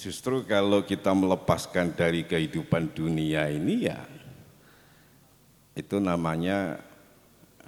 [0.00, 4.00] Justru kalau kita melepaskan dari kehidupan dunia ini ya
[5.76, 6.80] itu namanya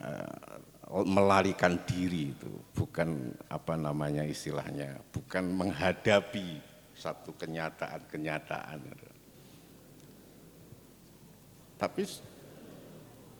[0.00, 0.56] uh,
[1.04, 6.60] melarikan diri itu, bukan apa namanya istilahnya, bukan menghadapi
[6.96, 8.80] satu kenyataan-kenyataan.
[11.76, 12.02] Tapi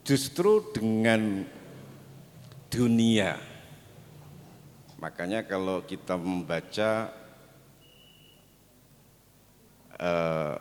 [0.05, 1.49] justru dengan
[2.73, 3.41] dunia,
[5.01, 7.22] makanya kalau kita membaca
[9.99, 10.55] eh,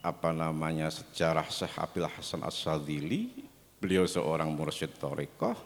[0.00, 3.44] apa namanya sejarah Syekh Abil Hasan As-Sadili,
[3.76, 5.56] beliau seorang mursyid Torikoh,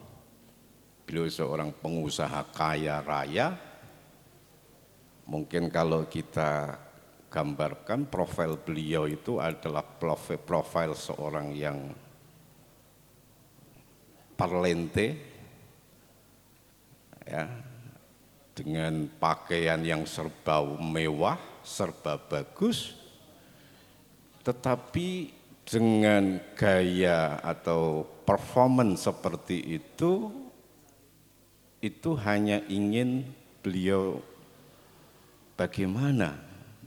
[1.07, 3.55] beliau seorang pengusaha kaya raya,
[5.31, 6.77] mungkin kalau kita
[7.31, 11.79] gambarkan profil beliau itu adalah profil, profil seorang yang
[14.35, 15.07] parlente
[17.27, 17.47] ya
[18.55, 22.95] dengan pakaian yang serba mewah, serba bagus,
[24.45, 25.33] tetapi
[25.65, 30.29] dengan gaya atau performance seperti itu,
[31.81, 33.25] itu hanya ingin
[33.65, 34.21] beliau
[35.57, 36.37] bagaimana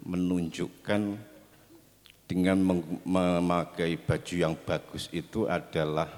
[0.05, 1.17] menunjukkan
[2.27, 2.57] dengan
[3.07, 6.11] memakai baju yang bagus itu adalah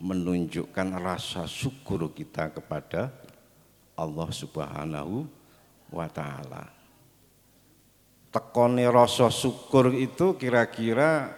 [0.00, 3.12] menunjukkan rasa syukur kita kepada
[3.96, 5.24] Allah Subhanahu
[5.92, 6.75] wa taala.
[8.36, 11.32] Tekone rasa syukur itu kira-kira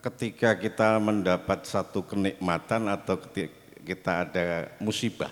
[0.00, 3.52] ketika kita mendapat satu kenikmatan atau ketika
[3.84, 4.46] kita ada
[4.80, 5.28] musibah.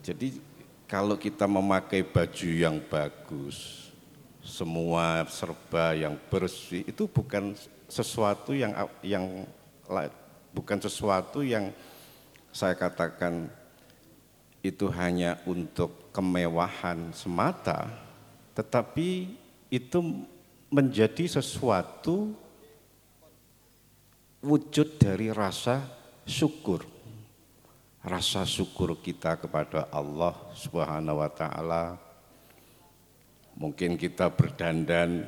[0.00, 0.40] Jadi
[0.88, 3.92] kalau kita memakai baju yang bagus,
[4.40, 7.52] semua serba yang bersih itu bukan
[7.92, 8.72] sesuatu yang
[9.04, 9.44] yang
[10.56, 11.68] bukan sesuatu yang
[12.48, 13.52] saya katakan
[14.64, 17.92] itu hanya untuk kemewahan semata,
[18.52, 19.32] tetapi
[19.72, 19.98] itu
[20.72, 22.32] menjadi sesuatu
[24.42, 25.86] wujud dari rasa
[26.26, 26.84] syukur.
[28.02, 31.84] Rasa syukur kita kepada Allah Subhanahu wa taala.
[33.54, 35.22] Mungkin kita berdandan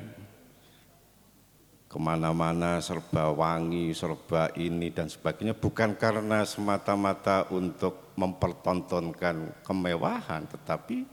[1.86, 11.06] ke mana-mana serba wangi, serba ini dan sebagainya bukan karena semata-mata untuk mempertontonkan kemewahan, tetapi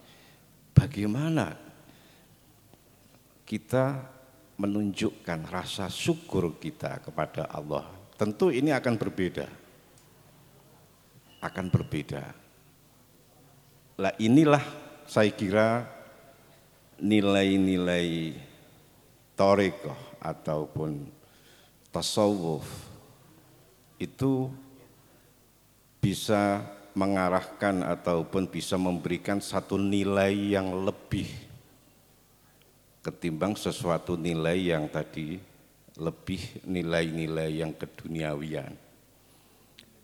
[0.74, 1.54] bagaimana
[3.52, 4.00] kita
[4.56, 7.84] menunjukkan rasa syukur kita kepada Allah.
[8.16, 9.44] Tentu ini akan berbeda.
[11.44, 12.32] Akan berbeda.
[14.00, 14.64] Lah inilah
[15.04, 15.84] saya kira
[17.04, 18.40] nilai-nilai
[19.36, 21.12] torikoh ataupun
[21.92, 22.64] tasawuf
[24.00, 24.48] itu
[26.00, 26.64] bisa
[26.96, 31.51] mengarahkan ataupun bisa memberikan satu nilai yang lebih
[33.02, 35.42] ketimbang sesuatu nilai yang tadi
[35.98, 38.74] lebih nilai-nilai yang keduniawian.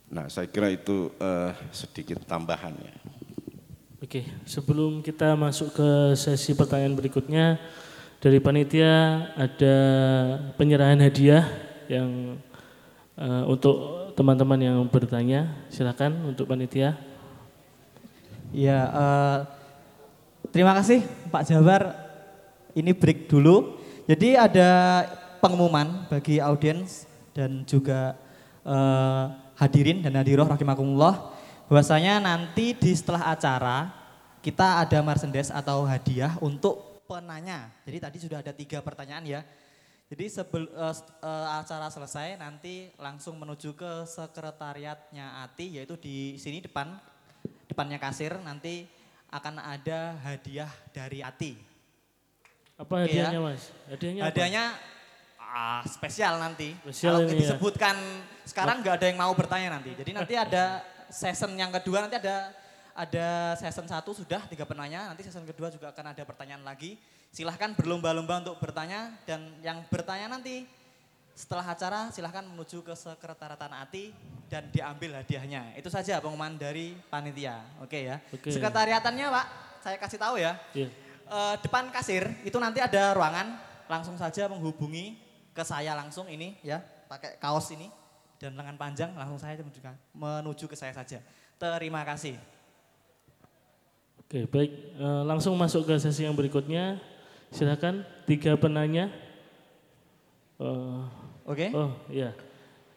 [0.08, 2.96] Nah, saya kira itu uh, sedikit tambahannya.
[3.98, 7.58] Oke, sebelum kita masuk ke sesi pertanyaan berikutnya,
[8.18, 9.76] dari panitia ada
[10.56, 11.46] penyerahan hadiah
[11.92, 12.40] yang
[13.18, 15.54] uh, untuk teman-teman yang bertanya.
[15.70, 16.98] Silakan untuk panitia.
[18.56, 19.38] Ya, uh,
[20.56, 22.07] terima kasih Pak Jabar.
[22.78, 23.82] Ini break dulu.
[24.06, 25.02] Jadi ada
[25.42, 28.14] pengumuman bagi audiens dan juga
[28.62, 31.34] uh, hadirin dan hadiroh rahimakumullah
[31.66, 33.90] bahwasanya nanti di setelah acara
[34.46, 37.74] kita ada merchandise atau hadiah untuk penanya.
[37.84, 39.42] Jadi tadi sudah ada tiga pertanyaan ya.
[40.08, 46.64] Jadi sebel, uh, uh, acara selesai nanti langsung menuju ke sekretariatnya ATI yaitu di sini
[46.64, 46.96] depan
[47.68, 48.88] depannya kasir nanti
[49.28, 51.77] akan ada hadiah dari ATI.
[52.78, 53.42] Apa hadiahnya ya.
[53.42, 53.64] Mas?
[53.90, 54.64] Hadiahnya Hadiahnya
[55.42, 56.78] ah, spesial nanti.
[56.86, 57.40] Spesial Kalau ini ya.
[57.42, 58.46] disebutkan ya.
[58.46, 59.98] sekarang nggak ada yang mau bertanya nanti.
[59.98, 62.54] Jadi nanti ada season yang kedua nanti ada
[62.98, 67.02] ada season satu sudah tiga penanya, nanti season kedua juga akan ada pertanyaan lagi.
[67.34, 70.66] Silahkan berlomba-lomba untuk bertanya dan yang bertanya nanti
[71.38, 74.10] setelah acara silahkan menuju ke sekretariatan ATI
[74.50, 75.78] dan diambil hadiahnya.
[75.78, 77.62] Itu saja pengumuman dari panitia.
[77.82, 78.18] Oke ya.
[78.34, 78.50] Oke.
[78.50, 79.46] Sekretariatannya Pak,
[79.82, 80.58] saya kasih tahu ya.
[80.74, 81.07] Yeah.
[81.28, 83.60] E, depan kasir itu nanti ada ruangan,
[83.92, 85.20] langsung saja menghubungi
[85.52, 86.80] ke saya langsung ini ya,
[87.12, 87.92] pakai kaos ini
[88.40, 89.80] dan lengan panjang langsung saya menuju,
[90.16, 91.20] menuju ke saya saja.
[91.58, 92.40] Terima kasih.
[94.24, 94.72] Oke, baik.
[94.96, 97.00] E, langsung masuk ke sesi yang berikutnya.
[97.48, 99.08] Silakan tiga penanya.
[100.60, 101.08] Uh,
[101.48, 101.70] Oke.
[101.70, 101.70] Okay.
[101.72, 102.36] Oh, iya.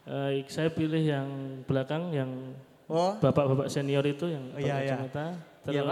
[0.02, 1.28] Uh, saya pilih yang
[1.70, 2.30] belakang yang
[2.90, 3.14] oh.
[3.22, 4.96] bapak-bapak senior itu yang oh, iya, iya.
[5.06, 5.26] Iya,
[5.62, 5.82] Terus iya,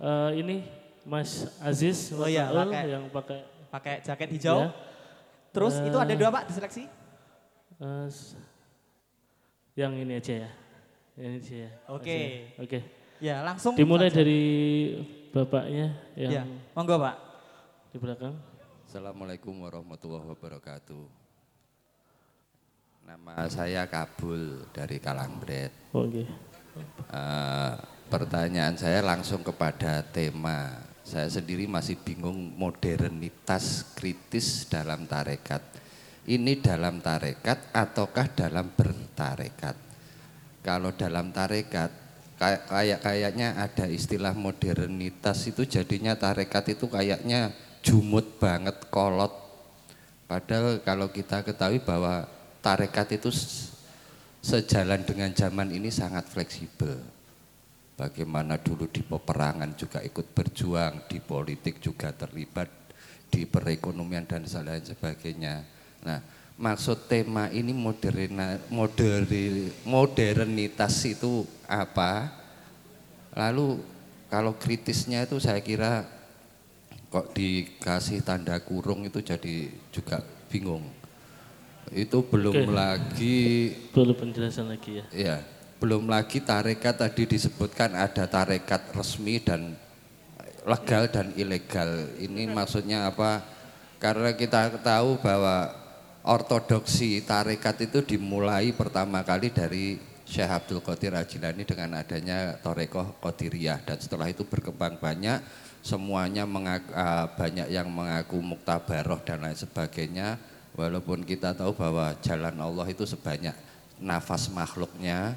[0.00, 0.64] uh, ini
[1.08, 3.40] Mas Aziz oh, iya, pakai, yang pakai
[3.72, 4.68] pakai jaket hijau.
[4.68, 4.68] Iya.
[5.56, 6.84] Terus uh, itu ada dua Pak diseleksi?
[7.80, 8.12] Uh,
[9.72, 10.50] yang ini aja ya.
[11.16, 11.70] Ini aja ya.
[11.88, 12.04] Oke.
[12.04, 12.24] Okay.
[12.60, 12.68] Oke.
[12.68, 12.82] Okay.
[13.24, 14.20] Ya, langsung dimulai saja.
[14.20, 14.44] dari
[15.32, 16.42] bapaknya yang ya,
[16.76, 17.16] monggo, Pak.
[17.90, 18.34] Di belakang.
[18.84, 21.04] Assalamualaikum warahmatullahi wabarakatuh.
[23.08, 25.72] Nama saya Kabul dari Kalangbret.
[25.96, 26.28] Oh, okay.
[26.28, 26.28] uh,
[27.08, 27.74] eh,
[28.12, 30.87] pertanyaan saya langsung kepada tema.
[31.08, 35.64] Saya sendiri masih bingung modernitas kritis dalam tarekat.
[36.28, 39.72] Ini dalam tarekat ataukah dalam bertarekat?
[40.60, 41.88] Kalau dalam tarekat
[42.36, 47.50] kayak kayak kayaknya ada istilah modernitas itu jadinya tarekat itu kayaknya
[47.82, 49.34] jumut banget kolot
[50.30, 52.30] padahal kalau kita ketahui bahwa
[52.62, 53.34] tarekat itu
[54.38, 57.02] sejalan dengan zaman ini sangat fleksibel
[57.98, 62.70] bagaimana dulu di peperangan juga ikut berjuang di politik juga terlibat
[63.28, 65.66] di perekonomian dan lain sebagainya
[66.06, 72.34] nah maksud tema ini moderna, moderni, modernitas itu apa?
[73.32, 73.78] Lalu
[74.26, 76.02] kalau kritisnya itu saya kira
[77.08, 80.20] kok dikasih tanda kurung itu jadi juga
[80.50, 80.82] bingung.
[81.94, 82.74] Itu belum Oke.
[82.74, 83.40] lagi
[83.94, 85.04] belum penjelasan lagi ya.
[85.14, 85.36] Ya,
[85.78, 89.78] belum lagi tarekat tadi disebutkan ada tarekat resmi dan
[90.66, 92.10] legal dan ilegal.
[92.18, 93.46] Ini maksudnya apa?
[94.02, 95.70] Karena kita tahu bahwa
[96.26, 103.80] ortodoksi tarekat itu dimulai pertama kali dari Syekh Abdul Qadir Ajilani dengan adanya Torekoh Qadiriyah
[103.80, 105.40] dan setelah itu berkembang banyak
[105.80, 110.36] semuanya mengaku, uh, banyak yang mengaku muktabaroh dan lain sebagainya
[110.76, 113.56] walaupun kita tahu bahwa jalan Allah itu sebanyak
[113.96, 115.32] nafas makhluknya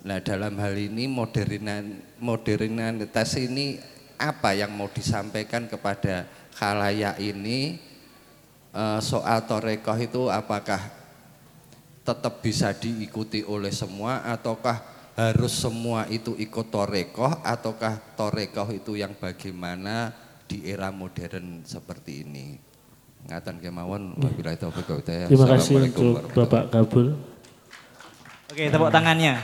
[0.00, 3.80] nah dalam hal ini modernan modernitas ini
[4.20, 6.28] apa yang mau disampaikan kepada
[6.60, 7.80] khalayak ini?
[8.70, 10.78] Eh, soal torekoh itu apakah
[12.04, 14.78] tetap bisa diikuti oleh semua ataukah
[15.16, 17.40] harus semua itu ikut torekoh?
[17.40, 20.12] Ataukah torekoh itu yang bagaimana
[20.44, 22.46] di era modern seperti ini?
[23.20, 27.29] Ngatan kemauan wabillahi taufiq terima kasih untuk Bapak Kabul
[28.50, 29.38] oke tepuk tangannya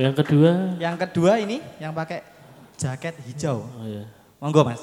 [0.00, 0.50] yang kedua
[0.80, 2.24] yang kedua ini yang pakai
[2.80, 4.08] jaket hijau oh, iya.
[4.40, 4.80] monggo mas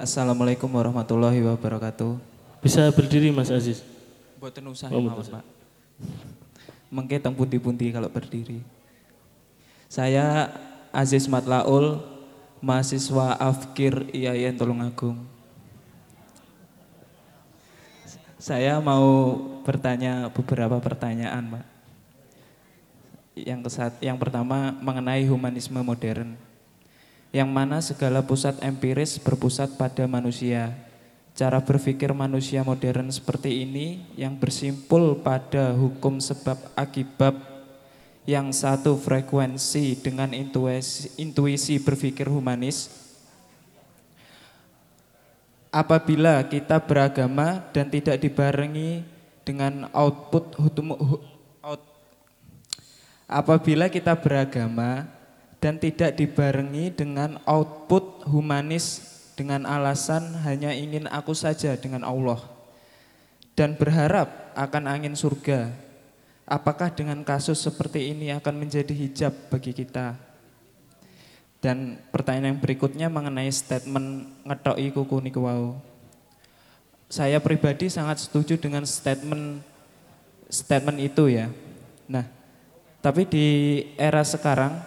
[0.00, 2.16] Assalamualaikum warahmatullahi wabarakatuh.
[2.64, 3.84] Bisa berdiri Mas Aziz?
[4.40, 5.44] Buatan usaha oh, Mas Pak.
[6.88, 8.64] Mengke teng pundi-pundi kalau berdiri.
[9.92, 10.56] Saya
[10.88, 12.00] Aziz Matlaul,
[12.64, 15.20] mahasiswa Afkir IAIN Tulungagung.
[18.40, 19.36] Saya mau
[19.68, 21.64] bertanya beberapa pertanyaan, Pak.
[23.36, 26.40] Yang kesat, yang pertama mengenai humanisme modern
[27.30, 30.74] yang mana segala pusat empiris berpusat pada manusia.
[31.36, 37.38] Cara berpikir manusia modern seperti ini yang bersimpul pada hukum sebab akibat
[38.26, 42.99] yang satu frekuensi dengan intuisi, intuisi berpikir humanis.
[45.70, 49.06] Apabila kita beragama dan tidak dibarengi
[49.46, 50.58] dengan output
[51.62, 51.82] out,
[53.30, 55.06] apabila kita beragama
[55.62, 58.98] dan tidak dibarengi dengan output humanis
[59.38, 62.42] dengan alasan hanya ingin aku saja dengan Allah
[63.54, 65.70] dan berharap akan angin surga.
[66.50, 70.29] Apakah dengan kasus seperti ini akan menjadi hijab bagi kita?
[71.60, 75.76] Dan pertanyaan yang berikutnya mengenai statement ngetoki kuku niku wau.
[77.12, 79.60] Saya pribadi sangat setuju dengan statement
[80.48, 81.52] statement itu ya.
[82.08, 82.24] Nah,
[83.04, 83.46] tapi di
[84.00, 84.80] era sekarang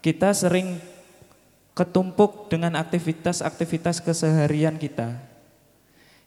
[0.00, 0.80] kita sering
[1.76, 5.20] ketumpuk dengan aktivitas-aktivitas keseharian kita.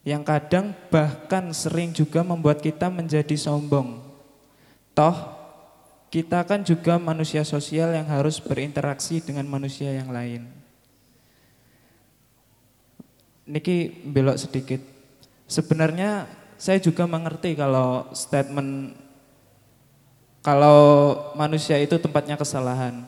[0.06, 4.06] Yang kadang bahkan sering juga membuat kita menjadi sombong.
[4.94, 5.39] Toh
[6.10, 10.50] kita kan juga manusia sosial yang harus berinteraksi dengan manusia yang lain.
[13.46, 14.82] Niki belok sedikit.
[15.46, 16.26] Sebenarnya
[16.58, 18.98] saya juga mengerti kalau statement
[20.42, 20.78] kalau
[21.38, 23.06] manusia itu tempatnya kesalahan.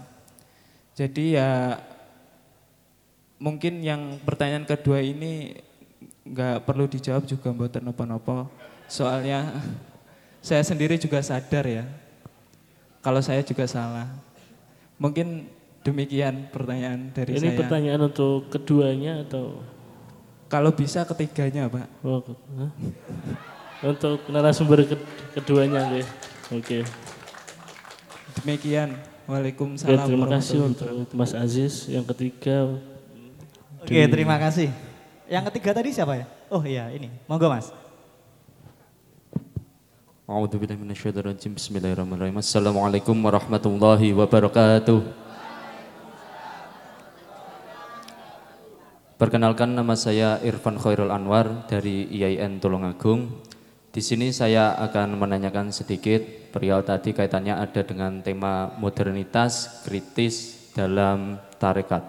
[0.93, 1.81] Jadi ya
[3.41, 5.57] mungkin yang pertanyaan kedua ini
[6.21, 8.45] nggak perlu dijawab juga buat nopo-nopo.
[8.85, 9.57] Soalnya
[10.45, 11.85] saya sendiri juga sadar ya
[13.01, 14.07] kalau saya juga salah.
[15.01, 15.49] Mungkin
[15.81, 17.53] demikian pertanyaan dari ini saya.
[17.53, 19.65] Ini pertanyaan untuk keduanya atau?
[20.45, 21.87] Kalau bisa ketiganya Pak.
[22.05, 22.21] Oh,
[23.81, 24.85] untuk narasumber
[25.33, 26.05] keduanya Oke.
[26.53, 26.81] Okay.
[28.41, 28.93] Demikian.
[29.25, 29.95] Waalaikumsalam.
[29.95, 31.87] Oke, terima kasih untuk Mas Aziz.
[31.87, 32.77] Yang ketiga.
[33.81, 34.69] Oke, terima kasih.
[35.31, 36.25] Yang ketiga tadi siapa ya?
[36.51, 37.07] Oh iya, ini.
[37.25, 37.71] Monggo Mas.
[40.31, 42.39] Bismillahirrahmanirrahim.
[42.39, 45.03] Assalamualaikum warahmatullahi wabarakatuh.
[49.19, 53.43] Perkenalkan nama saya Irfan Khairul Anwar dari IAIN Tulungagung.
[53.91, 56.23] Di sini saya akan menanyakan sedikit
[56.55, 62.07] perihal tadi kaitannya ada dengan tema modernitas kritis dalam tarekat.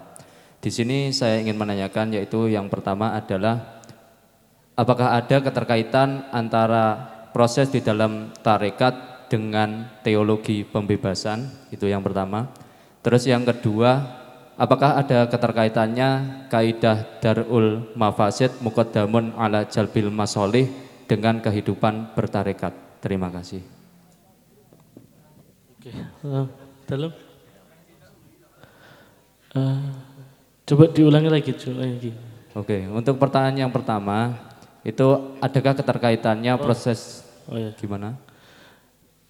[0.63, 3.83] Di sini saya ingin menanyakan yaitu yang pertama adalah
[4.79, 12.53] apakah ada keterkaitan antara proses di dalam tarekat dengan teologi pembebasan, itu yang pertama.
[13.01, 13.99] Terus yang kedua,
[14.55, 16.09] apakah ada keterkaitannya
[16.47, 20.69] kaidah darul mafasid muqaddamun ala jalbil masolih
[21.09, 23.01] dengan kehidupan bertarekat?
[23.01, 23.65] Terima kasih.
[25.81, 25.91] Oke,
[26.23, 26.47] uh,
[26.87, 27.11] dalam.
[29.51, 29.91] Uh,
[30.63, 32.11] coba diulangi lagi, coba lagi.
[32.53, 34.37] Oke, untuk pertanyaan yang pertama,
[34.85, 37.71] itu adakah keterkaitannya proses oh, iya.
[37.75, 38.19] gimana?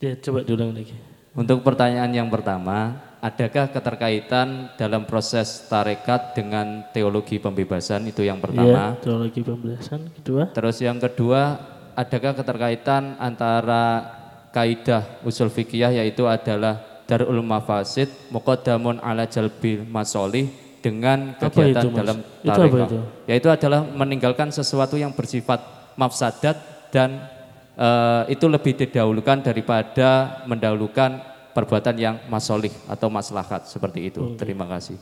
[0.04, 0.94] Ya, coba diulang lagi.
[1.34, 8.94] Untuk pertanyaan yang pertama, adakah keterkaitan dalam proses tarekat dengan teologi pembebasan itu yang pertama?
[8.94, 10.52] Ya, teologi pembebasan kedua.
[10.54, 11.58] Terus yang kedua,
[11.96, 14.06] adakah keterkaitan antara
[14.54, 20.52] kaidah usul fikih yaitu adalah darul mafasid muqaddamun ala jalbil masolih
[20.84, 22.90] dengan kegiatan itu, dalam tarekat.
[23.26, 25.64] Yaitu adalah meninggalkan sesuatu yang bersifat
[25.96, 26.60] mafsadat
[26.92, 27.24] dan
[27.78, 31.22] uh, itu lebih didahulukan daripada mendahulukan
[31.54, 34.34] perbuatan yang masolih atau maslahat seperti itu.
[34.34, 34.38] Okay.
[34.42, 34.98] Terima kasih.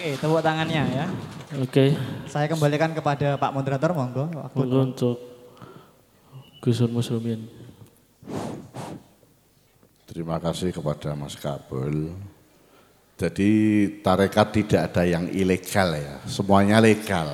[0.00, 1.06] Oke, tepuk tangannya ya.
[1.60, 1.92] Oke.
[2.24, 4.24] Saya kembalikan kepada Pak Moderator, monggo.
[4.56, 5.16] Monggo untuk
[6.64, 7.44] Gusur Muslimin.
[10.08, 12.16] Terima kasih kepada Mas Kabul.
[13.20, 13.52] Jadi
[14.00, 17.28] tarekat tidak ada yang ilegal ya, semuanya legal.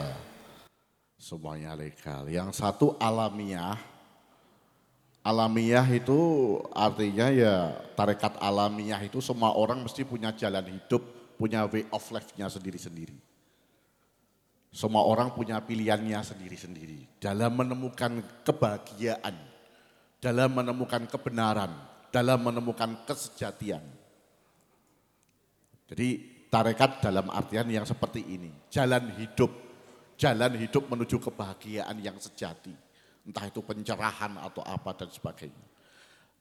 [1.15, 2.27] Semuanya legal.
[2.27, 3.79] Yang satu alamiah.
[5.23, 6.19] Alamiah itu
[6.75, 11.07] artinya ya tarekat alamiah itu semua orang mesti punya jalan hidup,
[11.39, 13.15] punya way of life-nya sendiri-sendiri.
[14.75, 19.39] Semua orang punya pilihannya sendiri-sendiri dalam menemukan kebahagiaan,
[20.19, 21.71] dalam menemukan kebenaran,
[22.11, 23.96] dalam menemukan kesejatian.
[25.87, 26.09] Jadi
[26.51, 29.51] tarekat dalam artian yang seperti ini, jalan hidup,
[30.19, 32.75] jalan hidup menuju kebahagiaan yang sejati.
[33.27, 35.67] Entah itu pencerahan atau apa dan sebagainya.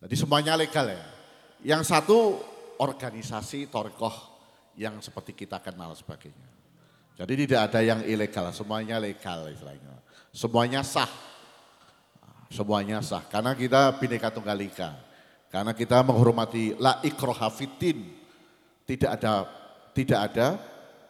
[0.05, 1.05] Jadi semuanya legal ya.
[1.65, 2.17] Yang satu
[2.77, 4.13] organisasi torekoh
[4.77, 6.51] yang seperti kita kenal sebagainya.
[7.15, 10.03] Jadi tidak ada yang ilegal, semuanya legal istilahnya.
[10.35, 11.07] Semuanya sah.
[12.51, 14.93] Semuanya sah karena kita bineka tunggal ika.
[15.47, 17.47] Karena kita menghormati la ikroha
[18.86, 19.34] tidak ada
[19.91, 20.48] tidak ada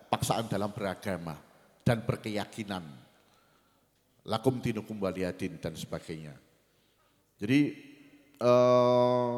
[0.08, 1.36] paksaan dalam beragama
[1.84, 2.84] dan berkeyakinan.
[4.26, 6.34] Lakum dinukum waliyadin dan sebagainya.
[7.38, 7.60] Jadi
[8.42, 9.38] eh,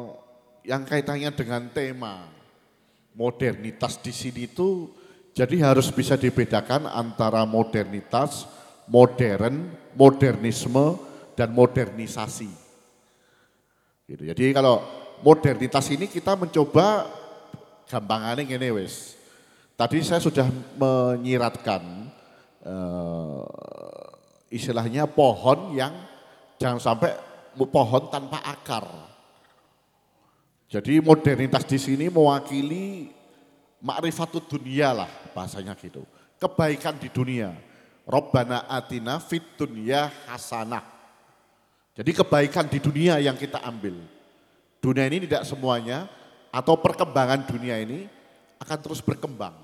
[0.64, 2.24] yang kaitannya dengan tema
[3.12, 4.88] modernitas di sini itu
[5.36, 8.46] jadi harus bisa dibedakan antara modernitas,
[8.90, 10.98] modern, modernisme,
[11.38, 12.50] dan modernisasi.
[14.08, 14.22] Gitu.
[14.34, 14.82] Jadi kalau
[15.22, 17.06] modernitas ini kita mencoba
[17.88, 19.16] gampangannya gini wis.
[19.78, 20.46] Tadi saya sudah
[20.76, 21.82] menyiratkan
[22.66, 23.46] uh,
[24.52, 25.94] istilahnya pohon yang
[26.60, 27.14] jangan sampai
[27.56, 28.84] pohon tanpa akar.
[30.68, 33.08] Jadi modernitas di sini mewakili
[33.80, 36.04] makrifatul dunia lah bahasanya gitu.
[36.36, 37.56] Kebaikan di dunia.
[38.08, 40.84] Robbana atina fit dunia hasanah.
[41.96, 43.94] Jadi kebaikan di dunia yang kita ambil.
[44.78, 46.06] Dunia ini tidak semuanya
[46.48, 48.08] atau perkembangan dunia ini
[48.58, 49.54] akan terus berkembang.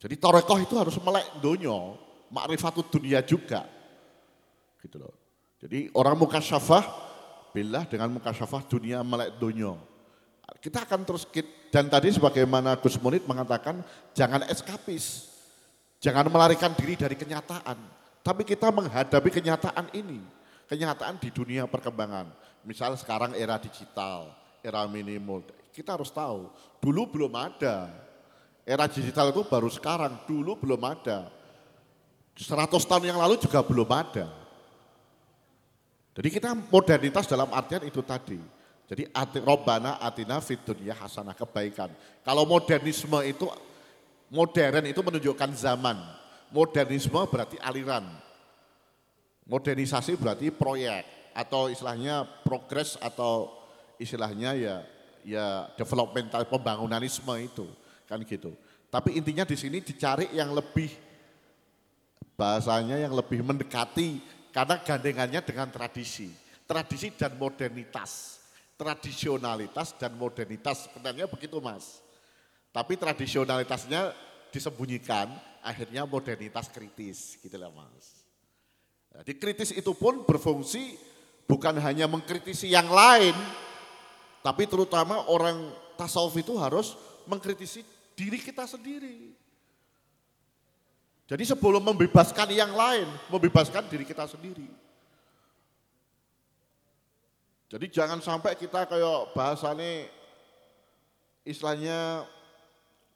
[0.00, 2.00] Jadi torekoh itu harus melek donyo,
[2.32, 3.68] makrifatut dunia juga.
[4.80, 5.12] Gitu loh.
[5.60, 6.88] Jadi orang muka syafah,
[7.52, 9.76] bila dengan muka syafah dunia melek donyo.
[10.64, 11.28] Kita akan terus,
[11.68, 13.84] dan tadi sebagaimana Gus Munit mengatakan,
[14.16, 15.28] jangan eskapis.
[16.00, 17.76] Jangan melarikan diri dari kenyataan.
[18.24, 20.24] Tapi kita menghadapi kenyataan ini.
[20.64, 22.32] Kenyataan di dunia perkembangan.
[22.64, 24.32] Misal sekarang era digital,
[24.64, 25.44] era minimal.
[25.80, 27.88] Kita harus tahu, dulu belum ada.
[28.68, 31.32] Era digital itu baru sekarang, dulu belum ada.
[32.36, 34.28] 100 tahun yang lalu juga belum ada.
[36.12, 38.36] Jadi kita modernitas dalam artian itu tadi.
[38.92, 41.88] Jadi ati, Robbana atina fit dunia hasanah kebaikan.
[42.28, 43.48] Kalau modernisme itu
[44.28, 45.96] modern itu menunjukkan zaman.
[46.52, 48.04] Modernisme berarti aliran.
[49.48, 53.48] Modernisasi berarti proyek atau istilahnya progres atau
[53.96, 54.76] istilahnya ya
[55.24, 57.66] ya developmental pembangunanisme itu
[58.08, 58.54] kan gitu.
[58.90, 60.90] Tapi intinya di sini dicari yang lebih
[62.34, 64.18] bahasanya yang lebih mendekati
[64.50, 66.32] karena gandengannya dengan tradisi,
[66.66, 68.42] tradisi dan modernitas,
[68.74, 72.02] tradisionalitas dan modernitas sebenarnya begitu mas.
[72.74, 74.10] Tapi tradisionalitasnya
[74.50, 75.30] disembunyikan,
[75.62, 78.26] akhirnya modernitas kritis gitu lah mas.
[79.10, 80.98] Jadi kritis itu pun berfungsi
[81.46, 83.34] bukan hanya mengkritisi yang lain,
[84.40, 85.68] tapi terutama orang
[86.00, 86.96] tasawuf itu harus
[87.28, 87.84] mengkritisi
[88.16, 89.36] diri kita sendiri.
[91.30, 94.66] Jadi sebelum membebaskan yang lain, membebaskan diri kita sendiri.
[97.70, 100.10] Jadi jangan sampai kita kayak bahasanya
[101.46, 102.26] istilahnya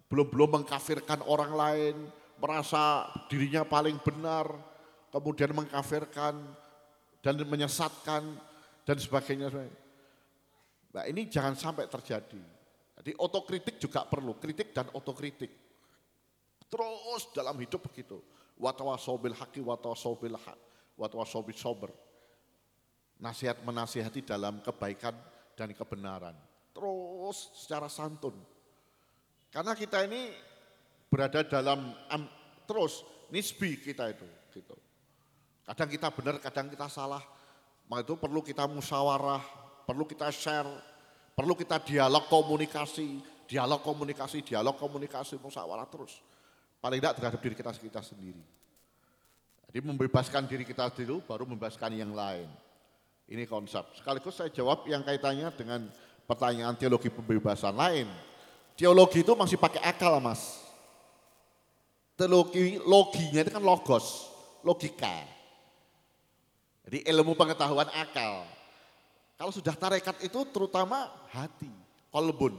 [0.06, 1.96] belum-belum mengkafirkan orang lain,
[2.38, 4.46] merasa dirinya paling benar,
[5.10, 6.38] kemudian mengkafirkan
[7.18, 8.22] dan menyesatkan
[8.86, 9.50] dan sebagainya.
[10.94, 12.38] Nah ini jangan sampai terjadi.
[12.94, 15.50] Jadi otokritik juga perlu, kritik dan otokritik.
[16.70, 18.22] Terus dalam hidup begitu.
[18.54, 20.58] Watawasobil haki, watawasobil hak,
[20.94, 21.90] watawasobil sober.
[23.18, 25.14] Nasihat menasihati dalam kebaikan
[25.58, 26.38] dan kebenaran.
[26.70, 28.34] Terus secara santun.
[29.50, 30.30] Karena kita ini
[31.10, 32.22] berada dalam um,
[32.66, 34.26] terus nisbi kita itu.
[34.54, 34.74] Gitu.
[35.66, 37.22] Kadang kita benar, kadang kita salah.
[37.86, 39.42] Maka itu perlu kita musyawarah,
[39.84, 40.68] perlu kita share,
[41.36, 46.20] perlu kita dialog komunikasi, dialog komunikasi, dialog komunikasi, musyawarah terus.
[46.80, 48.42] Paling tidak terhadap diri kita, kita sendiri.
[49.68, 52.46] Jadi membebaskan diri kita dulu baru membebaskan yang lain.
[53.24, 53.82] Ini konsep.
[53.96, 55.88] Sekaligus saya jawab yang kaitannya dengan
[56.28, 58.08] pertanyaan teologi pembebasan lain.
[58.76, 60.60] Teologi itu masih pakai akal mas.
[62.14, 64.30] Teologi, loginya itu kan logos,
[64.62, 65.26] logika.
[66.86, 68.46] Jadi ilmu pengetahuan akal.
[69.34, 71.70] Kalau sudah tarekat itu terutama hati,
[72.14, 72.54] kolbun.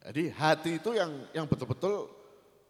[0.00, 2.08] Jadi hati itu yang yang betul-betul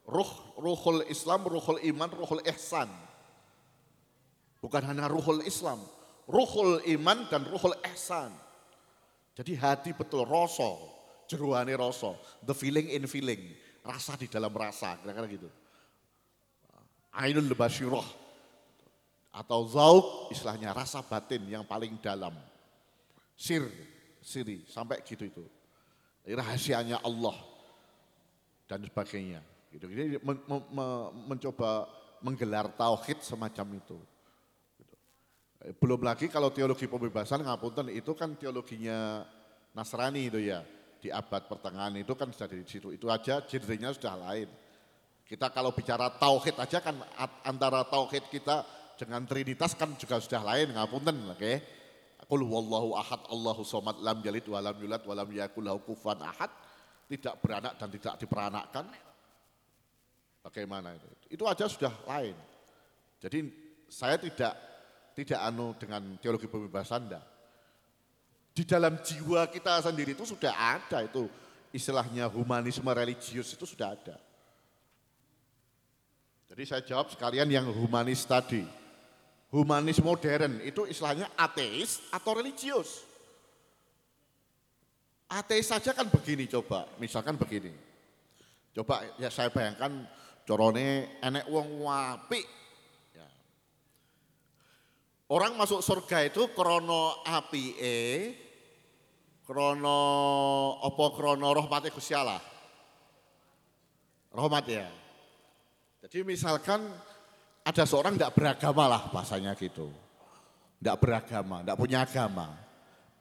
[0.06, 2.90] ruh, ruhul Islam, ruhul iman, ruhul ihsan.
[4.60, 5.82] Bukan hanya ruhul Islam,
[6.30, 8.30] ruhul iman dan ruhul ihsan.
[9.34, 10.76] Jadi hati betul rasa,
[11.30, 12.12] jeruane rasa,
[12.44, 13.40] the feeling in feeling,
[13.80, 15.48] rasa di dalam rasa, kira-kira gitu.
[17.16, 18.04] Ainul basyirah,
[19.30, 22.34] atau zauk istilahnya rasa batin yang paling dalam.
[23.38, 23.70] Sir,
[24.20, 25.44] siri, sampai gitu itu.
[26.26, 27.34] Rahasianya Allah
[28.68, 29.40] dan sebagainya.
[29.72, 29.86] Gitu.
[29.86, 30.60] Jadi men, men,
[31.30, 31.88] mencoba
[32.20, 33.98] menggelar tauhid semacam itu.
[34.76, 34.94] Gitu.
[35.80, 39.24] Belum lagi kalau teologi pembebasan ngapunten itu kan teologinya
[39.72, 40.66] Nasrani itu ya.
[41.00, 42.92] Di abad pertengahan itu kan sudah di situ.
[42.92, 44.52] Itu aja genrenya sudah lain.
[45.24, 47.00] Kita kalau bicara tauhid aja kan
[47.46, 48.66] antara tauhid kita
[49.00, 51.40] dengan trinitas kan juga sudah lain, ngapunten, oke.
[51.40, 51.56] Okay?
[52.28, 56.52] Qul wallahu ahad, Allahu somad, lam jalid, walam yulad, walam yakul lahu kufan ahad.
[57.08, 58.86] Tidak beranak dan tidak diperanakkan.
[60.44, 61.08] Bagaimana itu?
[61.34, 62.38] Itu aja sudah lain.
[63.18, 63.50] Jadi
[63.90, 64.54] saya tidak
[65.18, 67.26] tidak anu dengan teologi pembebasan enggak.
[68.54, 71.26] Di dalam jiwa kita sendiri itu sudah ada itu
[71.74, 74.16] istilahnya humanisme religius itu sudah ada.
[76.46, 78.79] Jadi saya jawab sekalian yang humanis tadi
[79.50, 83.06] humanis modern itu istilahnya ateis atau religius.
[85.30, 87.70] Ateis saja kan begini coba, misalkan begini.
[88.74, 90.06] Coba ya saya bayangkan
[90.46, 92.42] corone enek wong wapi.
[93.14, 93.26] Ya.
[95.30, 97.98] Orang masuk surga itu krono api e,
[99.46, 99.98] krono
[100.82, 102.42] opo krono rahmati Gusti Allah.
[104.30, 104.86] Rahmat ya.
[106.06, 106.86] Jadi misalkan
[107.70, 109.94] ada seorang tidak beragama lah bahasanya gitu.
[110.82, 112.46] Tidak beragama, tidak punya agama.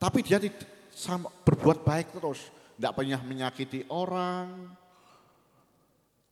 [0.01, 0.41] Tapi dia
[0.89, 2.49] sama, berbuat baik terus.
[2.79, 4.71] Tidak pernah menyakiti orang,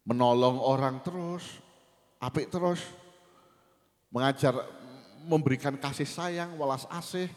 [0.07, 1.43] menolong orang terus,
[2.23, 2.79] apik terus,
[4.07, 4.55] mengajar,
[5.27, 7.27] memberikan kasih sayang, walas asih.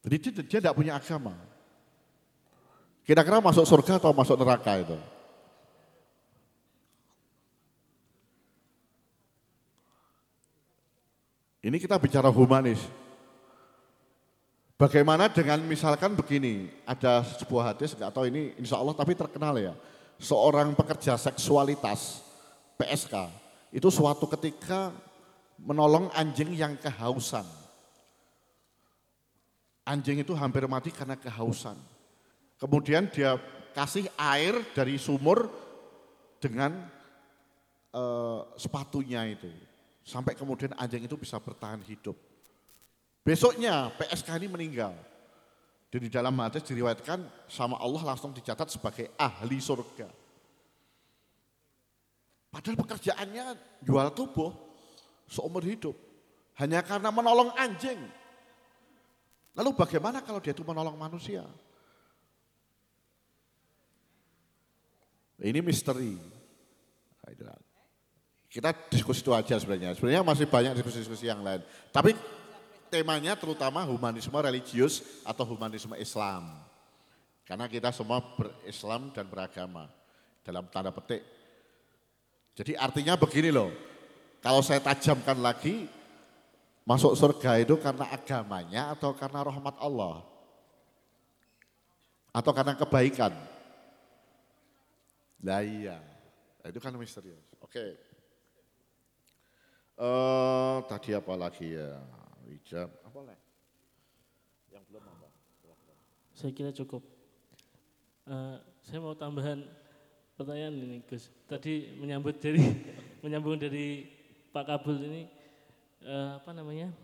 [0.00, 0.16] Jadi
[0.48, 1.36] dia tidak punya agama.
[3.04, 4.96] Kira-kira masuk surga atau masuk neraka itu?
[11.68, 12.80] Ini kita bicara humanis.
[14.80, 19.76] Bagaimana dengan misalkan begini, ada sebuah hadis, nggak tahu ini insya Allah tapi terkenal ya.
[20.16, 22.24] Seorang pekerja seksualitas,
[22.80, 23.12] PSK,
[23.68, 24.96] itu suatu ketika
[25.60, 27.44] menolong anjing yang kehausan.
[29.84, 31.76] Anjing itu hampir mati karena kehausan.
[32.56, 33.36] Kemudian dia
[33.76, 35.52] kasih air dari sumur
[36.40, 36.80] dengan
[37.92, 39.67] uh, sepatunya itu.
[40.08, 42.16] Sampai kemudian anjing itu bisa bertahan hidup.
[43.20, 44.96] Besoknya PSK ini meninggal.
[45.92, 50.08] Dan di dalam hadis diriwayatkan sama Allah langsung dicatat sebagai ahli surga.
[52.48, 53.44] Padahal pekerjaannya
[53.84, 54.56] jual tubuh
[55.28, 55.92] seumur hidup.
[56.56, 58.00] Hanya karena menolong anjing.
[59.52, 61.44] Lalu bagaimana kalau dia itu menolong manusia?
[65.36, 66.38] Ini misteri.
[68.58, 69.94] Kita diskusi itu aja sebenarnya.
[69.94, 71.62] Sebenarnya masih banyak diskusi-diskusi yang lain.
[71.94, 72.10] Tapi
[72.90, 76.58] temanya terutama humanisme religius atau humanisme Islam.
[77.46, 79.86] Karena kita semua berislam dan beragama.
[80.42, 81.20] dalam tanda petik.
[82.56, 83.68] Jadi artinya begini loh,
[84.40, 85.84] kalau saya tajamkan lagi,
[86.88, 90.24] masuk surga itu karena agamanya atau karena rahmat Allah?
[92.32, 93.36] Atau karena kebaikan?
[95.44, 96.00] Lah iya,
[96.64, 97.44] itu kan misterius.
[97.60, 98.07] Oke.
[99.98, 101.98] Uh, tadi apa lagi ya?
[102.46, 103.46] Wijab, apa lagi?
[104.70, 105.26] Yang belum apa?
[106.38, 107.02] Saya kira cukup.
[108.22, 109.66] Uh, saya mau tambahan
[110.38, 111.34] pertanyaan ini Gus.
[111.50, 112.62] Tadi menyambut dari
[113.26, 114.06] menyambung dari
[114.54, 115.26] Pak Kabul ini
[116.06, 116.94] uh, apa namanya?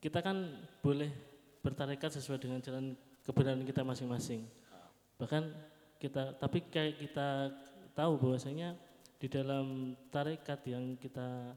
[0.00, 1.12] Kita kan boleh
[1.60, 4.48] bertarekat sesuai dengan jalan kebenaran kita masing-masing.
[5.20, 5.44] Bahkan
[6.00, 7.52] kita tapi kayak kita
[7.92, 8.80] tahu bahwasanya
[9.20, 11.52] di dalam tarekat yang kita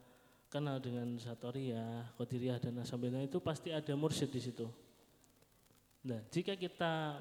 [0.53, 4.69] kenal dengan Satoriyah, Qadiriyah dan Asambena itu pasti ada mursyid di situ.
[6.05, 7.17] Nah, jika kita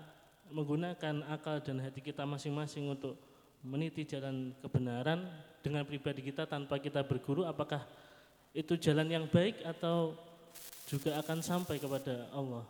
[0.53, 3.17] menggunakan akal dan hati kita masing-masing untuk
[3.65, 5.25] meniti jalan kebenaran
[5.65, 7.81] dengan pribadi kita tanpa kita berguru apakah
[8.53, 10.13] itu jalan yang baik atau
[10.85, 12.69] juga akan sampai kepada Allah?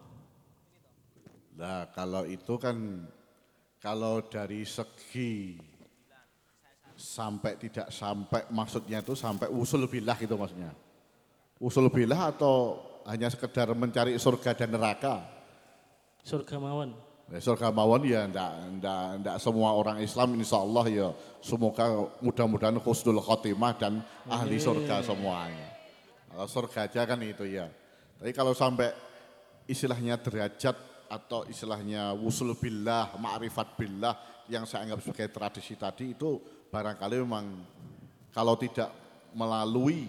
[1.58, 3.02] Nah, kalau itu kan
[3.82, 5.58] kalau dari segi
[7.02, 10.70] sampai tidak sampai maksudnya itu sampai usul bilah itu maksudnya.
[11.58, 12.78] Usul bilah atau
[13.10, 15.26] hanya sekedar mencari surga dan neraka?
[16.22, 16.94] Surga mawon.
[17.26, 21.08] Ya, surga mawon ya enggak, enggak, enggak semua orang Islam insya Allah ya
[21.42, 23.98] semoga mudah-mudahan khusnul khotimah dan
[24.30, 25.74] ahli surga semuanya.
[26.30, 27.66] Kalau surga aja kan itu ya.
[28.22, 28.94] Tapi kalau sampai
[29.66, 30.78] istilahnya derajat
[31.10, 34.14] atau istilahnya wusul billah, ma'rifat billah
[34.46, 37.44] yang saya anggap sebagai tradisi tadi itu barangkali memang
[38.32, 38.88] kalau tidak
[39.36, 40.08] melalui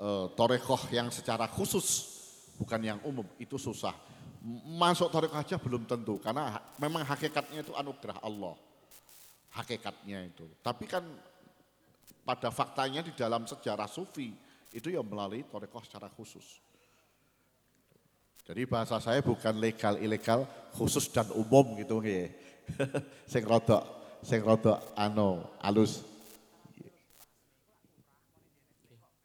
[0.00, 2.08] e, torekoh yang secara khusus
[2.56, 3.92] bukan yang umum itu susah
[4.80, 8.56] masuk tarik aja belum tentu karena memang hakikatnya itu anugerah Allah.
[9.50, 10.46] Hakikatnya itu.
[10.64, 11.04] Tapi kan
[12.24, 14.32] pada faktanya di dalam sejarah sufi
[14.70, 16.62] itu yang melalui torekoh secara khusus.
[18.46, 22.30] Jadi bahasa saya bukan legal ilegal, khusus dan umum gitu nggih.
[23.32, 26.04] sing rodok sing rodok ano alus.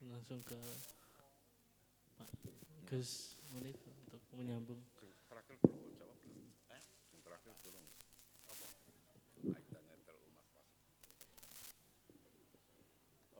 [0.05, 0.57] Langsung ke
[2.17, 2.29] Pak
[2.89, 4.79] Gus menit untuk menyambung.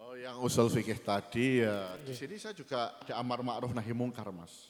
[0.05, 4.29] Oh, yang usul fikih tadi ya di sini saya juga ada amar ma'ruf nahi mungkar
[4.29, 4.69] mas.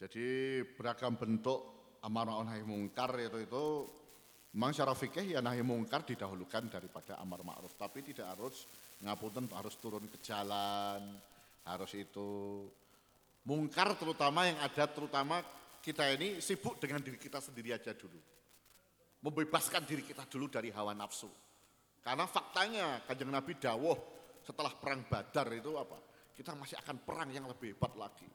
[0.00, 1.60] Jadi beragam bentuk
[2.00, 3.64] amar ma'ruf nahi mungkar itu itu
[4.54, 7.74] memang secara fikih ya nahi mungkar didahulukan daripada amar ma'ruf.
[7.78, 8.66] Tapi tidak harus
[9.00, 11.18] ngapunten harus turun ke jalan
[11.66, 12.66] harus itu.
[13.46, 15.40] Mungkar terutama yang ada terutama
[15.80, 18.20] kita ini sibuk dengan diri kita sendiri aja dulu.
[19.20, 21.28] Membebaskan diri kita dulu dari hawa nafsu.
[22.00, 23.96] Karena faktanya kanjeng Nabi dawuh
[24.40, 26.00] setelah perang Badar itu apa?
[26.32, 28.28] Kita masih akan perang yang lebih hebat lagi.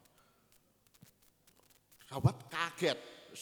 [2.06, 3.00] Sahabat kaget,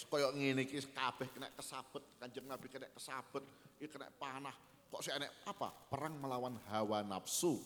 [0.10, 3.46] koyok ngene iki kabeh kena kesabet, kanjeng Nabi kena kesabet,
[3.78, 4.56] iki kena panah.
[4.90, 5.70] Kok sih enek apa?
[5.90, 7.58] Perang melawan hawa nafsu.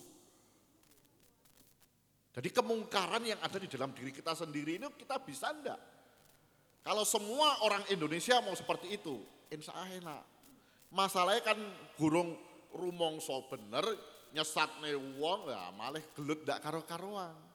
[2.37, 5.81] Jadi kemungkaran yang ada di dalam diri kita sendiri ini kita bisa enggak?
[6.85, 9.19] Kalau semua orang Indonesia mau seperti itu,
[9.51, 10.23] insya Allah enak.
[10.93, 11.59] Masalahnya kan
[11.99, 12.37] gurung
[12.71, 13.83] rumongso bener
[14.31, 17.46] nyesatne wong ya malah gelut ndak karo-karuan.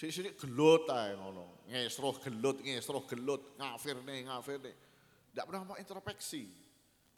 [0.00, 4.72] Sini gelut ae ngono, ngesroh gelut, ngesroh gelut, ngafirne, ngafirne.
[5.36, 6.48] Ndak pernah mau introspeksi.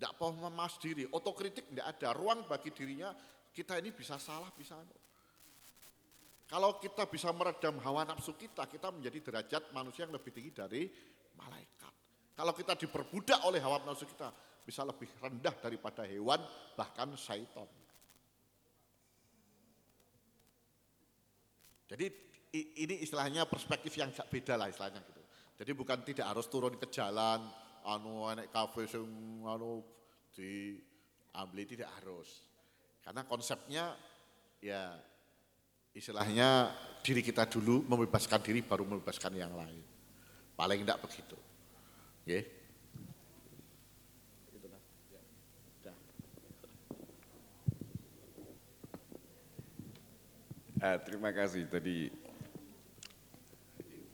[0.03, 3.15] Ndak pernah memas diri, otokritik ndak ada, ruang bagi dirinya
[3.55, 4.75] kita ini bisa salah, bisa
[6.53, 10.85] kalau kita bisa meredam hawa nafsu kita, kita menjadi derajat manusia yang lebih tinggi dari
[11.41, 11.95] malaikat.
[12.37, 14.29] Kalau kita diperbudak oleh hawa nafsu kita,
[14.61, 16.45] bisa lebih rendah daripada hewan,
[16.77, 17.65] bahkan syaitan.
[21.89, 25.23] Jadi ini istilahnya perspektif yang gak beda lah istilahnya gitu.
[25.57, 27.49] Jadi bukan tidak harus turun ke jalan,
[27.89, 29.05] anu enek kafe sing
[29.41, 29.81] anu
[30.37, 30.77] di
[31.33, 32.45] ambil tidak harus.
[33.01, 33.97] Karena konsepnya
[34.61, 34.93] ya
[35.97, 39.81] istilahnya diri kita dulu membebaskan diri baru membebaskan yang lain.
[40.53, 41.37] Paling tidak begitu.
[42.23, 42.62] Okay.
[50.83, 52.11] Uh, terima kasih tadi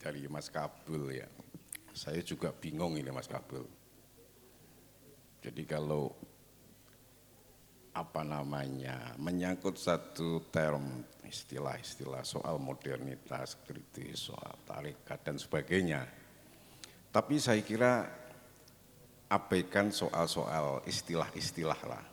[0.09, 1.28] dari Mas Kabul ya.
[1.93, 3.68] Saya juga bingung ini Mas Kabul.
[5.44, 6.09] Jadi kalau
[7.93, 16.09] apa namanya menyangkut satu term istilah-istilah soal modernitas, kritis, soal tarikat dan sebagainya.
[17.12, 18.09] Tapi saya kira
[19.28, 22.06] abaikan soal-soal istilah-istilah lah.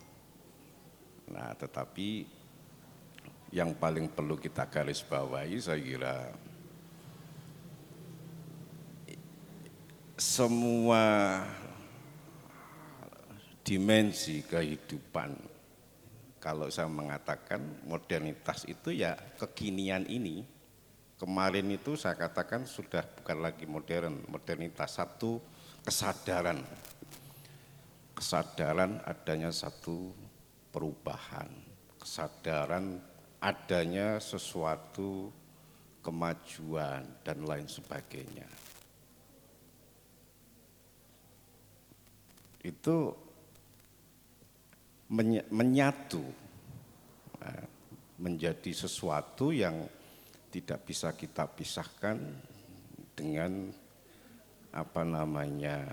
[1.32, 2.28] Nah, tetapi
[3.56, 6.16] yang paling perlu kita garis bawahi saya kira
[10.16, 11.44] semua
[13.68, 15.36] dimensi kehidupan.
[16.40, 20.48] Kalau saya mengatakan modernitas itu ya kekinian ini.
[21.16, 25.00] Kemarin itu saya katakan sudah bukan lagi modern modernitas.
[25.00, 25.40] Satu
[25.84, 26.60] kesadaran.
[28.16, 30.12] Kesadaran adanya satu
[30.72, 31.48] perubahan.
[32.00, 33.00] Kesadaran
[33.42, 35.34] adanya sesuatu
[36.04, 38.65] kemajuan dan lain sebagainya.
[42.66, 43.14] Itu
[45.54, 46.26] menyatu
[47.46, 47.68] eh,
[48.18, 49.86] menjadi sesuatu yang
[50.50, 52.18] tidak bisa kita pisahkan
[53.14, 53.70] dengan
[54.74, 55.86] apa namanya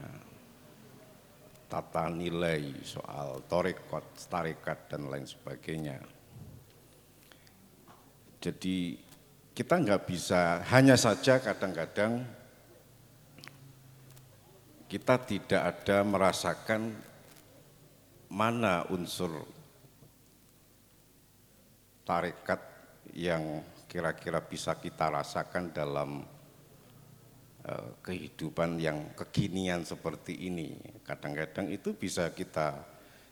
[1.68, 6.00] tata nilai soal torekot, tarekat dan lain sebagainya.
[8.42, 8.96] Jadi
[9.52, 12.24] kita nggak bisa hanya saja kadang-kadang
[14.92, 16.92] kita tidak ada merasakan
[18.28, 19.40] mana unsur
[22.04, 22.60] tarekat
[23.16, 26.20] yang kira-kira bisa kita rasakan dalam
[27.64, 30.76] uh, kehidupan yang kekinian seperti ini.
[31.00, 32.76] Kadang-kadang itu bisa kita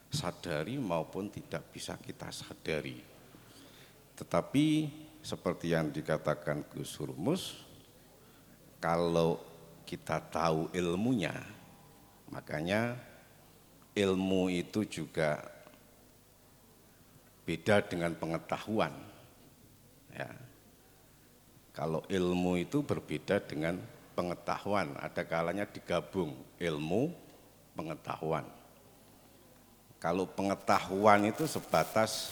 [0.08, 3.04] sadari maupun tidak bisa kita sadari.
[4.16, 4.66] Tetapi
[5.20, 7.60] seperti yang dikatakan Gus Hurmus,
[8.80, 9.49] kalau
[9.90, 11.34] kita tahu ilmunya,
[12.30, 12.94] makanya
[13.98, 15.42] ilmu itu juga
[17.42, 18.94] beda dengan pengetahuan.
[20.14, 20.30] Ya.
[21.74, 23.82] Kalau ilmu itu berbeda dengan
[24.14, 27.10] pengetahuan, ada kalanya digabung ilmu,
[27.74, 28.46] pengetahuan.
[29.98, 32.30] Kalau pengetahuan itu sebatas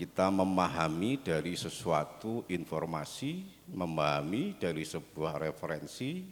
[0.00, 6.24] kita memahami dari sesuatu informasi, memahami dari sebuah referensi,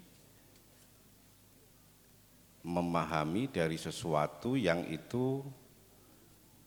[2.64, 5.44] memahami dari sesuatu yang itu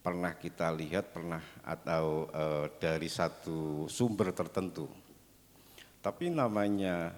[0.06, 2.46] pernah kita lihat, pernah atau e,
[2.78, 4.86] dari satu sumber tertentu.
[6.06, 7.10] Tapi namanya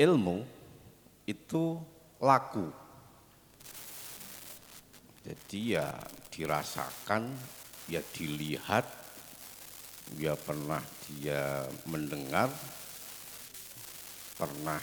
[0.00, 0.40] ilmu
[1.28, 1.76] itu
[2.16, 2.72] laku.
[5.20, 5.92] Jadi ya
[6.32, 7.57] dirasakan
[7.88, 8.84] ya dilihat,
[10.20, 12.52] ya pernah dia mendengar,
[14.36, 14.80] pernah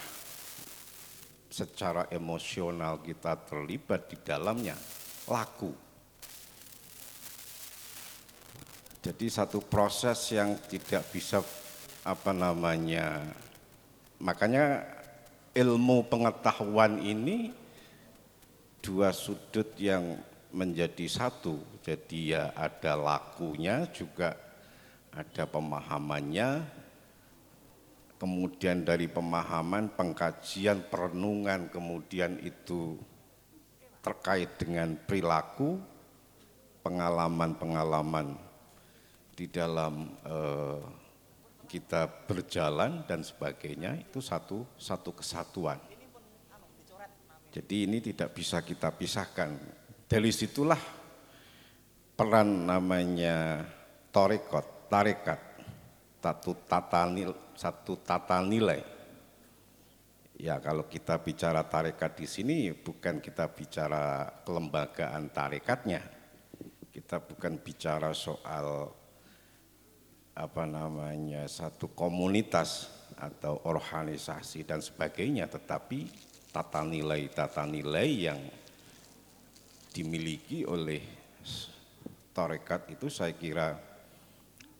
[1.53, 4.75] secara emosional kita terlibat di dalamnya,
[5.29, 5.71] laku.
[9.05, 11.39] Jadi satu proses yang tidak bisa
[12.01, 13.21] apa namanya,
[14.17, 14.81] makanya
[15.53, 17.53] ilmu pengetahuan ini
[18.81, 20.17] dua sudut yang
[20.49, 21.74] menjadi satu.
[21.85, 24.33] Jadi ya ada lakunya juga
[25.13, 26.65] ada pemahamannya.
[28.17, 32.97] Kemudian dari pemahaman, pengkajian, perenungan, kemudian itu
[34.01, 35.77] terkait dengan perilaku,
[36.81, 38.33] pengalaman-pengalaman
[39.37, 40.81] di dalam eh,
[41.69, 45.77] kita berjalan dan sebagainya itu satu satu kesatuan.
[47.53, 49.53] Jadi ini tidak bisa kita pisahkan
[50.09, 51.04] dari situlah
[52.15, 53.67] peran namanya
[54.09, 55.39] torekot, tarekat,
[56.23, 58.81] satu tata nilai, satu tata nilai.
[60.35, 66.03] Ya kalau kita bicara tarekat di sini bukan kita bicara kelembagaan tarekatnya,
[66.91, 68.91] kita bukan bicara soal
[70.35, 76.11] apa namanya satu komunitas atau organisasi dan sebagainya, tetapi
[76.51, 78.41] tata nilai tata nilai yang
[79.95, 81.14] dimiliki oleh
[82.35, 83.79] tarekat itu saya kira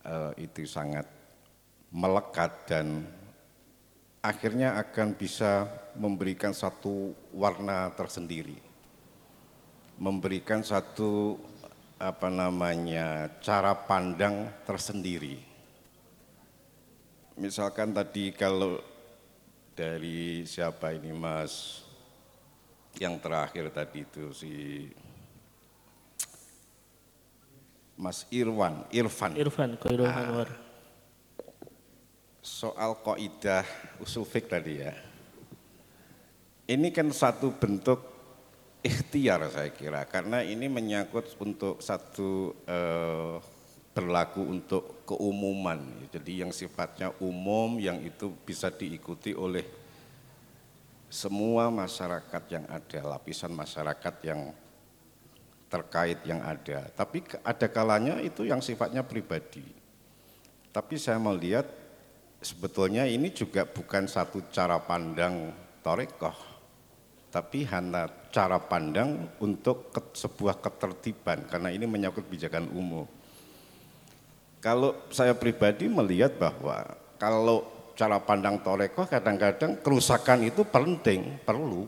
[0.04, 1.08] uh, itu sangat
[1.96, 3.08] melekat dan
[4.20, 5.64] akhirnya akan bisa
[5.96, 8.60] memberikan satu warna tersendiri,
[9.96, 11.40] memberikan satu
[11.96, 15.40] apa namanya cara pandang tersendiri.
[17.40, 18.84] Misalkan tadi kalau
[19.76, 21.84] dari siapa ini Mas
[23.00, 24.56] yang terakhir tadi itu si
[27.96, 29.40] Mas Irwan, Irfan.
[29.40, 30.52] Irfan, Khairul Anwar.
[32.44, 33.66] Soal koidah
[34.04, 34.94] usul fik tadi ya.
[36.66, 38.04] Ini kan satu bentuk
[38.86, 43.36] ikhtiar saya kira karena ini menyangkut untuk satu eh,
[43.96, 45.80] berlaku untuk keumuman.
[46.12, 49.64] Jadi yang sifatnya umum yang itu bisa diikuti oleh
[51.08, 54.52] semua masyarakat yang ada, lapisan masyarakat yang
[55.70, 56.88] terkait yang ada.
[56.94, 59.66] Tapi ada kalanya itu yang sifatnya pribadi.
[60.76, 61.66] Tapi saya melihat
[62.44, 66.36] sebetulnya ini juga bukan satu cara pandang torekoh,
[67.32, 73.08] tapi hanya cara pandang untuk sebuah ketertiban, karena ini menyangkut kebijakan umum.
[74.60, 76.84] Kalau saya pribadi melihat bahwa
[77.16, 77.64] kalau
[77.96, 81.88] cara pandang torekoh kadang-kadang kerusakan itu penting, perlu.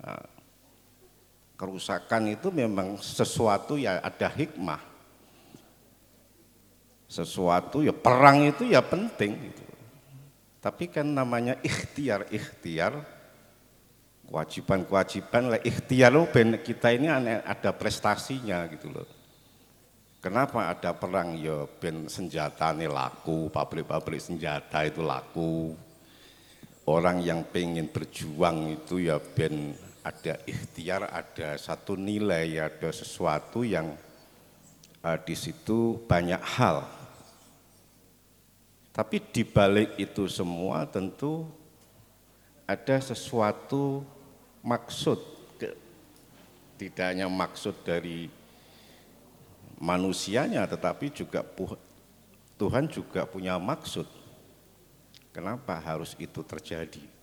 [0.00, 0.20] Nah,
[1.60, 4.80] kerusakan itu memang sesuatu ya ada hikmah.
[7.04, 9.64] Sesuatu ya perang itu ya penting gitu.
[10.64, 12.96] Tapi kan namanya ikhtiar-ikhtiar,
[14.24, 16.24] kewajiban-kewajiban lah ikhtiar loh
[16.64, 17.12] kita ini
[17.44, 19.08] ada prestasinya gitu loh.
[20.20, 25.76] Kenapa ada perang ya ben senjata ini laku, pabrik-pabrik senjata itu laku.
[26.88, 33.92] Orang yang pengen berjuang itu ya ben ada ikhtiar, ada satu nilai, ada sesuatu yang
[35.04, 36.84] uh, di situ banyak hal.
[38.90, 41.46] Tapi di balik itu semua tentu
[42.66, 44.02] ada sesuatu
[44.64, 45.20] maksud,
[46.76, 48.28] tidak hanya maksud dari
[49.80, 51.40] manusianya tetapi juga
[52.60, 54.04] Tuhan juga punya maksud.
[55.30, 57.19] Kenapa harus itu terjadi?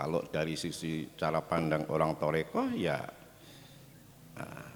[0.00, 3.04] Kalau dari sisi cara pandang orang Toreko ya
[4.40, 4.70] nah,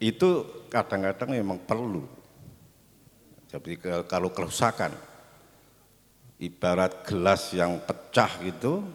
[0.00, 2.04] itu kadang-kadang memang perlu.
[3.50, 3.76] Jadi
[4.06, 4.94] kalau kerusakan,
[6.40, 8.86] ibarat gelas yang pecah gitu,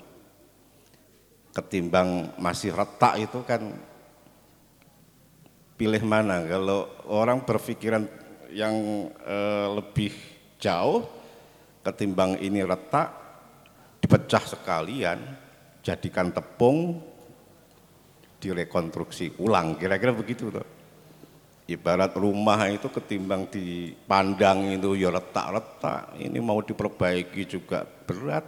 [1.51, 3.61] ketimbang masih retak itu kan
[5.75, 6.41] pilih mana?
[6.47, 8.07] Kalau orang berpikiran
[8.55, 8.73] yang
[9.11, 10.15] eh, lebih
[10.57, 11.03] jauh
[11.83, 13.13] ketimbang ini retak,
[14.06, 15.18] dipecah sekalian,
[15.82, 17.02] jadikan tepung,
[18.38, 20.61] direkonstruksi ulang, kira-kira begitu tuh.
[21.65, 28.45] Ibarat rumah itu ketimbang dipandang itu ya retak-retak, ini mau diperbaiki juga berat,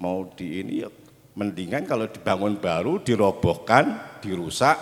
[0.00, 0.88] mau di ini ya
[1.36, 4.80] mendingan kalau dibangun baru, dirobohkan, dirusak,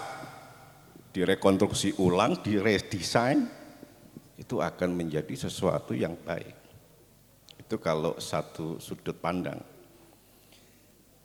[1.10, 3.50] direkonstruksi ulang, diredesain,
[4.38, 6.54] itu akan menjadi sesuatu yang baik.
[7.58, 9.69] Itu kalau satu sudut pandang.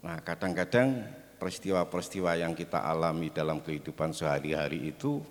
[0.05, 1.01] Nah kadang-kadang
[1.41, 5.25] peristiwa-peristiwa yang kita alami dalam kehidupan sehari-hari itu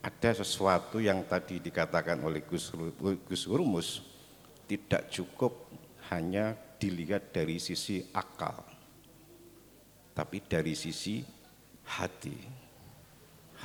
[0.00, 2.72] ada sesuatu yang tadi dikatakan oleh Gus,
[3.28, 4.00] Gus Urmus
[4.64, 5.68] tidak cukup
[6.08, 8.64] hanya dilihat dari sisi akal,
[10.16, 11.20] tapi dari sisi
[11.84, 12.64] hati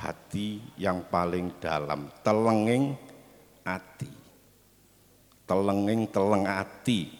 [0.00, 2.96] hati yang paling dalam, telenging
[3.68, 4.08] hati.
[5.44, 7.19] Telenging teleng hati.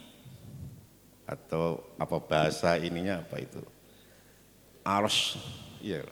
[1.31, 3.63] Atau apa bahasa ininya apa itu?
[4.83, 5.39] Ars,
[5.79, 6.03] ya.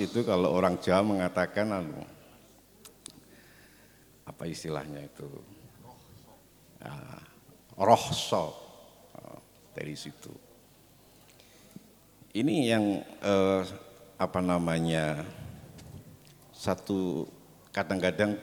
[0.00, 2.00] Itu kalau orang Jawa mengatakan anu,
[4.24, 5.28] apa istilahnya itu?
[6.82, 7.20] Ah,
[7.76, 8.56] rohso
[9.14, 9.38] ah,
[9.76, 10.34] dari situ
[12.32, 13.62] ini yang eh,
[14.16, 15.20] apa namanya
[16.56, 17.28] satu
[17.72, 18.40] kadang-kadang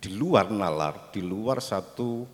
[0.00, 2.24] di luar nalar, di luar satu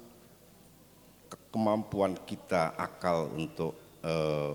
[1.57, 3.73] kemampuan kita akal untuk
[4.05, 4.53] eh,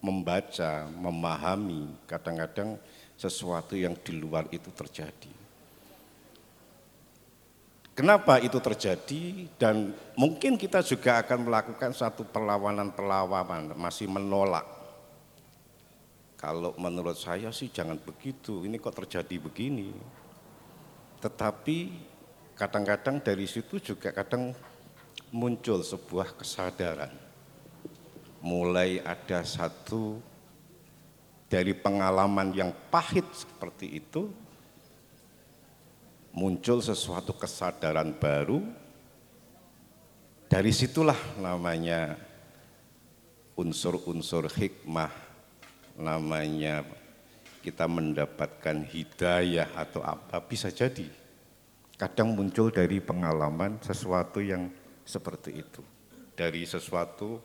[0.00, 2.80] membaca, memahami, kadang-kadang
[3.20, 5.28] sesuatu yang di luar itu terjadi.
[7.92, 14.64] Kenapa itu terjadi dan mungkin kita juga akan melakukan satu perlawanan-perlawanan, masih menolak
[16.42, 19.94] kalau menurut saya sih jangan begitu, ini kok terjadi begini.
[21.22, 21.78] Tetapi
[22.58, 24.50] kadang-kadang dari situ juga kadang
[25.32, 27.10] muncul sebuah kesadaran.
[28.44, 30.20] Mulai ada satu
[31.48, 34.28] dari pengalaman yang pahit seperti itu,
[36.36, 38.60] muncul sesuatu kesadaran baru,
[40.52, 42.12] dari situlah namanya
[43.56, 45.12] unsur-unsur hikmah
[45.96, 46.84] namanya
[47.62, 51.08] kita mendapatkan hidayah atau apa bisa jadi.
[51.94, 55.82] Kadang muncul dari pengalaman sesuatu yang seperti itu.
[56.32, 57.38] Dari sesuatu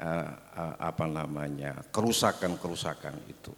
[0.00, 3.52] uh, uh, apa namanya kerusakan-kerusakan itu.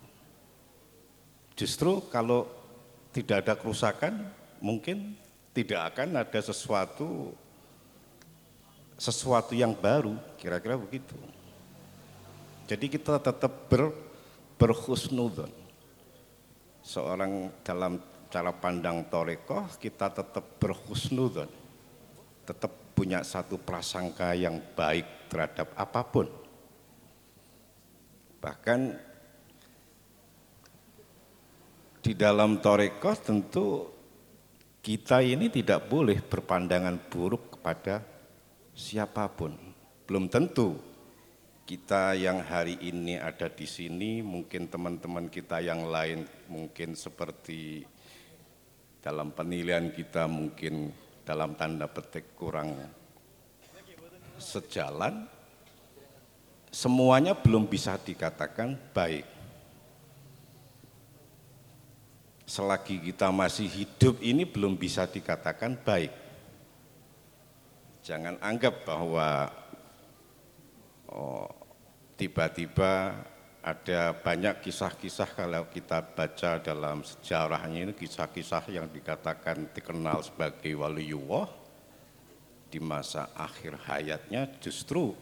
[1.53, 2.49] Justru kalau
[3.13, 4.25] tidak ada kerusakan
[4.59, 5.15] mungkin
[5.53, 7.37] tidak akan ada sesuatu
[8.97, 11.19] sesuatu yang baru, kira-kira begitu.
[12.71, 13.91] Jadi kita tetap ber,
[14.57, 15.51] berhusnudon.
[16.83, 17.99] Seorang dalam
[18.33, 21.51] cara pandang torekoh kita tetap berhusnudon.
[22.43, 26.27] Tetap punya satu prasangka yang baik terhadap apa pun.
[28.43, 28.81] Bahkan
[32.03, 33.67] di dalam torekoh tentu
[34.83, 38.03] kita ini tidak boleh berpandangan buruk kepada
[38.75, 39.55] siapa pun.
[40.03, 40.75] Belum tentu
[41.63, 47.87] kita yang hari ini ada di sini, mungkin teman-teman kita yang lain mungkin seperti
[48.99, 50.91] dalam penilaian kita mungkin
[51.23, 52.75] dalam tanda petik kurang
[54.43, 55.27] sejalan,
[56.69, 59.27] semuanya belum bisa dikatakan baik.
[62.43, 66.13] Selagi kita masih hidup ini belum bisa dikatakan baik.
[68.03, 69.49] Jangan anggap bahwa
[71.07, 71.49] oh,
[72.19, 73.15] tiba-tiba
[73.63, 81.47] ada banyak kisah-kisah kalau kita baca dalam sejarahnya ini kisah-kisah yang dikatakan dikenal sebagai waliullah
[82.67, 85.15] di masa akhir hayatnya justru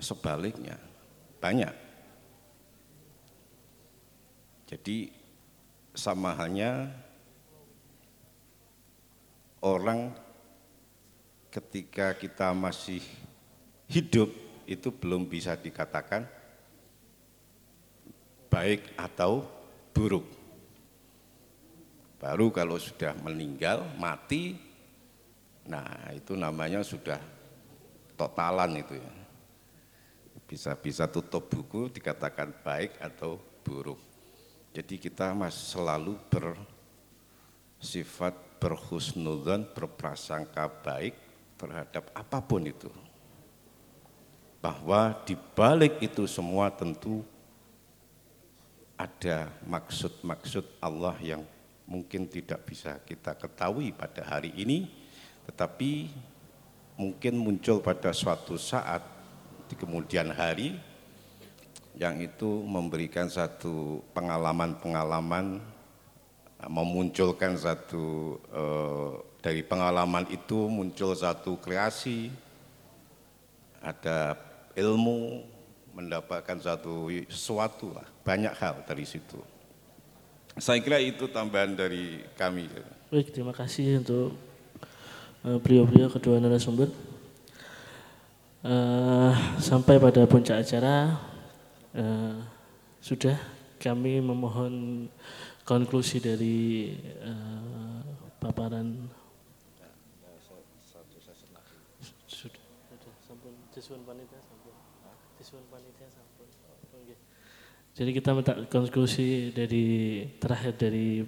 [0.00, 0.80] sebaliknya
[1.36, 1.76] banyak.
[4.66, 5.12] Jadi
[5.92, 6.88] sama halnya
[9.60, 10.16] orang
[11.52, 13.04] ketika kita masih
[13.92, 14.32] hidup
[14.64, 16.35] itu belum bisa dikatakan
[18.56, 19.44] baik atau
[19.92, 20.24] buruk.
[22.16, 24.56] Baru kalau sudah meninggal, mati,
[25.68, 25.84] nah
[26.16, 27.20] itu namanya sudah
[28.16, 29.12] totalan itu ya.
[30.48, 34.00] Bisa-bisa tutup buku dikatakan baik atau buruk.
[34.72, 36.16] Jadi kita masih selalu
[37.76, 41.12] bersifat berhusnudzon, berprasangka baik
[41.60, 42.88] terhadap apa pun itu.
[44.64, 47.20] Bahwa di balik itu semua tentu
[48.96, 51.44] ada maksud-maksud Allah yang
[51.86, 54.88] mungkin tidak bisa kita ketahui pada hari ini,
[55.46, 56.10] tetapi
[56.96, 59.04] mungkin muncul pada suatu saat
[59.68, 60.80] di kemudian hari
[61.96, 65.60] yang itu memberikan satu pengalaman-pengalaman
[66.68, 69.12] memunculkan satu eh,
[69.44, 72.32] dari pengalaman itu muncul satu kreasi
[73.84, 74.34] ada
[74.74, 75.44] ilmu
[75.96, 79.40] mendapatkan satu sesuatu lah, banyak hal dari situ.
[80.60, 82.68] Saya kira itu tambahan dari kami.
[83.08, 84.36] Baik, terima kasih untuk
[85.48, 86.92] eh, beliau-beliau kedua narasumber.
[88.66, 89.30] Uh,
[89.62, 91.22] sampai pada puncak acara
[91.94, 92.34] uh,
[92.98, 93.38] sudah
[93.78, 95.06] kami memohon
[95.62, 96.90] konklusi dari
[97.22, 98.02] uh,
[98.42, 99.06] paparan
[102.26, 102.64] sudah, sudah,
[103.22, 104.45] sampun, panitia.
[107.96, 111.24] Jadi kita minta konklusi dari terakhir dari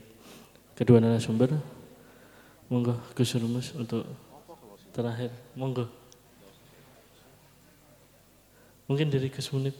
[0.77, 1.49] kedua narasumber.
[2.69, 4.05] Monggo Gus Rumus untuk
[4.93, 5.33] terakhir.
[5.57, 5.89] Monggo.
[8.85, 9.73] Mungkin dari Gus Munib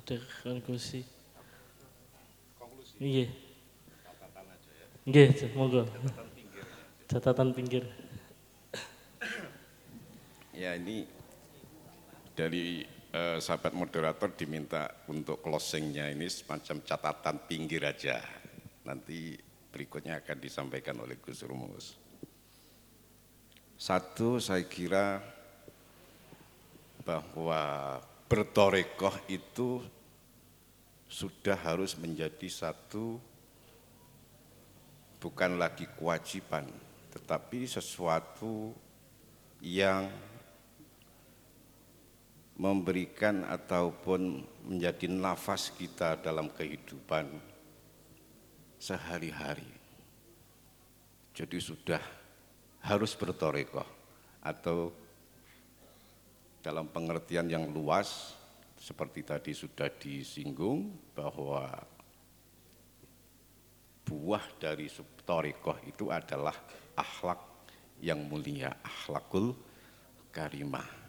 [0.00, 1.04] ada konklusi.
[2.96, 3.28] Iya.
[5.04, 5.84] Iya, monggo.
[7.04, 7.84] Catatan pinggir.
[10.56, 11.04] Ya ini
[12.32, 18.22] dari eh, sahabat moderator diminta untuk closingnya ini semacam catatan pinggir aja.
[18.86, 19.34] Nanti
[19.70, 21.94] berikutnya akan disampaikan oleh Gus Rumus.
[23.80, 25.24] Satu saya kira
[27.00, 27.96] bahwa
[28.28, 29.80] bertorekoh itu
[31.10, 33.18] sudah harus menjadi satu
[35.18, 36.68] bukan lagi kewajiban,
[37.10, 38.70] tetapi sesuatu
[39.58, 40.06] yang
[42.60, 47.40] memberikan ataupun menjadi nafas kita dalam kehidupan
[48.76, 49.64] sehari-hari.
[51.32, 52.04] Jadi sudah
[52.84, 53.88] harus bertorekoh
[54.44, 54.92] atau
[56.60, 58.36] dalam pengertian yang luas
[58.76, 61.64] seperti tadi sudah disinggung bahwa
[64.04, 64.92] buah dari
[65.24, 66.56] torekoh itu adalah
[66.92, 67.40] akhlak
[68.04, 69.56] yang mulia, akhlakul
[70.28, 70.99] karimah.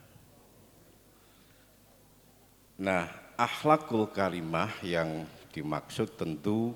[2.81, 3.05] Nah,
[3.37, 6.73] akhlakul karimah yang dimaksud tentu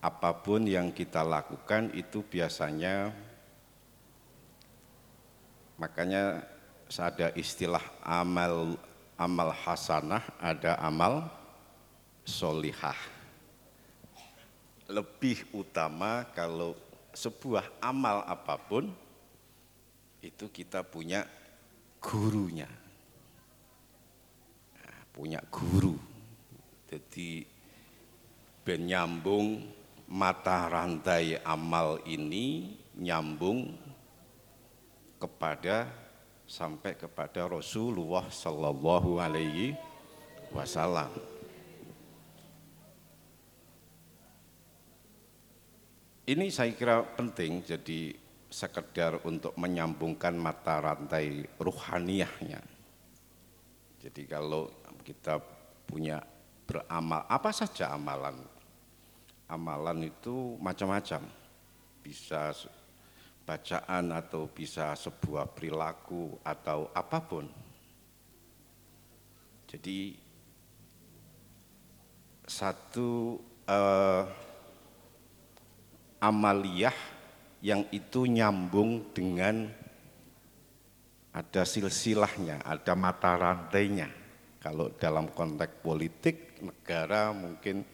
[0.00, 3.12] apa pun yang kita lakukan itu biasanya
[5.76, 6.40] makanya
[6.88, 8.80] ada istilah amal
[9.20, 11.28] amal hasanah, ada amal
[12.24, 12.96] solihah.
[14.88, 16.72] Lebih utama kalau
[17.12, 18.88] sebuah amal apa pun
[20.24, 21.28] itu kita punya
[22.00, 22.83] gurunya
[25.14, 25.94] punya guru.
[26.90, 27.46] Jadi
[28.66, 29.62] ben nyambung
[30.10, 33.70] mata rantai amal ini nyambung
[35.22, 35.86] kepada
[36.44, 39.78] sampai kepada Rasulullah Sallallahu Alaihi
[40.50, 41.14] Wasallam.
[46.24, 48.16] Ini saya kira penting jadi
[48.48, 52.64] sekedar untuk menyambungkan mata rantai ruhaniyahnya.
[54.00, 54.72] Jadi kalau
[55.04, 55.38] kita
[55.84, 56.24] punya
[56.64, 58.40] beramal, apa saja amalan?
[59.44, 61.28] Amalan itu macam-macam.
[62.00, 62.56] Bisa
[63.44, 67.44] bacaan atau bisa sebuah perilaku atau apa pun.
[69.68, 70.16] Jadi
[72.48, 74.24] satu uh,
[76.20, 76.96] amaliyah
[77.64, 79.68] yang itu nyambung dengan
[81.34, 84.23] ada silsilahnya, ada mata rantainya.
[84.64, 87.84] Kalau dalam konteks politik, negara mungkin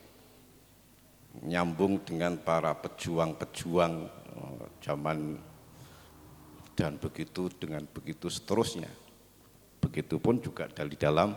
[1.42, 5.34] nyambung dengan para pejuang-pejuang eh, zaman
[6.78, 8.86] dan begitu dengan begitu seterusnya.
[9.82, 11.34] Begitupun juga dari dalam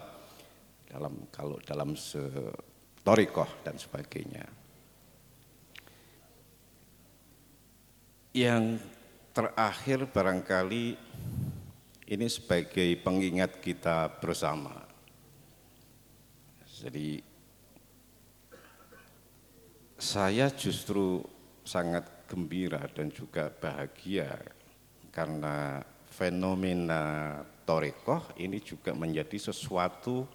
[0.85, 1.97] dalam kalau dalam
[3.01, 4.45] torikoh dan sebagainya.
[8.38, 8.85] Yang
[9.34, 10.85] terakhir barangkali
[12.14, 14.93] ini sebagai pengingat kita bersama.
[16.84, 17.23] Jadi
[19.95, 21.23] saya justru
[21.64, 24.35] sangat gembira dan juga bahagia
[25.15, 25.80] karena
[26.11, 30.27] fenomena torekoh ini juga menjadi sesuatu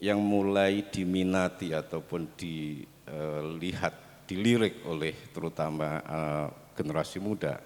[0.00, 7.60] yang mulai diminati ataupun dilihat dilirik oleh terutama uh, generasi muda.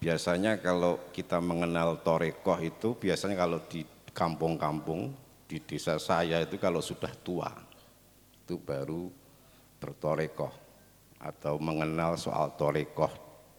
[0.00, 5.12] Biasanya kalau kita mengenal torekoh itu biasanya kalau di kampung-kampung
[5.48, 7.48] di desa saya itu kalau sudah tua
[8.44, 9.08] itu baru
[9.80, 10.52] bertorekoh
[11.18, 13.10] atau mengenal soal torekoh.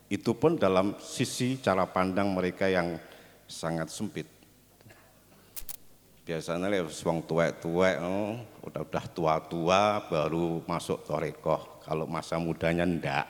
[0.09, 2.97] Itu pun dalam sisi cara pandang mereka yang
[3.45, 4.25] sangat sempit.
[6.25, 11.81] Biasanya lihat wong tuwek-tuwek oh, udah udah tua-tua baru masuk torekoh.
[11.85, 13.25] Kalau masa mudanya ndak.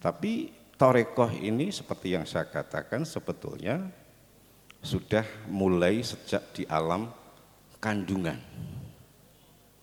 [0.00, 3.88] Tapi torekoh ini seperti yang saya katakan sebetulnya
[4.82, 7.10] sudah mulai sejak di alam
[7.82, 8.38] kandungan.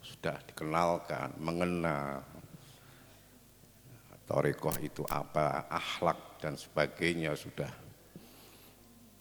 [0.02, 2.24] Sudah dikenalkan mengenal
[4.26, 7.70] torekoh itu apa akhlak dan sebagainya sudah.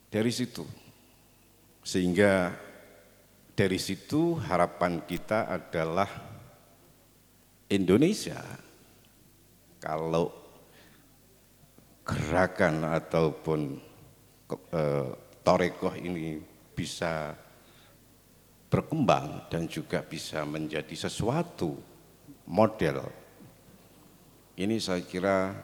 [0.09, 0.65] Dari situ.
[1.85, 2.55] Sehingga
[3.55, 6.09] dari situ harapan kita adalah
[7.69, 8.41] Indonesia.
[9.78, 10.33] Kalau
[12.05, 13.61] gerakan ataupun
[14.53, 14.83] e,
[15.45, 16.41] torekoh ini
[16.75, 17.37] bisa
[18.73, 21.79] berkembang dan juga bisa menjadi sesuatu
[22.49, 23.07] model.
[24.59, 25.55] Ini saya kira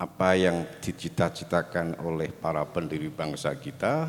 [0.00, 4.08] apa yang dicita-citakan oleh para pendiri bangsa kita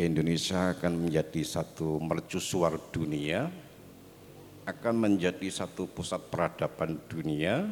[0.00, 3.52] Indonesia akan menjadi satu mercusuar dunia,
[4.64, 7.68] akan menjadi satu pusat peradaban dunia.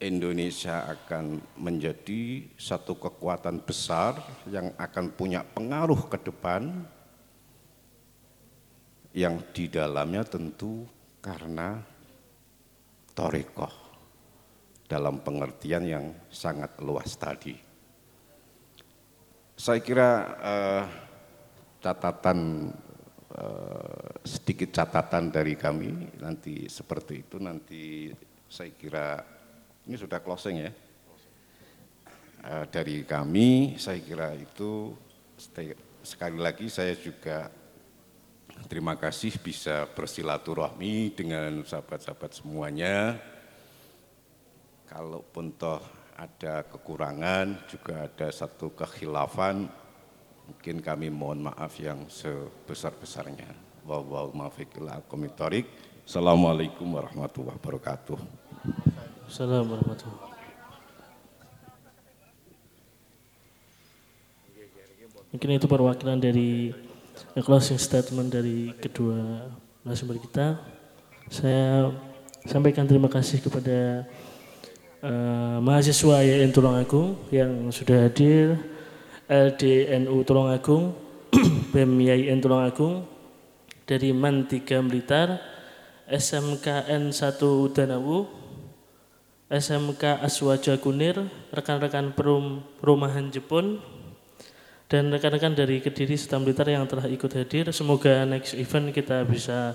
[0.00, 4.16] Indonesia akan menjadi satu kekuatan besar
[4.48, 6.72] yang akan punya pengaruh ke depan
[9.12, 10.88] yang di dalamnya tentu
[11.20, 11.84] karena
[13.12, 13.74] torikoh
[14.88, 17.52] dalam pengertian yang sangat luas tadi.
[19.60, 20.84] Saya kira uh,
[21.84, 22.72] catatan
[23.36, 28.08] uh, sedikit catatan dari kami nanti seperti itu nanti
[28.48, 29.39] saya kira
[29.86, 30.70] ini sudah closing ya
[32.44, 34.92] uh, dari kami saya kira itu
[36.04, 37.48] sekali lagi saya juga
[38.68, 43.16] terima kasih bisa bersilaturahmi dengan sahabat-sahabat semuanya
[44.90, 49.72] kalaupun toh ada kekurangan, juga ada satu kekhilafan,
[50.44, 53.48] mungkin kami mohon maaf yang sebesar-besarnya.
[56.04, 58.49] Assalamualaikum warahmatullahi wabarakatuh.
[59.30, 60.26] Assalamualaikum warahmatullahi
[65.30, 66.74] Mungkin itu perwakilan dari
[67.38, 69.46] closing statement dari kedua
[69.86, 70.58] narasumber kita.
[71.30, 71.94] Saya
[72.42, 74.10] sampaikan terima kasih kepada
[75.06, 78.58] uh, mahasiswa YN Tulungagung yang sudah hadir,
[79.30, 80.90] LDNU Tulungagung,
[81.70, 83.06] BEM YN Tulungagung,
[83.86, 85.38] dari MAN 3 Blitar,
[86.10, 87.38] SMKN 1
[87.78, 88.39] Danawu,
[89.50, 93.82] SMK Aswaja Kunir, rekan-rekan perum rumahan Jepun,
[94.86, 97.66] dan rekan-rekan dari Kediri serta Blitar yang telah ikut hadir.
[97.74, 99.74] Semoga next event kita bisa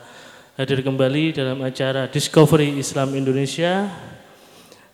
[0.56, 3.92] hadir kembali dalam acara Discovery Islam Indonesia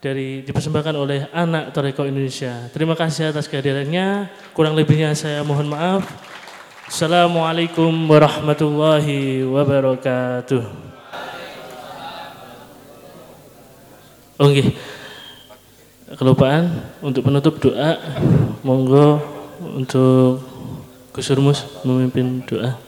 [0.01, 2.65] dari dipersembahkan oleh anak Toreko Indonesia.
[2.73, 4.33] Terima kasih atas kehadirannya.
[4.57, 6.09] Kurang lebihnya saya mohon maaf.
[6.89, 10.90] Assalamualaikum warahmatullahi wabarakatuh.
[14.40, 14.50] Oke.
[14.52, 14.66] Okay.
[16.16, 16.70] Kelupaan
[17.02, 17.98] untuk penutup doa,
[18.62, 19.18] monggo
[19.74, 20.38] untuk
[21.10, 22.86] Gus Urmus memimpin doa.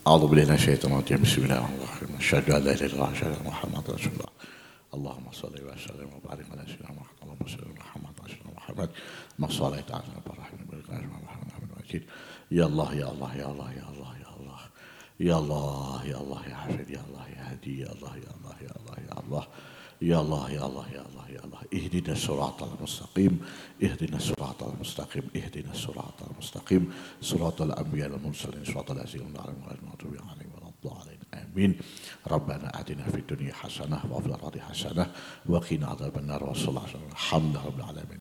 [0.00, 3.12] أعوذ بالله من الشيطان الرجيم بسم الله الرحمن الرحيم أشهد أن لا إله إلا الله
[3.12, 4.32] أشهد أن محمد رسول الله
[4.94, 8.90] اللهم صل وسلم وبارك على سيدنا محمد اللهم صل على محمد سيدنا محمد
[9.38, 12.02] ما صليت على ابراهيم وبارك على محمد المجيد
[12.50, 14.60] يا الله يا الله يا الله يا الله يا الله
[15.20, 18.30] يا الله يا الله يا حفيظ يا الله يا هدي يا الله يا
[19.19, 19.47] الله.
[20.01, 21.59] يا الله يا الله يا الله يا الله.
[21.73, 23.39] اهدنا الصراط المستقيم.
[23.83, 25.23] اهدنا الصراط المستقيم.
[25.35, 26.93] اهدنا الصراط المستقيم.
[27.21, 28.65] صراط الأنبياء والمرسلين.
[28.65, 31.19] صراط الذين أنعمت عليهم غير المغضوب عليهم ولا الضالين.
[31.33, 31.79] آمين.
[32.27, 35.11] ربنا آتنا في الدنيا حسنة وفي الأرض حسنة
[35.45, 38.05] وقنا عذاب النار وصلى الله عليه وسلم الحمد لله رب العالمين.